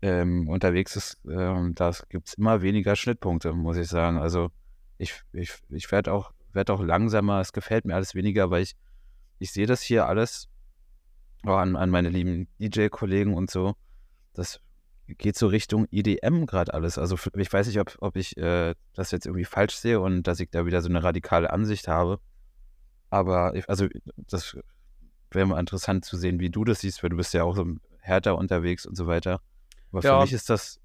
[0.03, 4.18] ähm, unterwegs ist, ähm, da gibt es immer weniger Schnittpunkte, muss ich sagen.
[4.18, 4.51] Also
[4.99, 8.77] ich, ich, ich werde auch, werd auch langsamer, es gefällt mir alles weniger, weil ich,
[9.39, 10.50] ich sehe das hier alles
[11.45, 13.74] an, an meine lieben DJ-Kollegen und so.
[14.34, 14.61] Das
[15.07, 16.99] geht so Richtung EDM gerade alles.
[16.99, 20.41] Also ich weiß nicht, ob, ob ich äh, das jetzt irgendwie falsch sehe und dass
[20.41, 22.20] ich da wieder so eine radikale Ansicht habe.
[23.09, 24.57] Aber ich, also das
[25.30, 27.66] wäre mal interessant zu sehen, wie du das siehst, weil du bist ja auch so
[27.99, 29.41] härter unterwegs und so weiter.
[29.93, 30.16] Aber ja.
[30.16, 30.80] für mich ist das,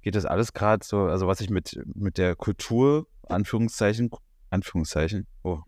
[0.00, 4.10] geht das alles gerade so, also was ich mit, mit der Kultur, Anführungszeichen,
[4.50, 5.60] Anführungszeichen, oh.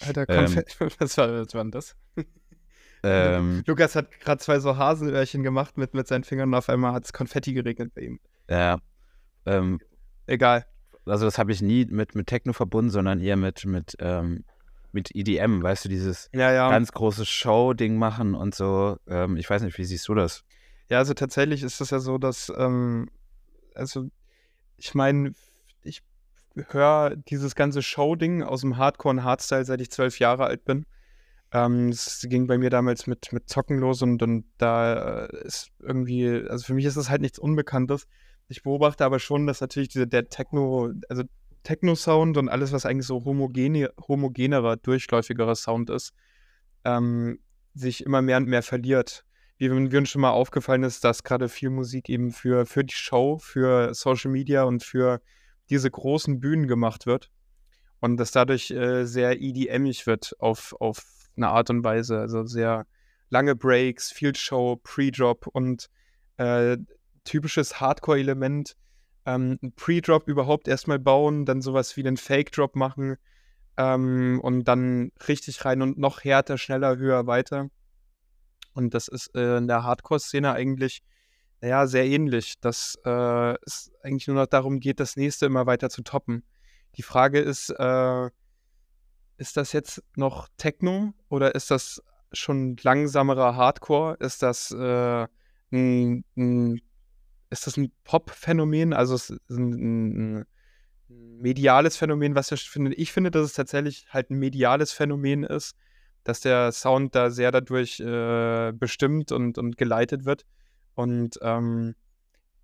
[0.00, 1.96] Alter, Konfetti, ähm, was, war, was war denn das?
[3.02, 6.92] Ähm, Lukas hat gerade zwei so Hasenöhrchen gemacht mit, mit seinen Fingern und auf einmal
[6.92, 8.20] hat es Konfetti geregnet bei ihm.
[8.48, 8.78] Ja.
[9.44, 9.80] Ähm,
[10.26, 10.66] Egal.
[11.04, 14.44] Also das habe ich nie mit, mit Techno verbunden, sondern eher mit, mit, ähm,
[14.92, 16.68] mit EDM, weißt du, dieses ja, ja.
[16.68, 18.96] ganz große Show-Ding machen und so.
[19.06, 20.42] Ähm, ich weiß nicht, wie siehst du das?
[20.88, 23.08] Ja, also tatsächlich ist es ja so, dass, ähm,
[23.74, 24.08] also
[24.76, 25.32] ich meine,
[25.82, 26.02] ich
[26.54, 30.86] höre dieses ganze Show-Ding aus dem Hardcore und Hardstyle, seit ich zwölf Jahre alt bin.
[31.56, 35.70] Ähm, es ging bei mir damals mit, mit Zocken los und, und da äh, ist
[35.80, 38.06] irgendwie, also für mich ist das halt nichts Unbekanntes.
[38.48, 41.22] Ich beobachte aber schon, dass natürlich diese, der Techno, also
[41.62, 46.12] Techno-Sound und alles, was eigentlich so homogene, homogenerer, durchläufigerer Sound ist,
[46.84, 47.38] ähm,
[47.74, 49.24] sich immer mehr und mehr verliert
[49.58, 52.94] wie, wie uns schon mal aufgefallen ist, dass gerade viel Musik eben für, für die
[52.94, 55.22] Show, für Social Media und für
[55.70, 57.30] diese großen Bühnen gemacht wird.
[58.00, 62.18] Und dass dadurch äh, sehr EDM-ig wird auf, auf eine Art und Weise.
[62.18, 62.86] Also sehr
[63.28, 65.88] lange Breaks, Field Show, Pre-Drop und
[66.36, 66.76] äh,
[67.24, 68.76] typisches Hardcore-Element.
[69.24, 73.16] Ähm, Pre-Drop überhaupt erstmal bauen, dann sowas wie einen Fake-Drop machen
[73.76, 77.68] ähm, und dann richtig rein und noch härter, schneller, höher, weiter.
[78.72, 81.02] Und das ist äh, in der Hardcore-Szene eigentlich
[81.62, 85.88] ja, sehr ähnlich, dass äh, es eigentlich nur noch darum geht, das nächste immer weiter
[85.88, 86.44] zu toppen.
[86.96, 88.30] Die Frage ist, äh,
[89.38, 94.16] ist das jetzt noch Techno oder ist das schon langsamerer Hardcore?
[94.20, 95.26] Ist das äh,
[95.72, 96.80] ein, ein,
[97.50, 98.92] ist das ein Pop-Phänomen?
[98.92, 100.44] Also ein, ein,
[101.08, 102.94] mediales Phänomen, was ich finde.
[102.94, 105.76] Ich finde, dass es tatsächlich halt ein mediales Phänomen ist,
[106.24, 110.44] dass der Sound da sehr dadurch äh, bestimmt und, und geleitet wird.
[110.94, 111.94] Und ähm,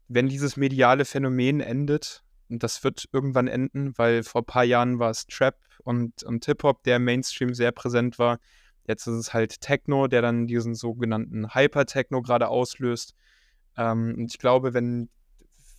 [0.09, 4.99] wenn dieses mediale Phänomen endet, und das wird irgendwann enden, weil vor ein paar Jahren
[4.99, 8.39] war es Trap und, und Hip-Hop, der im Mainstream sehr präsent war.
[8.87, 13.15] Jetzt ist es halt Techno, der dann diesen sogenannten Hyper-Techno gerade auslöst.
[13.77, 15.09] Ähm, und ich glaube, wenn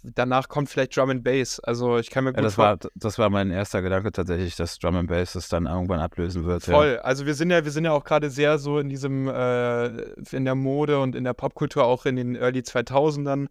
[0.03, 1.59] danach kommt vielleicht Drum and Bass.
[1.59, 4.77] Also ich kann mir gut ja, das war das war mein erster Gedanke tatsächlich, dass
[4.79, 6.63] Drum and Bass es dann irgendwann ablösen wird.
[6.63, 6.95] Voll.
[6.95, 7.01] Ja.
[7.01, 9.87] Also wir sind ja wir sind ja auch gerade sehr so in diesem äh,
[10.31, 13.47] in der Mode und in der Popkultur auch in den Early 2000ern.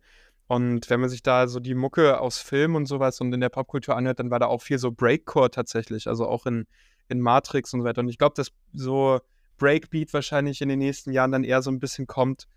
[0.52, 3.48] Und wenn man sich da so die Mucke aus Film und sowas und in der
[3.48, 6.66] Popkultur anhört, dann war da auch viel so Breakcore tatsächlich, also auch in,
[7.08, 8.02] in Matrix und so weiter.
[8.02, 9.18] Und ich glaube, dass so
[9.56, 12.48] Breakbeat wahrscheinlich in den nächsten Jahren dann eher so ein bisschen kommt.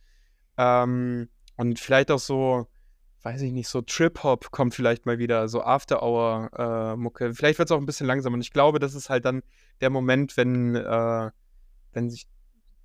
[0.58, 2.68] Ähm, und vielleicht auch so
[3.24, 7.28] weiß ich nicht, so Trip-Hop kommt vielleicht mal wieder, so After-Hour-Mucke.
[7.28, 8.34] Äh, vielleicht wird es auch ein bisschen langsamer.
[8.34, 9.42] Und ich glaube, das ist halt dann
[9.80, 11.32] der Moment, wenn, äh,
[11.94, 12.28] wenn sich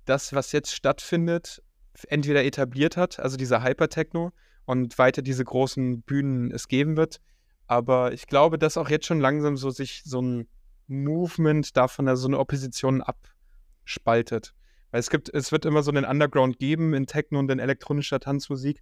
[0.05, 1.61] das, was jetzt stattfindet,
[2.07, 4.31] entweder etabliert hat, also dieser Hyper-Techno,
[4.65, 7.19] und weiter diese großen Bühnen es geben wird.
[7.67, 10.47] Aber ich glaube, dass auch jetzt schon langsam so sich so ein
[10.87, 14.53] Movement davon, also so eine Opposition abspaltet.
[14.91, 18.19] Weil es gibt, es wird immer so einen Underground geben in Techno und in elektronischer
[18.19, 18.81] Tanzmusik.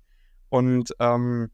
[0.50, 1.52] Und ähm,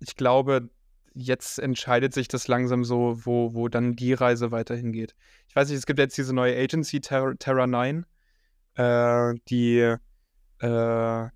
[0.00, 0.70] ich glaube,
[1.14, 5.14] jetzt entscheidet sich das langsam so, wo, wo dann die Reise weiterhin geht.
[5.48, 8.06] Ich weiß nicht, es gibt jetzt diese neue Agency, Terra, Terra 9,
[8.76, 9.96] äh, die
[10.60, 11.26] äh,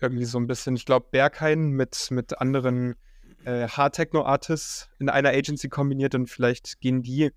[0.00, 2.96] irgendwie so ein bisschen, ich glaube, Berghain mit, mit anderen
[3.44, 7.30] äh, Hard-Techno-Artists in einer Agency kombiniert und vielleicht gehen die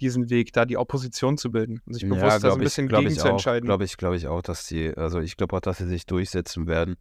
[0.00, 2.64] diesen Weg, da die Opposition zu bilden und sich bewusst Ja, da so ein ich,
[2.64, 3.32] bisschen glaube gegen ich zu auch.
[3.32, 3.66] entscheiden.
[3.66, 6.66] Glaube ich, glaube ich auch, dass die, also ich glaube auch, dass sie sich durchsetzen
[6.66, 6.96] werden.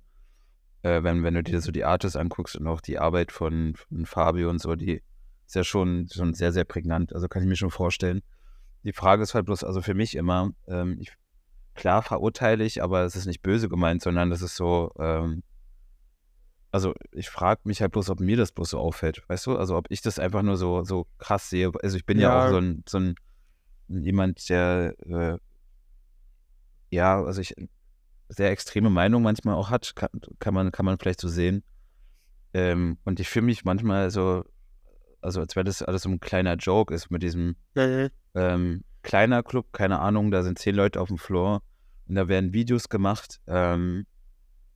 [0.81, 4.05] Äh, wenn, wenn du dir so die Artists anguckst und auch die Arbeit von, von
[4.05, 5.01] Fabio und so, die
[5.45, 7.13] ist ja schon, schon sehr, sehr prägnant.
[7.13, 8.21] Also kann ich mir schon vorstellen.
[8.83, 11.11] Die Frage ist halt bloß, also für mich immer, ähm, ich,
[11.79, 15.43] klar verurteile ich, aber es ist nicht böse gemeint, sondern das ist so, ähm,
[16.71, 19.57] also ich frage mich halt bloß, ob mir das bloß so auffällt, weißt du?
[19.57, 21.71] Also ob ich das einfach nur so, so krass sehe.
[21.81, 22.45] Also ich bin ja, Ja.
[22.47, 23.15] auch so ein, so ein
[23.87, 25.37] jemand, der äh,
[26.91, 27.55] ja, also ich
[28.27, 30.09] sehr extreme Meinung manchmal auch hat, kann,
[30.39, 31.63] kann man, kann man vielleicht so sehen.
[32.53, 34.43] Ähm, und ich fühle mich manchmal so,
[35.21, 38.09] also als wäre das alles so ein kleiner Joke ist mit diesem Mhm.
[38.35, 41.61] ähm, kleiner Club, keine Ahnung, da sind zehn Leute auf dem Floor
[42.07, 44.05] und da werden Videos gemacht, ähm,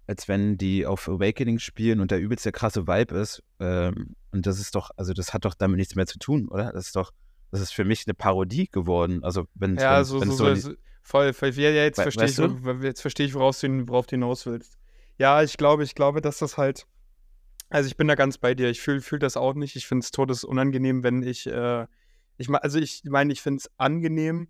[0.08, 3.42] als wenn die auf Awakening spielen und der übelst der krasse Vibe ist.
[3.60, 6.72] Ähm, und das ist doch, also das hat doch damit nichts mehr zu tun, oder?
[6.74, 7.12] Das ist doch,
[7.52, 9.24] das ist für mich eine Parodie geworden.
[9.24, 11.50] Also wenn Ja, wenn, so, wenn so, so, voll, voll.
[11.52, 14.12] Ja, ja, jetzt We- verstehe ich, weißt wo- jetzt verstehe ich, woraus du, worauf du
[14.16, 14.78] hinaus willst.
[15.18, 16.86] Ja, ich glaube, ich glaube, dass das halt,
[17.70, 18.70] also ich bin da ganz bei dir.
[18.70, 19.76] Ich fühle fühl das auch nicht.
[19.76, 21.86] Ich finde es todesunangenehm, wenn ich, äh,
[22.38, 24.48] ich ma- also ich meine, ich finde es angenehm,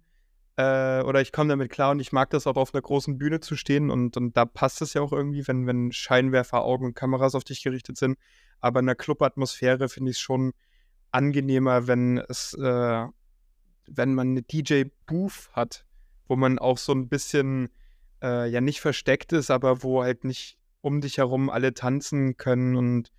[0.56, 3.40] äh, oder ich komme damit klar und ich mag das auch auf einer großen Bühne
[3.40, 6.96] zu stehen und, und da passt es ja auch irgendwie, wenn, wenn Scheinwerfer, Augen und
[6.96, 8.18] Kameras auf dich gerichtet sind.
[8.60, 10.54] Aber in der Clubatmosphäre finde ich es schon
[11.12, 13.06] angenehmer, wenn es, äh,
[13.88, 15.86] wenn man eine DJ-Booth hat,
[16.28, 17.70] wo man auch so ein bisschen,
[18.22, 22.76] äh, ja nicht versteckt ist, aber wo halt nicht um dich herum alle tanzen können
[22.76, 23.12] und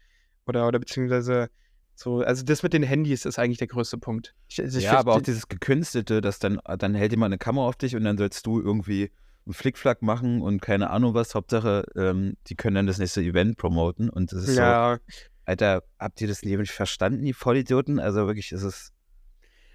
[0.47, 1.51] oder, oder beziehungsweise
[1.95, 4.35] so, also das mit den Handys ist eigentlich der größte Punkt.
[4.49, 7.67] Ich, also ich ja, aber auch dieses Gekünstelte, dass dann, dann hält jemand eine Kamera
[7.69, 9.13] auf dich und dann sollst du irgendwie
[9.47, 11.35] einen Flickflack machen und keine Ahnung was.
[11.35, 14.99] Hauptsache, ähm, die können dann das nächste Event promoten und das ist so, ja,
[15.45, 18.01] Alter, habt ihr das nicht verstanden, die Vollidioten?
[18.01, 18.93] Also wirklich, ist es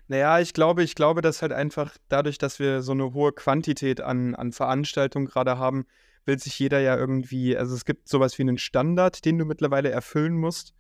[0.07, 4.01] Naja, ich glaube, ich glaube, dass halt einfach dadurch, dass wir so eine hohe Quantität
[4.01, 5.85] an, an Veranstaltungen gerade haben,
[6.25, 9.89] will sich jeder ja irgendwie, also es gibt sowas wie einen Standard, den du mittlerweile
[9.89, 10.73] erfüllen musst,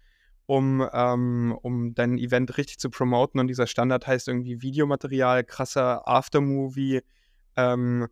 [0.49, 3.39] um, ähm, um dein Event richtig zu promoten.
[3.39, 7.01] Und dieser Standard heißt irgendwie Videomaterial, krasser Aftermovie,
[7.55, 8.07] ähm,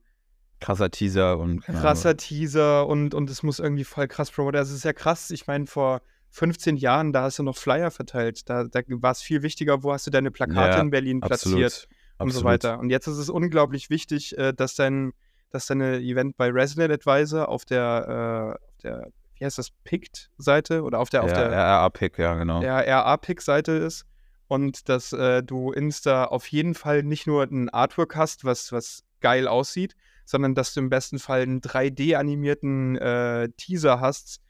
[0.60, 4.60] krasser Teaser und krasser Teaser und, und es muss irgendwie voll krass promoten.
[4.60, 7.90] Also es ist ja krass, ich meine, vor 15 Jahren, da hast du noch Flyer
[7.90, 8.48] verteilt.
[8.48, 11.88] Da, da war es viel wichtiger, wo hast du deine Plakate Ja, in Berlin platziert
[12.18, 12.78] absolut, und so weiter.
[12.78, 15.12] Und jetzt ist es unglaublich wichtig, äh, dass dein,
[15.50, 19.08] dass deine Event bei Resident Advisor auf der, äh, auf der
[19.40, 22.62] wie heißt das, Picked-Seite oder auf der, auf ja, der RA-Pick, ja, genau.
[22.62, 24.06] RA-Pick-Seite ist
[24.48, 29.04] und dass äh, du Insta auf jeden Fall nicht nur ein Artwork hast, was, was
[29.20, 34.42] geil aussieht, sondern dass du im besten Fall einen 3D-animierten äh, Teaser hast.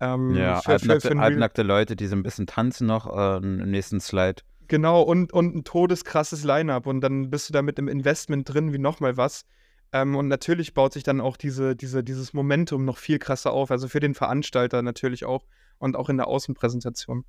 [0.00, 3.70] Ähm, Ja, für, halbnackte, für halbnackte Leute, die so ein bisschen tanzen noch äh, im
[3.70, 4.42] nächsten Slide.
[4.68, 6.86] Genau, und, und ein todeskrasses Line-Up.
[6.86, 9.44] Und dann bist du da mit im Investment drin wie nochmal was.
[9.92, 13.70] Ähm, und natürlich baut sich dann auch diese, diese, dieses Momentum noch viel krasser auf.
[13.70, 15.46] Also für den Veranstalter natürlich auch
[15.78, 17.24] und auch in der Außenpräsentation.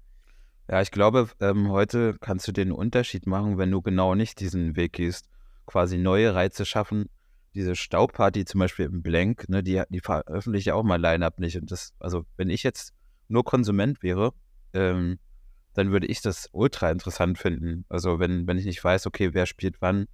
[0.69, 4.75] Ja, ich glaube, ähm, heute kannst du den Unterschied machen, wenn du genau nicht diesen
[4.75, 5.29] Weg gehst.
[5.65, 7.09] Quasi neue Reize schaffen.
[7.53, 11.57] Diese Staubparty zum Beispiel im Blank, ne, die, die veröffentliche auch mal Line-Up nicht.
[11.57, 12.93] Und das, also wenn ich jetzt
[13.29, 14.33] nur Konsument wäre,
[14.73, 15.19] ähm,
[15.73, 17.85] dann würde ich das ultra interessant finden.
[17.87, 20.07] Also wenn, wenn ich nicht weiß, okay, wer spielt wann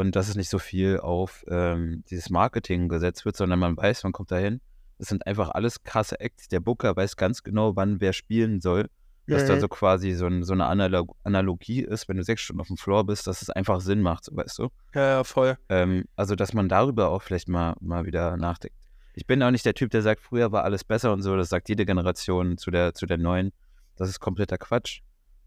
[0.00, 4.02] und dass es nicht so viel auf ähm, dieses Marketing gesetzt wird, sondern man weiß,
[4.02, 4.60] man kommt dahin.
[4.98, 6.48] Das sind einfach alles krasse Acts.
[6.48, 8.88] Der Booker weiß ganz genau, wann wer spielen soll
[9.30, 12.60] dass da so quasi so, ein, so eine Analog Analogie ist, wenn du sechs Stunden
[12.60, 14.68] auf dem Floor bist, dass es einfach Sinn macht, so, weißt du?
[14.94, 15.56] Ja, ja, voll.
[15.68, 18.76] Ähm, also, dass man darüber auch vielleicht mal, mal wieder nachdenkt.
[19.14, 21.48] Ich bin auch nicht der Typ, der sagt, früher war alles besser und so, das
[21.48, 23.52] sagt jede Generation zu der, zu der neuen.
[23.96, 25.00] Das ist kompletter Quatsch.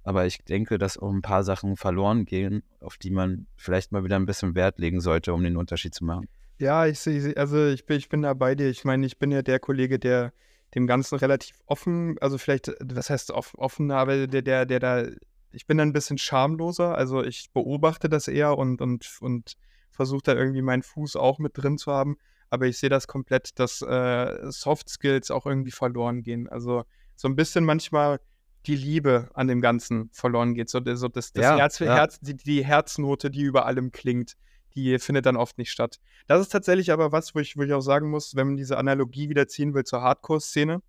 [0.04, 4.04] Aber ich denke, dass auch ein paar Sachen verloren gehen, auf die man vielleicht mal
[4.04, 6.28] wieder ein bisschen Wert legen sollte, um den Unterschied zu machen.
[6.60, 8.70] Ja, ich sehe, also ich bin, ich bin da bei dir.
[8.70, 10.34] Ich meine, ich bin ja der Kollege, der
[10.76, 15.06] dem Ganzen relativ offen, also vielleicht, was heißt off, offen, aber der, der, der da,
[15.52, 16.98] ich bin da ein bisschen schamloser.
[16.98, 19.54] Also ich beobachte das eher und, und, und
[19.92, 22.18] versuche da irgendwie meinen Fuß auch mit drin zu haben.
[22.50, 26.50] Aber ich sehe das komplett, dass äh, Soft Skills auch irgendwie verloren gehen.
[26.50, 26.84] Also
[27.16, 28.20] so ein bisschen manchmal
[28.66, 30.70] die Liebe an dem Ganzen verloren geht.
[30.70, 31.96] So, so das, das Ja, Herz, ja.
[31.96, 34.36] Herz, die, die Herznote, die über allem klingt,
[34.76, 36.00] die findet dann oft nicht statt.
[36.28, 38.78] Das ist tatsächlich aber was, wo ich, wo ich auch sagen muss, wenn man diese
[38.78, 40.82] Analogie wieder ziehen will zur Hardcore-Szene,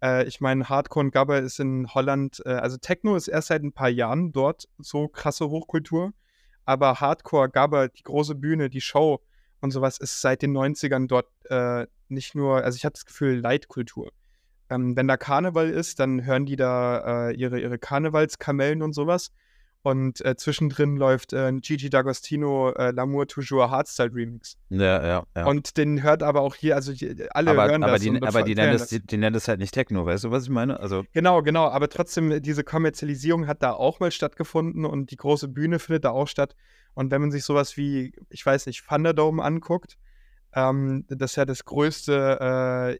[0.00, 3.62] Äh, ich meine, Hardcore und Gabber ist in Holland, äh, also Techno ist erst seit
[3.64, 6.12] ein paar Jahren dort so krasse Hochkultur,
[6.64, 9.20] aber Hardcore, Gabber, die große Bühne, die Show
[9.60, 13.40] und sowas ist seit den 90ern dort äh, nicht nur, also ich habe das Gefühl,
[13.40, 14.12] Leitkultur.
[14.70, 19.32] Ähm, wenn da Karneval ist, dann hören die da äh, ihre, ihre Karnevalskamellen und sowas.
[19.82, 24.56] Und äh, zwischendrin läuft äh, Gigi D'Agostino äh, L'amour toujours Hardstyle Remix.
[24.70, 25.46] Ja, ja, ja.
[25.46, 28.02] Und den hört aber auch hier, also die, alle aber, hören aber das.
[28.02, 30.30] die, und aber die nennen das, die, die nennen das halt nicht Techno, weißt du,
[30.30, 30.80] was ich meine?
[30.80, 35.48] Also, Genau, genau, aber trotzdem, diese Kommerzialisierung hat da auch mal stattgefunden und die große
[35.48, 36.56] Bühne findet da auch statt.
[36.94, 39.96] Und wenn man sich sowas wie, ich weiß nicht, Thunderdome anguckt,
[40.58, 42.38] ähm, das ist ja das größte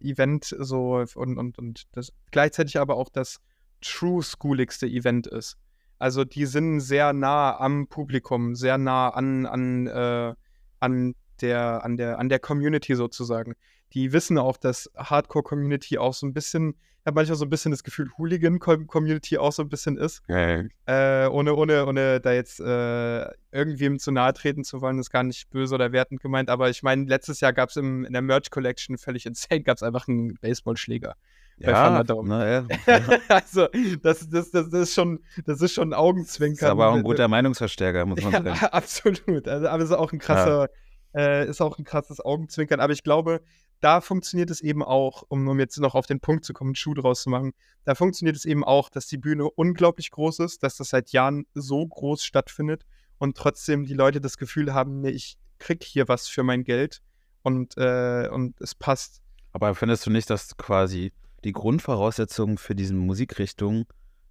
[0.01, 3.41] äh, Event so und, und, und das gleichzeitig aber auch das
[3.81, 5.57] true schooligste Event ist.
[5.99, 10.35] Also die sind sehr nah am Publikum, sehr nah an, an, äh,
[10.79, 13.55] an, der, an, der, an der Community sozusagen.
[13.95, 16.71] Die wissen auch, dass Hardcore-Community auch so ein bisschen,
[17.01, 20.23] ich habe manchmal so ein bisschen das Gefühl, Hooligan-Community auch so ein bisschen ist.
[20.29, 25.11] äh, Äh, ohne, ohne, ohne da jetzt äh, irgendwem zu nahe treten zu wollen, ist
[25.11, 26.51] gar nicht böse oder wertend gemeint.
[26.51, 29.83] Aber ich meine, letztes Jahr gab es in der Merch Collection völlig insane, gab es
[29.83, 31.15] einfach einen Baseballschläger.
[31.61, 32.67] bei ja, na, ja.
[33.29, 33.69] also,
[34.03, 36.71] das, das, das, ist schon, das ist schon ein Ist Augenzwinkern.
[36.71, 38.67] aber auch ein guter Meinungsverstärker, muss man Ja, sagen.
[38.73, 39.49] absolut.
[39.49, 40.69] Also, aber es ist auch ein krasser,
[41.17, 42.81] äh, ist auch ein krasses Augenzwinkern.
[42.81, 43.41] Aber ich glaube,
[43.81, 46.75] da funktioniert es eben auch, um, um jetzt noch auf den Punkt zu kommen, einen
[46.75, 47.53] Schuh draus zu machen,
[47.85, 51.47] da funktioniert es eben auch, dass die Bühne unglaublich groß ist, dass das seit Jahren
[51.55, 52.85] so groß stattfindet
[53.19, 57.01] und trotzdem die Leute das Gefühl haben, nee, ich krieg hier was für mein Geld
[57.43, 59.23] und, äh, und es passt.
[59.53, 61.13] Aber findest du nicht, dass quasi
[61.45, 63.87] die Grundvoraussetzung für diese Musikrichtung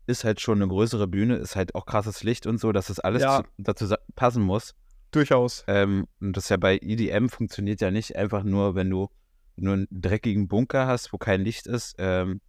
[0.05, 2.99] ist halt schon eine größere Bühne, ist halt auch krasses Licht und so, dass das
[2.99, 3.43] alles Ja.
[3.43, 4.73] zu, dazu passen muss.
[5.11, 5.63] Durchaus.
[5.67, 9.09] Ähm, und das ja bei EDM funktioniert ja nicht einfach nur, wenn du
[9.57, 12.41] nur einen dreckigen Bunker hast, wo kein Licht ist, ähm,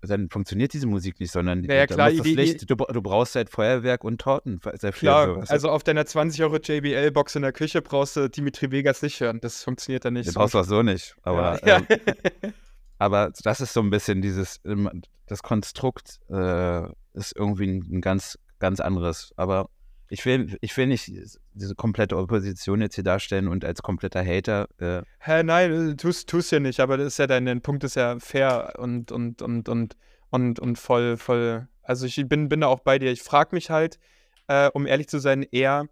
[0.00, 3.02] dann funktioniert diese Musik nicht, sondern Ja, ja, da klar, muss das Licht, du, du
[3.02, 4.60] brauchst halt Feuerwerk und Torten.
[4.60, 9.02] Klar, so, also auf deiner 20 Euro JBL-Box in der Küche brauchst du Dimitri Vegas
[9.02, 9.40] nicht hören.
[9.40, 10.28] Das funktioniert dann nicht.
[10.28, 11.16] Den brauchst du auch so nicht.
[11.22, 11.78] Aber, ja.
[11.78, 11.86] ähm,
[12.98, 16.84] aber das ist so ein bisschen dieses, ähm, das Konstrukt äh,
[17.14, 19.32] ist irgendwie ein ganz, ganz anderes.
[19.36, 19.68] Aber
[20.10, 21.10] ich will, ich will nicht
[21.52, 24.68] diese komplette Opposition jetzt hier darstellen und als kompletter Hater.
[24.78, 27.96] Äh, Hä, nein, tust, tust ja nicht, aber das ist ja dein, dein Punkt ist
[27.96, 29.96] ja fair und, und, und, und,
[30.30, 31.68] und, und voll, voll.
[31.82, 33.10] Also ich bin, bin da auch bei dir.
[33.12, 33.98] Ich frage mich halt,
[34.46, 35.88] äh, um ehrlich zu sein, eher,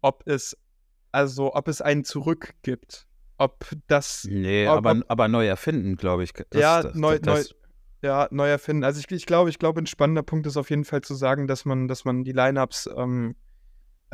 [0.00, 0.56] ob es,
[1.12, 3.06] also ob es einen Zurück gibt.
[3.38, 6.32] Ob das, nee, Ob- aber, ob- aber neu erfinden, glaube ich.
[6.32, 7.54] Das, Ja, das, neu- das,
[8.02, 8.84] ja, neu erfinden.
[8.84, 11.46] Also ich, ich glaube, ich glaube, ein spannender Punkt ist auf jeden Fall zu sagen,
[11.46, 13.34] dass man, dass man die Lineups ähm,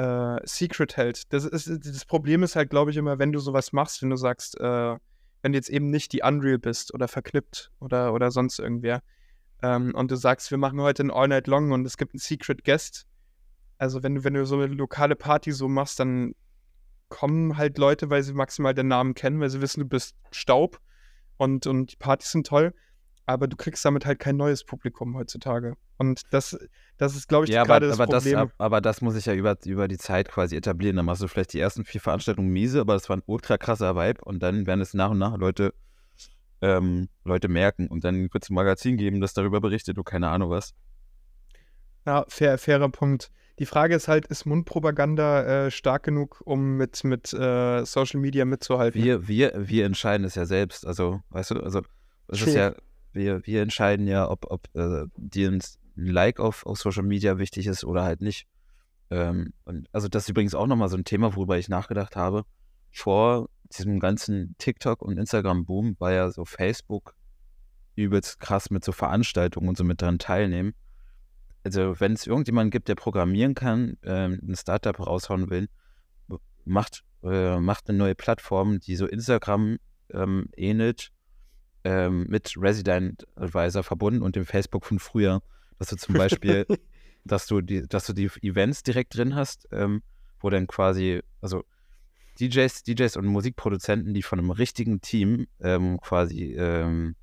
[0.02, 1.32] äh, secret hält.
[1.32, 4.16] Das, ist, das Problem ist halt, glaube ich, immer, wenn du sowas machst, wenn du
[4.16, 4.96] sagst, äh,
[5.42, 9.02] wenn du jetzt eben nicht die Unreal bist oder verknippt oder, oder sonst irgendwer
[9.62, 12.20] ähm, und du sagst, wir machen heute ein All Night Long und es gibt einen
[12.20, 13.06] Secret Guest.
[13.78, 16.34] Also wenn du, wenn du so eine lokale Party so machst, dann
[17.08, 20.80] kommen halt Leute, weil sie maximal den Namen kennen, weil sie wissen, du bist Staub
[21.36, 22.74] und, und die Partys sind toll
[23.26, 25.76] aber du kriegst damit halt kein neues Publikum heutzutage.
[25.98, 26.58] Und das,
[26.96, 28.38] das ist, glaube ich, ja, gerade aber, das aber, das, Problem.
[28.40, 30.96] ab- aber das muss ich ja über, über die Zeit quasi etablieren.
[30.96, 33.94] Dann machst du vielleicht die ersten vier Veranstaltungen miese, aber das war ein ultra krasser
[33.94, 35.72] Vibe und dann werden es nach und nach Leute,
[36.60, 40.28] ähm, Leute merken und dann wird es ein Magazin geben, das darüber berichtet, du keine
[40.28, 40.74] Ahnung was.
[42.06, 43.30] ja, fair, fairer Punkt.
[43.58, 48.44] Die Frage ist halt, ist Mundpropaganda äh, stark genug, um mit, mit äh, Social Media
[48.44, 49.02] mitzuhalten?
[49.02, 50.86] Wir, wir, wir entscheiden es ja selbst.
[50.86, 51.82] Also, weißt du, also
[52.28, 52.74] es ist ja,
[53.12, 55.62] wir, wir entscheiden ja, ob, ob äh, dir ein
[55.94, 58.46] Like auf, auf Social Media wichtig ist oder halt nicht.
[59.10, 62.44] Ähm, und also das ist übrigens auch nochmal so ein Thema, worüber ich nachgedacht habe.
[62.90, 67.14] Vor diesem ganzen TikTok- und Instagram-Boom war ja so Facebook
[67.94, 70.74] übelst krass mit so Veranstaltungen und so mit dran teilnehmen.
[71.64, 75.68] Also wenn es irgendjemanden gibt, der programmieren kann, ähm, ein Startup raushauen will,
[76.64, 79.78] macht, äh, macht eine neue Plattform, die so Instagram
[80.12, 81.12] ähm, ähnelt,
[81.84, 85.42] ähm, mit Resident Advisor verbunden und dem Facebook von früher,
[85.78, 86.66] dass du zum Beispiel,
[87.24, 90.02] dass du die, dass du die Events direkt drin hast, ähm,
[90.40, 91.64] wo dann quasi, also
[92.40, 97.14] DJs, DJs und Musikproduzenten, die von einem richtigen Team ähm, quasi ähm,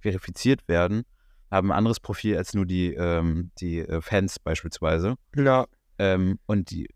[0.00, 1.04] verifiziert werden,
[1.50, 5.16] haben ein anderes Profil als nur die, ähm, die äh, Fans beispielsweise.
[5.36, 5.66] Ja,
[5.98, 6.88] Ähm, und die,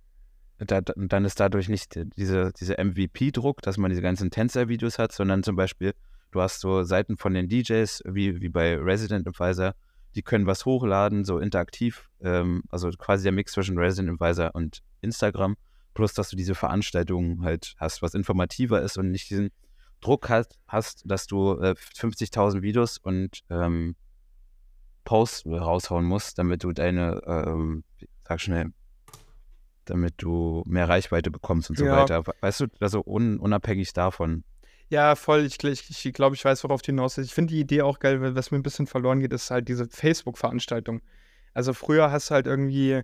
[0.58, 5.12] da, da- dann ist dadurch nicht diese, diese MVP-Druck, dass man diese ganzen Tänzer-Videos hat,
[5.12, 5.94] sondern zum Beispiel,
[6.30, 9.74] du hast so Seiten von den DJs, wie, wie bei Resident Advisor,
[10.14, 14.82] die können was hochladen, so interaktiv, ähm, also quasi der Mix zwischen Resident Advisor und
[15.00, 15.56] Instagram,
[15.94, 19.50] plus dass du diese Veranstaltungen halt hast, was informativer ist und nicht diesen
[20.00, 23.96] Druck hast, hast dass du äh, 50.000 Videos und ähm,
[25.04, 27.84] Posts raushauen musst, damit du deine, ähm,
[28.26, 28.72] sag schnell,
[29.84, 31.92] damit du mehr Reichweite bekommst und so Ja.
[31.92, 32.24] weiter.
[32.40, 34.44] Weißt du, also un, unabhängig davon.
[34.90, 35.44] Ja, voll.
[35.46, 37.30] Ich, ich, ich glaube, ich weiß, worauf du hinaus willst.
[37.30, 39.68] Ich finde die Idee auch geil, weil was mir ein bisschen verloren geht, ist halt
[39.68, 41.00] diese Facebook-Veranstaltung.
[41.54, 43.00] Also früher hast du halt irgendwie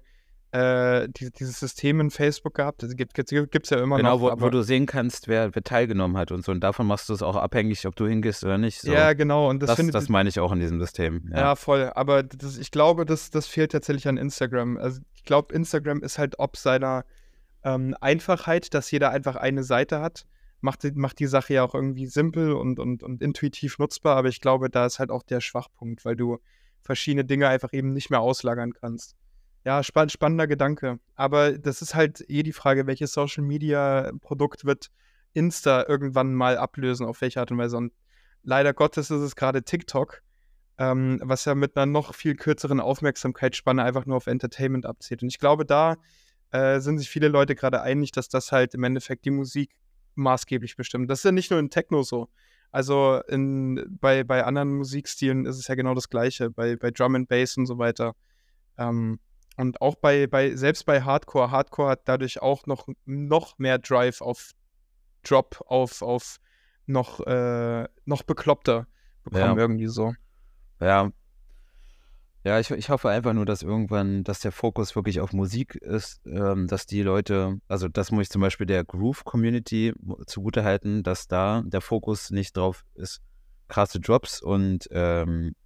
[0.53, 2.83] äh, die, dieses System in Facebook gehabt.
[2.83, 4.21] Das gibt es gibt's ja immer Genau, noch.
[4.21, 6.53] wo, wo aber- du sehen kannst, wer, wer teilgenommen hat und so.
[6.53, 8.81] Und davon machst du es auch abhängig, ob du hingehst oder nicht.
[8.81, 8.93] So.
[8.93, 9.49] Ja, genau.
[9.51, 11.29] Und das, das, das meine ich auch in diesem System.
[11.33, 11.55] Ja, Ja.
[11.57, 11.91] voll.
[11.95, 14.77] Aber das, ich glaube, das, das fehlt tatsächlich an Instagram.
[14.77, 17.05] Also ich glaube, Instagram ist halt ob seiner
[17.65, 20.25] ähm, Einfachheit, dass jeder einfach eine Seite hat,
[20.61, 24.17] macht, die- macht die Sache ja auch irgendwie simpel und, und, und intuitiv nutzbar.
[24.17, 26.39] Aber ich glaube, da ist halt auch der Schwachpunkt, weil du
[26.83, 29.17] verschiedene Dinge einfach eben nicht mehr auslagern kannst.
[29.65, 31.01] Ja, spann spannender Gedanke.
[31.17, 34.91] Aber das ist halt eh die Frage, welches Social Media Produkt wird
[35.33, 37.77] Insta irgendwann mal ablösen, auf welche Art und Weise.
[37.77, 37.93] Und
[38.43, 40.23] leider Gottes ist es gerade TikTok,
[40.79, 45.23] ähm, was ja mit einer noch viel kürzeren Aufmerksamkeitsspanne einfach nur auf Entertainment abzielt.
[45.23, 45.97] Und ich glaube, da
[46.53, 49.75] äh, sind sich viele Leute gerade einig, dass das halt im Endeffekt die Musik
[50.17, 51.11] maßgeblich bestimmt.
[51.11, 52.29] Das ist ja nicht nur in Techno so.
[52.71, 57.15] Also in, bei, bei anderen Musikstilen ist es ja genau das Gleiche, bei, bei Drum
[57.15, 58.15] and Bass und so weiter.
[58.77, 59.21] Ähm,
[59.57, 64.21] und auch bei, bei, selbst bei Hardcore, Hardcore hat dadurch auch noch, noch mehr Drive
[64.21, 64.51] auf
[65.23, 66.39] Drop, auf, auf
[66.87, 68.87] noch, äh, noch bekloppter
[69.25, 69.63] bekommen, Ja.
[69.63, 70.15] irgendwie so.
[70.81, 71.11] Ja.
[72.47, 76.25] Ja, ich, ich hoffe einfach nur, dass irgendwann, dass der Fokus wirklich auf Musik ist,
[76.27, 79.93] ähm, dass die Leute, also das muss ich zum Beispiel der Groove-Community
[80.27, 83.21] zugutehalten, dass da der Fokus nicht drauf ist,
[83.67, 85.57] krasse Drops und ähm,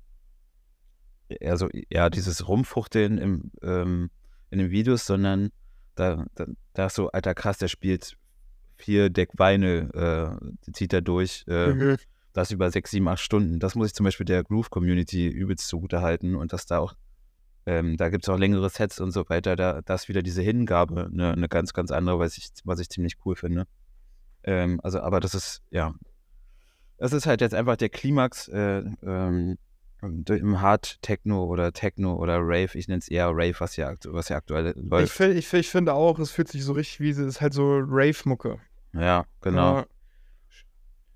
[1.44, 4.10] also ja, dieses Rumfuchteln im, ähm,
[4.48, 5.50] in den Videos, sondern
[5.96, 8.16] da, da, da ist so, alter krass, der spielt
[8.78, 11.96] vier Deck Vinyl, äh, zieht er durch, äh, Mhm.
[12.32, 13.58] Das über sechs, sieben, acht Stunden.
[13.58, 16.94] Das muss ich zum Beispiel der Groove-Community übelst zugute halten und dass da auch,
[17.66, 20.42] ähm, da gibt es auch längere Sets und so weiter, da, da ist wieder diese
[20.42, 23.66] Hingabe eine, eine ganz, ganz andere, was ich, was ich ziemlich cool finde.
[24.44, 25.94] Ähm, also, aber das ist, ja,
[26.98, 29.58] das ist halt jetzt einfach der Klimax äh, ähm,
[30.02, 34.30] im Hard Techno oder Techno oder Rave, ich nenne es eher Rave, was ja, was
[34.30, 35.06] ja aktuell Ich, läuft.
[35.06, 37.78] ich, find- ich finde auch, es fühlt sich so richtig wie, es ist halt so
[37.84, 38.58] Rave-Mucke.
[38.94, 39.80] Ja, genau.
[39.80, 39.86] Ja,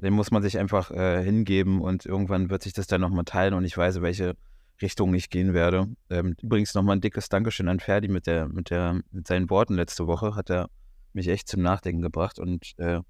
[0.04, 3.54] Dem muss man sich einfach äh, hingeben und irgendwann wird sich das dann nochmal teilen
[3.54, 4.36] und ich weiß, welche
[4.80, 5.88] Richtung ich gehen werde.
[6.10, 9.74] Ähm, übrigens nochmal ein dickes Dankeschön an Ferdi mit der, mit der, mit seinen Worten
[9.74, 10.68] letzte Woche, hat er
[11.12, 13.00] mich echt zum Nachdenken gebracht und äh,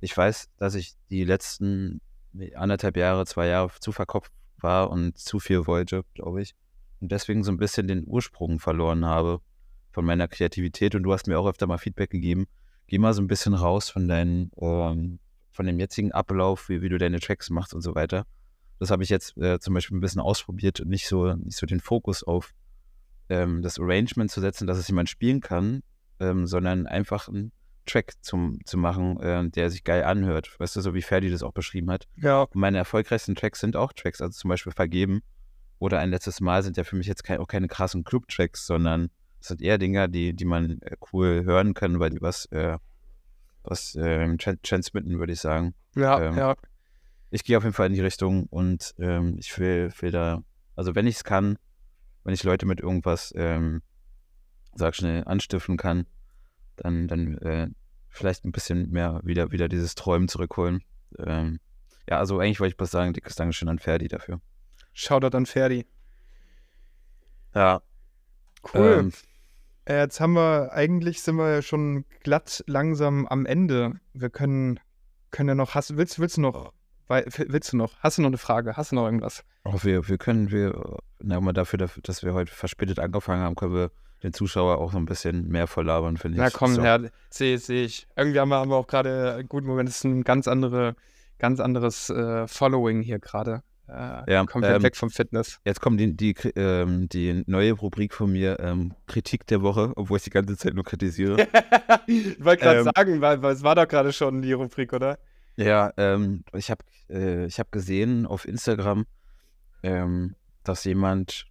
[0.00, 2.00] ich weiß, dass ich die letzten
[2.54, 6.54] anderthalb Jahre, zwei Jahre zu verkopft war und zu viel wollte, glaube ich.
[7.00, 9.40] Und deswegen so ein bisschen den Ursprung verloren habe
[9.92, 10.94] von meiner Kreativität.
[10.94, 12.46] Und du hast mir auch öfter mal Feedback gegeben.
[12.86, 15.18] Geh mal so ein bisschen raus von deinen, ähm,
[15.52, 18.26] von dem jetzigen Ablauf, wie, wie du deine Tracks machst und so weiter.
[18.78, 21.66] Das habe ich jetzt äh, zum Beispiel ein bisschen ausprobiert und nicht so, nicht so
[21.66, 22.52] den Fokus auf
[23.28, 25.82] ähm, das Arrangement zu setzen, dass es jemand spielen kann,
[26.18, 27.52] ähm, sondern einfach einen
[27.86, 30.58] Track zum, zu machen, äh, der sich geil anhört.
[30.58, 32.08] Weißt du, so wie Ferdi das auch beschrieben hat.
[32.16, 35.22] ja, Und meine erfolgreichsten Tracks sind auch Tracks, also zum Beispiel Vergeben
[35.78, 39.10] oder ein letztes Mal sind ja für mich jetzt kein, auch keine krassen Club-Tracks, sondern
[39.40, 42.78] es sind eher Dinger, die, die man äh, cool hören kann, weil die was, äh,
[43.64, 45.74] was äh, tran- transmitten, würde ich sagen.
[45.94, 46.56] ja, Ähm, ja.
[47.30, 50.42] Ich gehe auf jeden Fall in die Richtung und ähm, ich will, will da,
[50.76, 51.58] also wenn ich es kann,
[52.24, 53.82] wenn ich Leute mit irgendwas, ähm,
[54.74, 56.06] sag schnell, anstiften kann,
[56.76, 57.68] dann, dann äh,
[58.10, 60.82] vielleicht ein bisschen mehr wieder, wieder dieses Träumen zurückholen.
[61.18, 61.58] Ähm,
[62.08, 64.40] ja, also eigentlich wollte ich bloß sagen, dickes Dankeschön an Ferdi dafür.
[64.92, 65.86] Shoutout an Ferdi.
[67.54, 67.82] Ja.
[68.74, 68.96] Cool.
[69.00, 69.31] Ähm, Äh,
[69.88, 73.94] jetzt haben wir, eigentlich sind wir ja schon glatt langsam am Ende.
[74.12, 74.80] Wir können,
[75.30, 76.72] können ja noch, hast, willst, willst du noch,
[77.08, 79.44] willst du noch, hast du noch eine Frage, hast du noch irgendwas?
[79.64, 83.54] auch wir, wir können, wir, na, mal dafür, dafür, dass wir heute verspätet angefangen haben,
[83.54, 83.90] können wir
[84.22, 86.42] den Zuschauer auch so ein bisschen mehr verlabern, finde ich.
[86.42, 86.82] Na komm, so.
[86.82, 88.06] Herr, sehe seh ich.
[88.16, 90.94] Irgendwie haben wir, haben wir auch gerade, einen guten Moment, das ist ein ganz, andere,
[91.38, 93.62] ganz anderes äh, Following hier gerade.
[93.88, 95.58] Äh, Ja, komplett ähm, weg vom Fitness.
[95.64, 100.18] Jetzt kommt die, die, ähm, die neue Rubrik von mir, ähm, Kritik der Woche, obwohl
[100.18, 101.36] ich die ganze Zeit nur kritisiere.
[102.06, 105.18] ich wollte gerade ähm, sagen, weil, weil es war doch gerade schon die Rubrik, oder?
[105.56, 109.04] ja, ähm, ich habe äh, ich hab gesehen auf Instagram,
[109.82, 111.46] ähm, dass jemand,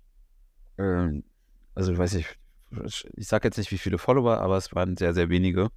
[0.78, 2.40] also ich weiß nicht,
[3.16, 5.70] ich sage jetzt nicht, wie viele Follower, aber es waren sehr, sehr wenige.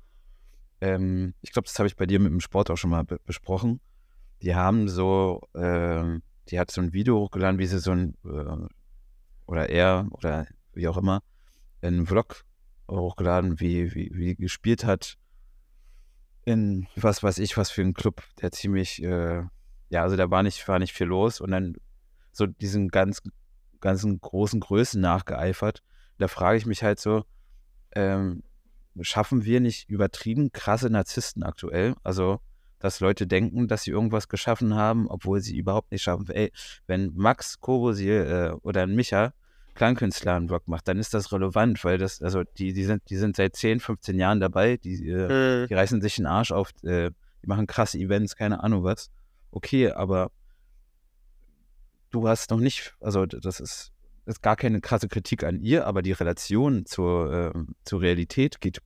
[0.80, 3.18] Ähm, ich glaube, das habe ich bei dir mit dem Sport auch schon mal be
[3.26, 3.80] besprochen.
[4.42, 8.68] Die haben so, ähm, die hat so ein Video hochgeladen, wie sie so ein, äh,
[9.46, 11.22] oder er, oder wie auch immer,
[11.82, 12.44] einen Vlog
[12.88, 15.16] hochgeladen, wie, wie, wie gespielt hat.
[16.44, 19.42] in was weiß ich, was für ein Club, der ziemlich, äh,
[19.88, 21.76] ja, also da war nicht, war nicht viel los und dann
[22.32, 23.22] so diesen ganz,
[23.80, 25.82] ganzen großen Größen nachgeeifert.
[26.18, 27.24] Da frage ich mich halt so,
[27.92, 28.42] ähm,
[29.00, 31.94] schaffen wir nicht übertrieben krasse Narzissten aktuell?
[32.02, 32.40] Also,
[32.84, 36.28] dass Leute denken, dass sie irgendwas geschaffen haben, obwohl sie überhaupt nicht schaffen.
[36.28, 36.52] Ey,
[36.86, 39.32] wenn Max Kobosil äh, oder ein Micha
[39.74, 43.16] Klangkünstler einen Blog macht, dann ist das relevant, weil das, also die, die sind, die
[43.16, 45.66] sind seit 10, 15 Jahren dabei, die, äh, Mhm.
[45.68, 47.10] die reißen sich den Arsch auf, äh,
[47.42, 49.08] die machen krasse Events, keine Ahnung was.
[49.50, 50.30] Okay, aber
[52.10, 53.92] du hast noch nicht, also das ist,
[54.26, 58.80] ist gar keine krasse Kritik an ihr, aber die Relation zur, äh, zur Realität geht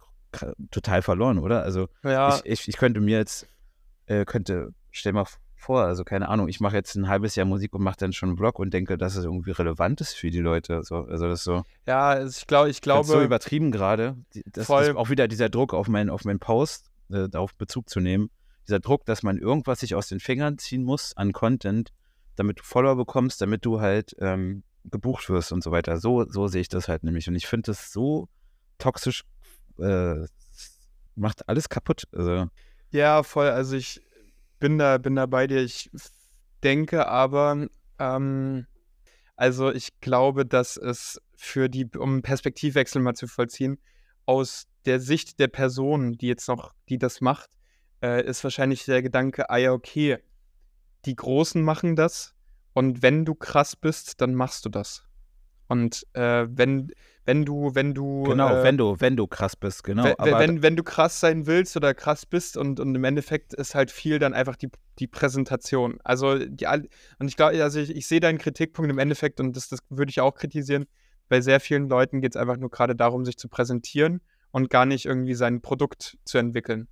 [0.71, 1.63] total verloren, oder?
[1.65, 3.49] Also Ja, ich, ich, ich könnte mir jetzt,
[4.09, 7.75] äh, könnte, stell mal vor, also keine Ahnung, ich mache jetzt ein halbes Jahr Musik
[7.75, 10.39] und mache dann schon einen Blog und denke, dass es irgendwie relevant ist für die
[10.39, 10.83] Leute.
[10.85, 14.17] So, also das ist so, ja, ich, glaub, ich ist so glaube, übertrieben gerade.
[14.53, 14.87] Das, Voll.
[14.87, 18.31] das auch wieder dieser Druck auf meinen auf meinen Post, äh, darauf Bezug zu nehmen.
[18.67, 21.93] Dieser Druck, dass man irgendwas sich aus den Fingern ziehen muss an Content,
[22.37, 25.99] damit du Follower bekommst, damit du halt ähm, gebucht wirst und so weiter.
[25.99, 27.29] So, so sehe ich das halt nämlich.
[27.29, 28.29] Und ich finde das so
[28.79, 29.25] toxisch,
[29.79, 30.25] äh,
[31.17, 32.05] macht alles kaputt.
[32.13, 32.47] Also,
[32.91, 33.49] ja, voll.
[33.49, 34.01] Also ich
[34.59, 35.63] bin da, bin da bei dir.
[35.63, 35.91] Ich
[36.63, 37.69] denke aber,
[37.99, 38.67] ähm,
[39.37, 43.79] also ich glaube, dass es für die, um einen Perspektivwechsel mal zu vollziehen,
[44.27, 47.51] aus der Sicht der Person, die jetzt noch, die das macht,
[48.03, 50.19] äh, ist wahrscheinlich der Gedanke, ah ja, okay,
[51.05, 52.35] die Großen machen das
[52.75, 55.08] und wenn du krass bist, dann machst du das.
[55.69, 56.91] Und äh, wenn,
[57.25, 60.05] wenn du, wenn du genau, äh, wenn du, wenn du krass bist, genau.
[60.05, 63.53] wenn, aber wenn, wenn du krass sein willst oder krass bist und, und im Endeffekt
[63.53, 65.99] ist halt viel dann einfach die, die Präsentation.
[66.05, 69.69] Also die und ich glaube, also ich, ich sehe deinen Kritikpunkt im Endeffekt und das,
[69.69, 70.87] das würde ich auch kritisieren.
[71.29, 74.87] Bei sehr vielen Leuten geht es einfach nur gerade darum, sich zu präsentieren und gar
[74.87, 76.89] nicht irgendwie sein Produkt zu entwickeln.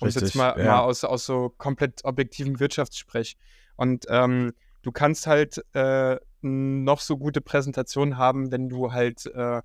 [0.00, 0.72] Um es jetzt Richtig, mal, ja.
[0.72, 3.36] mal aus, aus so komplett objektiven Wirtschaftssprech.
[3.76, 4.52] Und ähm,
[4.82, 9.62] du kannst halt äh, noch so gute Präsentationen haben, wenn du halt, äh,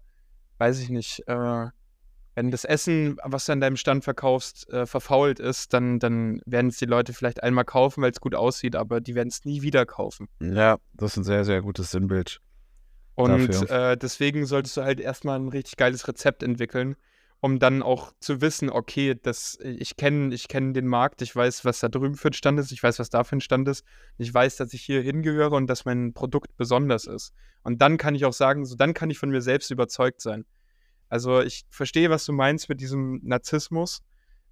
[0.58, 1.68] weiß ich nicht, äh,
[2.36, 6.68] wenn das Essen, was du an deinem Stand verkaufst, äh, verfault ist, dann, dann werden
[6.70, 9.62] es die Leute vielleicht einmal kaufen, weil es gut aussieht, aber die werden es nie
[9.62, 10.28] wieder kaufen.
[10.40, 12.40] ja, das ist ein sehr, sehr gutes Sinnbild.
[13.16, 16.96] Und äh, deswegen solltest du halt erstmal ein richtig geiles Rezept entwickeln,
[17.44, 21.66] um dann auch zu wissen, okay, das, ich kenne ich kenn den Markt, ich weiß,
[21.66, 23.84] was da drüben für ein Stand ist, ich weiß, was da für ein Stand ist,
[24.18, 27.34] ich weiß, dass ich hier hingehöre und dass mein Produkt besonders ist.
[27.64, 30.46] Und dann kann ich auch sagen, so dann kann ich von mir selbst überzeugt sein.
[31.10, 34.04] Also ich verstehe, was du meinst mit diesem Narzissmus.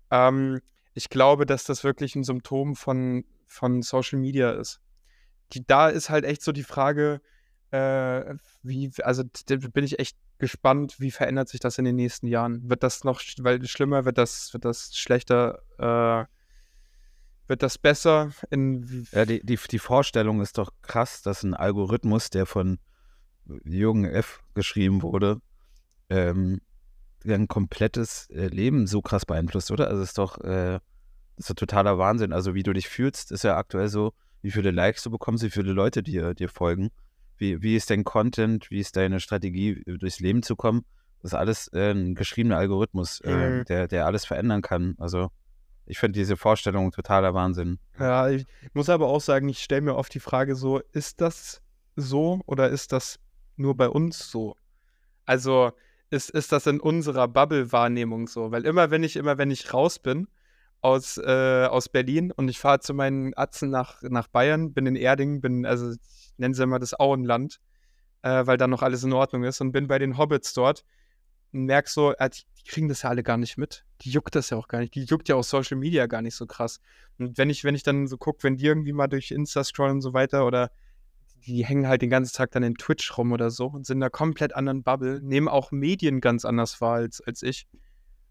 [0.09, 0.59] Ähm,
[0.93, 4.81] ich glaube, dass das wirklich ein Symptom von, von Social Media ist.
[5.53, 7.21] Die, da ist halt echt so die Frage,
[7.71, 12.27] äh, wie, also da bin ich echt gespannt, wie verändert sich das in den nächsten
[12.27, 12.69] Jahren?
[12.69, 16.25] Wird das noch schlimmer, wird das, wird das schlechter, äh,
[17.47, 18.31] wird das besser?
[18.49, 22.79] In, Ja, die, die, die Vorstellung ist doch krass, dass ein Algorithmus, der von
[23.63, 24.41] Jürgen F.
[24.53, 25.41] geschrieben wurde,
[26.09, 26.59] ähm,
[27.23, 29.87] dein komplettes äh, Leben so krass beeinflusst, oder?
[29.87, 30.79] Also es ist doch, äh,
[31.37, 32.33] ist doch totaler Wahnsinn.
[32.33, 35.51] Also wie du dich fühlst, ist ja aktuell so, wie viele Likes du bekommst, wie
[35.51, 36.89] viele Leute dir, dir folgen.
[37.41, 40.85] Wie, wie ist dein Content, wie ist deine Strategie, durchs Leben zu kommen?
[41.23, 43.65] Das ist alles äh, ein geschriebener Algorithmus, äh, Mhm.
[43.65, 44.93] der, der alles verändern kann.
[44.99, 45.31] Also
[45.87, 47.79] ich finde diese Vorstellung totaler Wahnsinn.
[47.99, 51.63] Ja, ich muss aber auch sagen, ich stelle mir oft die Frage so, ist das
[51.95, 53.19] so oder ist das
[53.55, 54.55] nur bei uns so?
[55.25, 55.71] Also
[56.11, 58.51] ist, ist das in unserer Bubble-Wahrnehmung so?
[58.51, 60.27] Weil immer, wenn ich, immer wenn ich raus bin
[60.81, 64.95] aus, äh, aus Berlin und ich fahre zu meinen Atzen nach, nach Bayern, bin in
[64.95, 65.95] Erding, bin, also
[66.41, 67.59] ich nenne sie immer das Auenland,
[68.23, 70.83] äh, weil da noch alles in Ordnung ist und bin bei den Hobbits dort
[71.53, 73.85] und merk so, äh, die, die kriegen das ja alle gar nicht mit.
[74.01, 74.95] Die juckt das ja auch gar nicht.
[74.95, 76.79] Die juckt ja auch Social Media gar nicht so krass.
[77.19, 79.97] Und wenn ich, wenn ich dann so gucke, wenn die irgendwie mal durch Insta scrollen
[79.97, 80.71] und so weiter oder
[81.45, 84.03] die hängen halt den ganzen Tag dann in Twitch rum oder so und sind in
[84.03, 87.67] einer komplett anderen Bubble, nehmen auch Medien ganz anders wahr als, als ich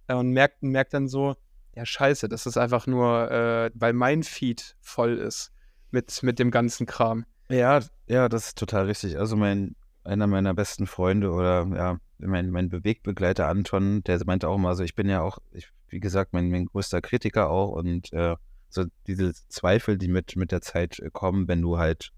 [0.09, 1.37] äh, und merkt, merkt dann so,
[1.77, 5.53] ja scheiße, das ist einfach nur, äh, weil mein Feed voll ist
[5.93, 7.25] mit, mit dem ganzen Kram.
[7.51, 9.19] Ja, ja, das ist total richtig.
[9.19, 9.75] Also mein,
[10.05, 14.85] einer meiner besten Freunde oder ja, mein, mein Bewegbegleiter Anton, der meinte auch immer so,
[14.85, 18.37] ich bin ja auch, ich, wie gesagt, mein, mein größter Kritiker auch und äh,
[18.69, 22.13] so diese Zweifel, die mit, mit der Zeit äh, kommen, wenn du halt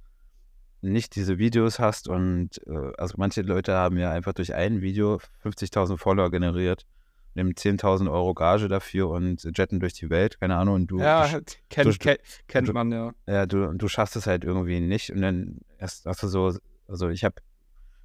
[0.83, 5.19] nicht diese Videos hast und äh, also manche Leute haben ja einfach durch ein Video
[5.45, 6.85] 50.000 Follower generiert,
[7.35, 11.27] nehmen 10.000 Euro Gage dafür und jetten durch die Welt, keine Ahnung, und du, ja,
[11.27, 13.13] du kennt, du- kennt, kennt man ja.
[13.27, 16.55] ja, du, du schaffst es halt irgendwie nicht und dann erst hast du so,
[16.89, 17.37] also ich habe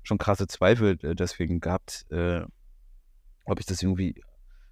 [0.04, 2.42] schon krasse Zweifel äh, deswegen gehabt, äh,
[3.46, 4.16] ob ich das irgendwie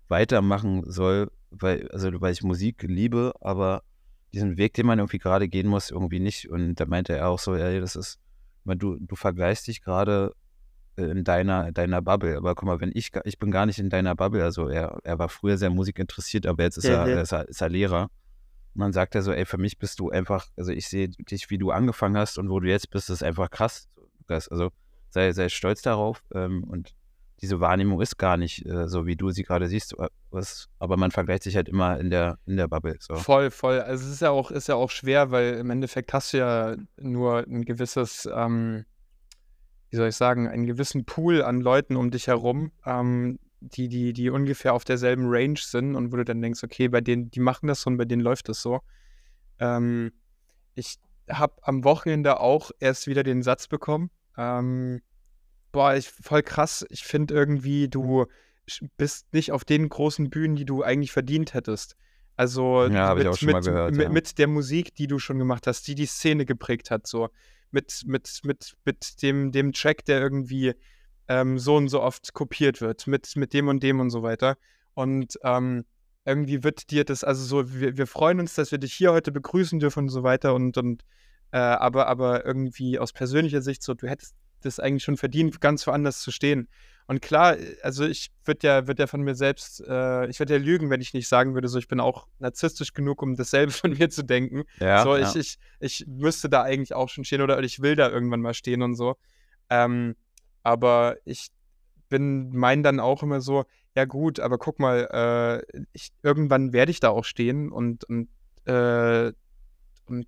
[0.08, 3.84] weitermachen soll, weil, also weil ich Musik liebe, aber
[4.34, 6.50] diesen Weg, den man irgendwie gerade gehen muss, irgendwie nicht.
[6.50, 8.20] Und da meinte er auch so, ja, das ist,
[8.66, 10.34] du, du vergleichst dich gerade
[10.98, 12.38] in deiner, deiner Bubble.
[12.38, 15.20] Aber guck mal, wenn ich, ich bin gar nicht in deiner Bubble, also er, er
[15.20, 17.18] war früher sehr musikinteressiert, aber jetzt ist, er, Mhm.
[17.18, 18.10] ist, er, ist er Lehrer.
[18.74, 21.50] Und dann sagt er so, ey, für mich bist du einfach, also ich sehe dich,
[21.50, 23.88] wie du angefangen hast und wo du jetzt bist, ist einfach krass.
[24.20, 24.48] Lukas.
[24.50, 24.70] Also
[25.10, 26.24] sei, sei stolz darauf.
[26.34, 26.94] Ähm, und
[27.42, 29.98] diese Wahrnehmung ist gar nicht äh, so, wie du sie gerade siehst.
[30.00, 32.96] äh, Was, aber man vergleicht sich halt immer in der, in der Bubble.
[33.00, 33.16] So.
[33.16, 33.80] Voll, voll.
[33.82, 36.76] Also es ist ja auch, ist ja auch schwer, weil im Endeffekt hast du ja
[36.98, 38.86] nur ein gewisses, ähm,
[39.96, 44.12] wie soll ich sagen, einen gewissen Pool an Leuten um dich herum, ähm, die, die,
[44.12, 47.40] die ungefähr auf derselben Range sind und wo du dann denkst, okay, bei denen, die
[47.40, 48.82] machen das so und bei denen läuft das so.
[49.58, 50.12] Ähm,
[50.74, 50.98] ich
[51.30, 54.12] habe am Wochenende auch erst wieder den Satz bekommen.
[54.38, 55.02] Ähm,
[55.72, 56.86] boah, ich, voll krass.
[56.90, 58.26] Ich finde irgendwie, du
[58.98, 61.96] bist nicht auf den großen Bühnen, die du eigentlich verdient hättest.
[62.36, 64.10] Also Ja, mit, mit, gehört, ja.
[64.10, 67.30] mit der Musik, die du schon gemacht hast, die die Szene geprägt hat, so
[67.72, 70.74] mit, mit, mit, mit dem, dem Track, der irgendwie
[71.28, 74.58] ähm, so und so oft kopiert wird, mit, mit dem und dem und so weiter.
[74.94, 75.86] Und ähm,
[76.26, 79.32] irgendwie wird dir das, also so, wir, wir freuen uns, dass wir dich hier heute
[79.32, 81.04] begrüßen dürfen und so weiter und, und
[81.52, 85.86] äh, aber, aber irgendwie aus persönlicher Sicht so, du hättest das eigentlich schon verdient, ganz
[85.86, 86.68] woanders zu stehen.
[87.08, 90.60] Und klar, also ich würde ja, würd ja von mir selbst, äh, ich würde ja
[90.60, 93.92] lügen, wenn ich nicht sagen würde, so ich bin auch narzisstisch genug, um dasselbe von
[93.92, 94.64] mir zu denken.
[94.80, 95.30] Ja, so, ja.
[95.30, 98.56] ich, ich, ich müsste da eigentlich auch schon stehen oder ich will da irgendwann mal
[98.56, 99.18] stehen und so.
[99.70, 100.16] Ähm,
[100.64, 101.50] aber ich
[102.10, 106.92] bin, mein dann auch immer so, ja gut, aber guck mal, äh, ich, irgendwann werde
[106.92, 108.30] ich da auch stehen und, und,
[108.66, 109.32] äh,
[110.08, 110.28] und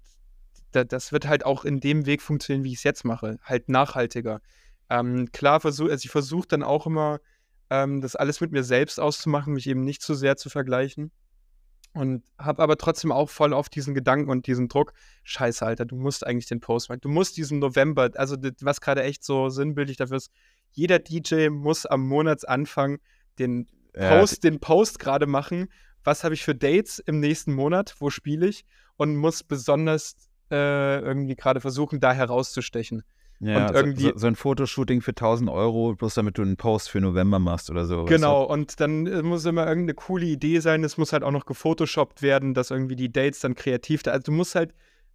[0.71, 3.67] da, das wird halt auch in dem Weg funktionieren, wie ich es jetzt mache, halt
[3.67, 4.41] nachhaltiger.
[4.89, 7.19] Ähm, klar, versuch, also ich versuche dann auch immer,
[7.69, 11.11] ähm, das alles mit mir selbst auszumachen, mich eben nicht zu sehr zu vergleichen.
[11.93, 15.95] Und habe aber trotzdem auch voll auf diesen Gedanken und diesen Druck, scheiße, Alter, du
[15.95, 17.01] musst eigentlich den Post machen.
[17.01, 20.31] Du musst diesen November, also was gerade echt so sinnbildlich dafür ist,
[20.71, 22.99] jeder DJ muss am Monatsanfang
[23.39, 25.69] den Ja, Post, den Post gerade machen.
[26.03, 27.95] Was habe ich für Dates im nächsten Monat?
[27.99, 28.63] Wo spiele ich?
[28.95, 30.15] Und muss besonders
[30.51, 33.03] äh, irgendwie gerade versuchen, da herauszustechen.
[33.39, 36.57] Ja, Und so- irgendwie- so, so ein Fotoshooting für 1000 Euro, bloß damit du einen
[36.57, 37.97] Post für November machst oder so.
[37.99, 38.15] weißt du?
[38.15, 40.83] Genau, und dann äh, muss immer irgendeine coole Idee sein.
[40.83, 44.11] Es muss halt auch noch gefotoshoppt werden, dass irgendwie die Dates dann kreativ da.
[44.11, 44.73] Also du musst halt,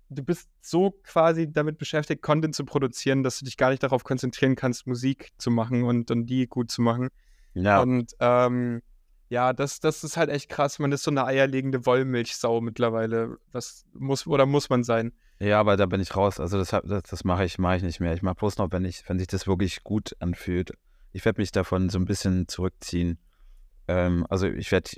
[0.08, 4.04] du bist so quasi damit beschäftigt, Content zu produzieren, dass du dich gar nicht darauf
[4.04, 7.08] konzentrieren kannst, Musik zu machen und, und die gut zu machen.
[7.54, 8.82] Ja, Und ähm,
[9.30, 10.78] ja, das, das ist halt echt krass.
[10.78, 13.38] Man ist so eine eierlegende Wollmilchsau mittlerweile.
[13.50, 15.12] Was muss oder muss man sein?
[15.42, 16.38] Ja, aber da bin ich raus.
[16.40, 18.14] Also das, das, das mache ich, mache ich nicht mehr.
[18.14, 20.72] Ich mache bloß noch, wenn ich, wenn sich das wirklich gut anfühlt.
[21.12, 23.18] Ich werde mich davon so ein bisschen zurückziehen.
[23.88, 24.90] Ähm, also ich werde,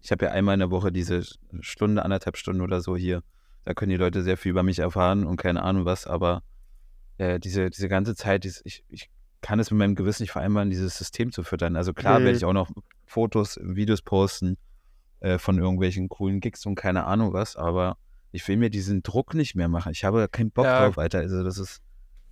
[0.00, 1.22] ich habe ja einmal in der Woche diese
[1.60, 3.22] Stunde, anderthalb Stunden oder so hier.
[3.64, 6.42] Da können die Leute sehr viel über mich erfahren und keine Ahnung was, aber
[7.18, 9.10] äh, diese, diese ganze Zeit, dies- ich, ich
[9.42, 11.76] kann es mit meinem Gewissen nicht vereinbaren, dieses System zu füttern.
[11.76, 12.24] Also klar Mhm.
[12.24, 12.70] werde ich auch noch
[13.04, 14.56] Fotos, Videos posten
[15.20, 17.98] äh, von irgendwelchen coolen Gigs und keine Ahnung was, aber
[18.32, 19.92] ich will mir diesen Druck nicht mehr machen.
[19.92, 20.84] Ich habe keinen Bock Ja.
[20.84, 21.18] drauf, Alter.
[21.18, 21.80] Also das ist,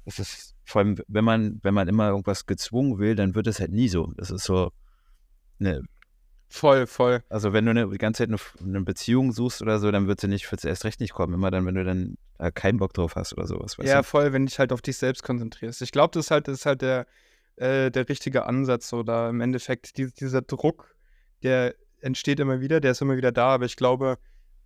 [0.05, 3.61] das ist, vor allem, wenn man, wenn man immer irgendwas gezwungen will, dann wird es
[3.61, 4.12] halt nie so.
[4.16, 4.70] Das ist so,
[5.59, 5.82] ne,
[6.51, 7.22] Voll, voll.
[7.28, 10.18] also wenn du eine, die ganze Zeit eine, eine Beziehung suchst oder so, dann wird
[10.20, 11.34] sie nicht, wird sie erst recht nicht kommen.
[11.34, 14.05] Immer dann, wenn du dann äh, keinen Bock drauf hast oder sowas, Ja, du?
[14.05, 15.82] voll, wenn du dich halt auf dich selbst konzentrierst.
[15.82, 17.07] Ich glaube, das ist halt, das ist halt der,
[17.57, 18.94] äh, der richtige Ansatz.
[18.94, 20.94] Oder im Endeffekt, die, dieser Druck,
[21.42, 24.16] der entsteht immer wieder, der ist immer wieder da, aber ich glaube,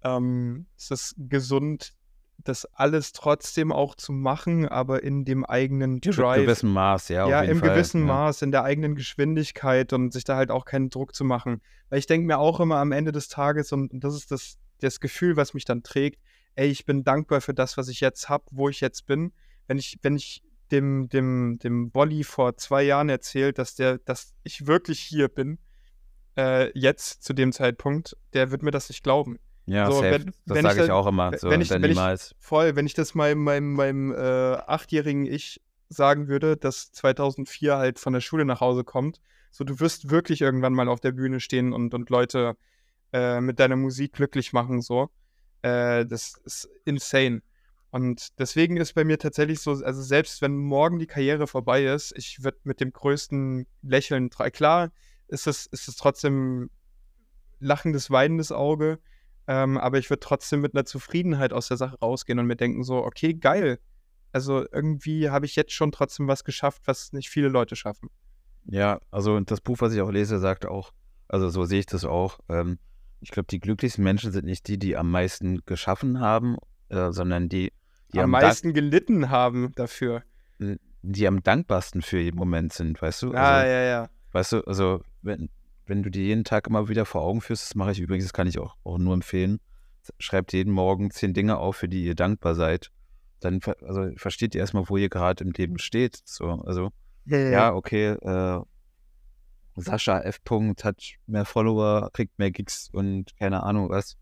[0.04, 1.94] ähm, es ist gesund,
[2.38, 6.40] das alles trotzdem auch zu machen, aber in dem eigenen Im Drive.
[6.40, 7.28] gewissen Maß, ja.
[7.28, 8.06] ja, im Fall, gewissen ja.
[8.06, 11.60] Maß, in der eigenen Geschwindigkeit und sich da halt auch keinen Druck zu machen.
[11.88, 15.00] Weil ich denke mir auch immer am Ende des Tages, und das ist das, das
[15.00, 16.20] Gefühl, was mich dann trägt,
[16.54, 19.32] ey, ich bin dankbar für das, was ich jetzt habe, wo ich jetzt bin.
[19.66, 24.34] Wenn ich, wenn ich dem, dem, dem Wolli vor zwei Jahren erzählt, dass der, dass
[24.42, 25.58] ich wirklich hier bin,
[26.36, 29.38] äh, jetzt zu dem Zeitpunkt, der wird mir das nicht glauben.
[29.66, 31.36] Ja, So, wenn- das wenn ich sage ich auch immer.
[31.38, 31.96] So, wenn ich- wenn ich-.
[32.38, 34.16] Voll, wenn ich das meinem, meinem, meinem äh,
[34.66, 39.20] achtjährigen Ich sagen würde, dass 2004 halt von der Schule nach Hause kommt,
[39.50, 42.56] so du wirst wirklich irgendwann mal auf der Bühne stehen und, und Leute
[43.12, 45.10] äh, mit deiner Musik glücklich machen, so.
[45.60, 47.42] Äh, das ist insane.
[47.90, 52.14] Und deswegen ist bei mir tatsächlich so, also selbst wenn morgen die Karriere vorbei ist,
[52.16, 54.90] ich würde mit dem größten Lächeln, klar
[55.28, 56.70] ist es, ist es trotzdem
[57.60, 58.98] lachendes, weinendes Auge,
[59.46, 62.84] ähm, aber ich würde trotzdem mit einer Zufriedenheit aus der Sache rausgehen und mir denken
[62.84, 63.78] so, okay, geil.
[64.32, 68.08] Also irgendwie habe ich jetzt schon trotzdem was geschafft, was nicht viele Leute schaffen.
[68.64, 70.92] Ja, also das Buch, was ich auch lese, sagt auch,
[71.28, 72.38] Also so sehe ich das auch.
[72.48, 72.78] Ähm,
[73.20, 76.56] ich glaube, die glücklichsten Menschen sind nicht die, die am meisten geschaffen haben,
[76.88, 77.72] äh, sondern die,
[78.12, 80.22] die am meisten gelitten haben dafür.
[81.02, 83.32] die am dankbarsten für jeden Moment sind, weißt du?
[83.32, 84.10] Ah, also, ja, ja.
[84.32, 85.48] Weißt du, also wenn,
[85.92, 88.32] wenn du dir jeden Tag immer wieder vor Augen führst, das mache ich übrigens, das
[88.32, 89.60] kann ich auch, auch nur empfehlen,
[90.18, 92.90] schreibt jeden Morgen zehn Dinge auf, für die ihr dankbar seid.
[93.40, 96.18] Dann also versteht ihr erstmal, wo ihr gerade im Leben steht.
[96.24, 96.92] So, also
[97.26, 98.60] Ja, ja, okay, äh,
[99.76, 100.42] Sascha F.
[100.44, 104.16] Punkt hat mehr Follower, kriegt mehr Gigs und keine Ahnung was.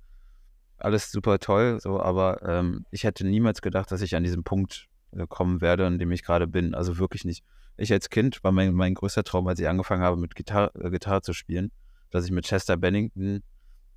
[0.77, 4.89] Alles super toll, so, aber ähm, ich hätte niemals gedacht, dass ich an diesem Punkt
[5.13, 6.75] äh, kommen werde, an dem ich gerade bin.
[6.75, 7.45] Also wirklich nicht.
[7.81, 10.91] Ich als Kind war mein, mein größter Traum, als ich angefangen habe, mit Gitarre, äh,
[10.91, 11.71] Gitarre zu spielen,
[12.11, 13.43] dass ich mit Chester Bennington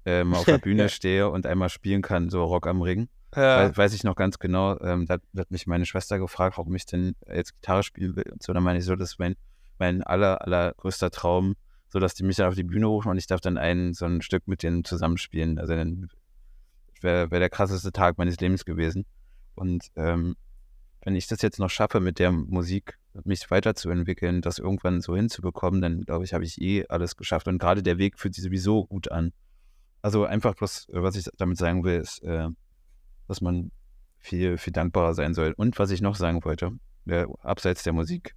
[0.06, 0.90] ähm, auf der Bühne Ja.
[0.90, 3.10] stehe und einmal spielen kann, so Rock am Ring.
[3.36, 3.70] Ja.
[3.70, 4.80] Wei- weiß ich noch ganz genau.
[4.82, 8.26] Ähm, da hat mich meine Schwester gefragt, warum ich denn jetzt Gitarre spielen will.
[8.32, 9.36] Und so, dann meine ich so, das ist mein,
[9.80, 11.56] mein aller, allergrößter Traum,
[11.90, 14.06] so dass die mich dann auf die Bühne rufen und ich darf dann ein, so
[14.06, 15.60] ein Stück mit denen zusammenspielen.
[15.60, 16.10] Also dann
[17.02, 19.06] wäre wär der krasseste Tag meines Lebens gewesen.
[19.56, 20.36] Und ähm,
[21.04, 25.82] wenn ich das jetzt noch schaffe, mit der Musik mich weiterzuentwickeln, das irgendwann so hinzubekommen,
[25.82, 27.48] dann glaube ich, habe ich eh alles geschafft.
[27.48, 29.34] Und gerade der Weg fühlt sich sowieso gut an.
[30.02, 32.48] Also einfach bloß, was ich damit sagen will, ist, äh,
[33.28, 33.72] dass man
[34.18, 35.54] viel, viel dankbarer sein soll.
[35.56, 36.72] Und was ich noch sagen wollte,
[37.06, 38.36] äh, abseits der Musik,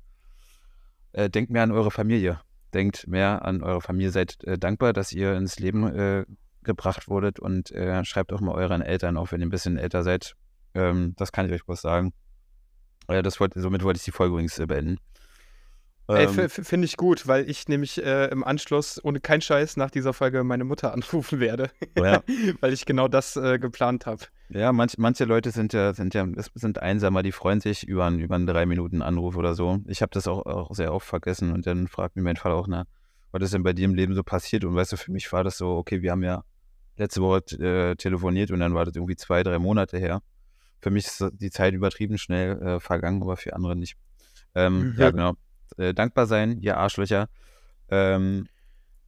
[1.13, 2.41] äh, denkt mehr an eure Familie.
[2.75, 4.11] Denkt mehr an eure Familie.
[4.11, 6.27] Seid äh, dankbar, dass ihr ins Leben äh,
[6.65, 10.03] gebracht wurdet und äh, schreibt auch mal euren Eltern, auch wenn ihr ein bisschen älter
[10.03, 10.35] seid.
[10.75, 12.13] Ähm, das kann ich euch bloß sagen.
[13.09, 14.99] Äh, das wollt, somit wollte ich die Folge übrigens äh, beenden.
[16.09, 20.13] Ähm, finde ich gut, weil ich nämlich äh, im Anschluss ohne keinen Scheiß nach dieser
[20.13, 21.71] Folge meine Mutter anrufen werde.
[21.97, 22.23] Ja.
[22.61, 24.23] weil ich genau das äh, geplant habe.
[24.49, 26.25] Ja, manch, manche Leute sind ja, sind ja
[26.55, 29.81] sind einsamer, die freuen sich über einen, über einen drei Minuten Anruf oder so.
[29.87, 32.69] Ich habe das auch, auch sehr oft vergessen und dann fragt mich mein Vater auch,
[32.69, 32.85] na,
[33.33, 34.65] was ist denn bei dir im Leben so passiert?
[34.65, 36.45] Und weißt du, für mich war das so, okay, wir haben ja
[36.97, 40.23] letzte Woche äh, telefoniert und dann war das irgendwie zwei, drei Monate her.
[40.81, 43.97] Für mich ist die Zeit übertrieben schnell äh, vergangen, aber für andere nicht.
[44.55, 44.95] Ähm, Mhm.
[44.99, 45.35] Ja, genau.
[45.77, 47.29] Äh, dankbar sein, ihr Arschlöcher.
[47.89, 48.47] Ähm,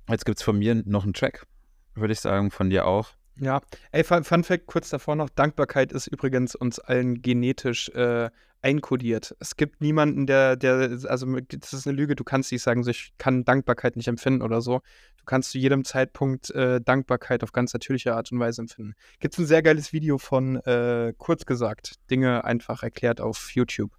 [0.09, 1.47] jetzt gibt es von mir noch einen Track,
[1.95, 3.11] würde ich sagen, von dir auch.
[3.41, 3.61] Ja,
[3.93, 8.31] ey, Fun, Fun Fact kurz davor noch: Dankbarkeit ist übrigens uns allen genetisch äh,
[8.63, 9.37] einkodiert.
[9.39, 12.91] Es gibt niemanden, der, der, also das ist eine Lüge, du kannst nicht sagen, so,
[12.91, 14.81] ich kann Dankbarkeit nicht empfinden oder so.
[15.29, 18.95] Du kannst zu jedem Zeitpunkt äh, Dankbarkeit auf ganz natürliche Art und Weise empfinden.
[19.21, 23.93] Gibt es ein sehr geiles Video von, äh, kurz gesagt, Dinge einfach erklärt auf YouTube.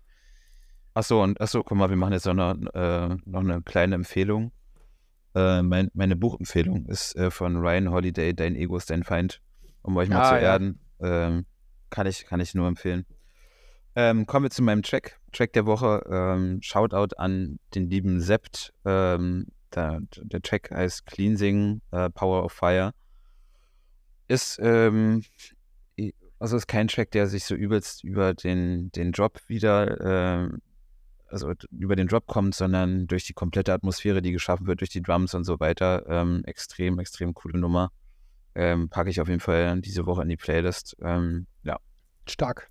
[0.95, 4.51] Achso, und achso, guck mal, wir machen jetzt noch eine, äh, noch eine kleine Empfehlung.
[5.35, 9.39] Äh, mein, meine Buchempfehlung ist äh, von Ryan Holiday, Dein Ego ist dein Feind,
[9.83, 10.41] um euch mal Ah, zu ja.
[10.41, 10.79] erden.
[10.99, 11.45] Ähm,
[11.91, 13.05] kann, ich, kann ich nur empfehlen.
[13.95, 15.19] Ähm, kommen wir zu meinem Track.
[15.31, 16.03] Track der Woche.
[16.09, 18.73] Ähm, Shoutout an den lieben Sept.
[18.83, 22.93] Ähm, der, der Track heißt Cleansing, äh, Power of Fire.
[24.27, 25.23] Ist, ähm,
[26.39, 30.61] also ist kein Track, der sich so übelst über den, den Job wieder, ähm,
[31.27, 35.01] also über den Drop kommt, sondern durch die komplette Atmosphäre, die geschaffen wird, durch die
[35.01, 36.05] Drums und so weiter.
[36.07, 37.91] Ähm, extrem, extrem coole Nummer.
[38.55, 40.95] Ähm, packe ich auf jeden Fall diese Woche in die Playlist.
[41.01, 41.77] Ähm, ja.
[42.27, 42.69] Stark.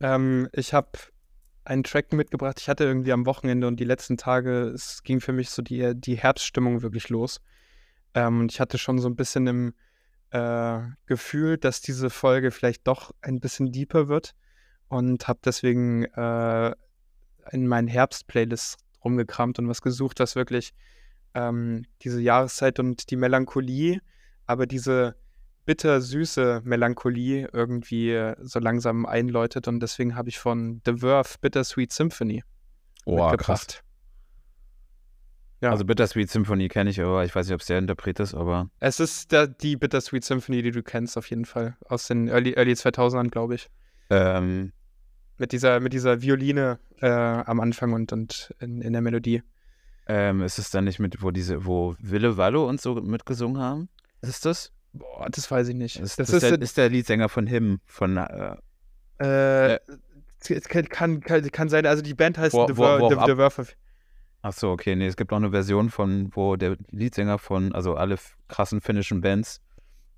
[0.00, 0.90] Ähm, ich habe
[1.70, 2.58] einen Track mitgebracht.
[2.60, 5.94] Ich hatte irgendwie am Wochenende und die letzten Tage, es ging für mich so die,
[5.94, 7.40] die Herbststimmung wirklich los.
[8.12, 9.74] Ähm, und ich hatte schon so ein bisschen im
[10.30, 14.34] äh, Gefühl, dass diese Folge vielleicht doch ein bisschen deeper wird.
[14.88, 16.74] Und habe deswegen äh,
[17.52, 20.74] in meinen Herbst-Playlists rumgekramt und was gesucht, was wirklich
[21.34, 24.00] ähm, diese Jahreszeit und die Melancholie,
[24.46, 25.14] aber diese
[25.70, 29.68] bittersüße Melancholie irgendwie äh, so langsam einläutet.
[29.68, 32.42] Und deswegen habe ich von The Verve Bittersweet Symphony
[33.06, 33.84] mitgebracht.
[35.60, 35.70] Ja.
[35.70, 38.68] Also Bittersweet Symphony kenne ich, aber ich weiß nicht, ob es der Interpret ist, aber
[38.80, 41.76] Es ist der, die Bittersweet Symphony, die du kennst, auf jeden Fall.
[41.86, 43.68] Aus den Early, Early 2000ern, glaube ich.
[44.10, 44.72] ähm,
[45.38, 49.42] Mit dieser, mit dieser Violine äh, am Anfang und, und in, in der Melodie.
[50.08, 53.88] ähm, ist es dann nicht mit, wo diese, wo Wille Wallo und so mitgesungen haben?
[54.22, 54.72] Ist das?
[54.92, 55.96] Boah, das weiß ich nicht.
[55.96, 58.56] Ist, das das ist, ist, der, ist der Leadsänger von Him, von äh,
[59.18, 59.78] äh,
[60.48, 63.74] es kann, kann, kann, sein, also die Band heißt Wo- The, wo- The, The.
[64.42, 67.94] Ach so, okay, nee, es gibt auch eine Version von, wo der Leadsänger von, also
[67.94, 68.16] alle
[68.48, 69.60] krassen finnischen Bands,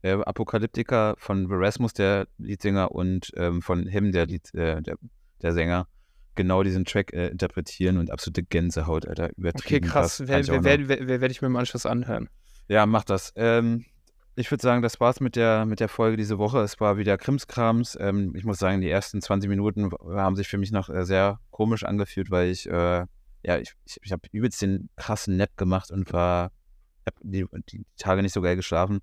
[0.03, 4.97] äh, Apokalyptika von Verasmus, der Leadsänger, und ähm, von Him, der, Lied, äh, der,
[5.43, 5.89] der Sänger,
[6.37, 10.19] genau diesen Track äh, interpretieren und absolute Gänsehaut, Alter, Okay, übertrieben krass.
[10.19, 10.89] Kann Wer, ich auch wer, noch.
[10.89, 12.29] wer, wer, wer werde ich mir im Anschluss anhören?
[12.69, 13.33] Ja, mach das.
[13.35, 13.85] Ähm,
[14.35, 16.61] ich würde sagen, das war's mit der, mit der Folge diese Woche.
[16.61, 17.97] Es war wieder Krimskrams.
[18.01, 21.39] Ähm, ich muss sagen, die ersten 20 Minuten haben sich für mich noch äh, sehr
[21.51, 23.05] komisch angefühlt, weil ich, äh,
[23.45, 26.51] ja, ich, ich, ich habe übelst den krassen Nap gemacht und war
[27.23, 29.01] die, die Tage nicht so geil geschlafen.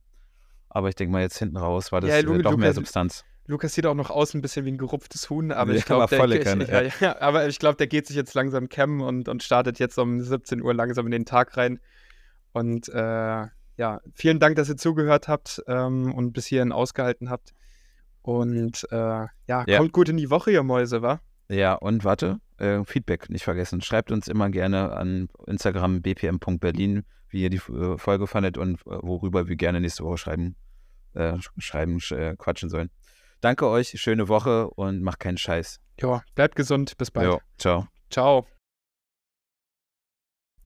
[0.69, 2.75] Aber ich denke mal, jetzt hinten raus war das Ja, äh, Lu- doch mehr Lukas-
[2.75, 3.25] Substanz.
[3.47, 6.23] Lukas sieht auch noch aus ein bisschen wie ein gerupftes Huhn, aber ich glaube, der,
[6.29, 9.41] ich, Kanne, ja, ja, aber ich glaub, der geht sich jetzt langsam cammen und, und
[9.41, 11.79] startet jetzt um 17 Uhr langsam in den Tag rein.
[12.53, 13.47] Und äh,
[13.79, 17.53] ja, vielen Dank, dass ihr zugehört habt ähm, und bis hierhin ausgehalten habt.
[18.21, 19.77] Und äh, ja, Ja.
[19.77, 21.19] kommt gut in die Woche, ihr Mäuse, wa?
[21.49, 23.81] Ja, und warte, äh, Feedback nicht vergessen.
[23.81, 28.99] Schreibt uns immer gerne an Instagram bpm.berlin, wie ihr die äh, Folge fandet und äh,
[29.01, 30.55] worüber wir gerne nächste Woche schreiben,
[31.13, 32.91] äh, sch- schreiben, sch- äh, quatschen sollen.
[33.41, 35.79] Danke euch, schöne Woche und macht keinen Scheiß.
[36.01, 37.27] Ja, bleibt gesund, bis bald.
[37.27, 37.87] Jo, ciao.
[38.11, 38.45] Ciao.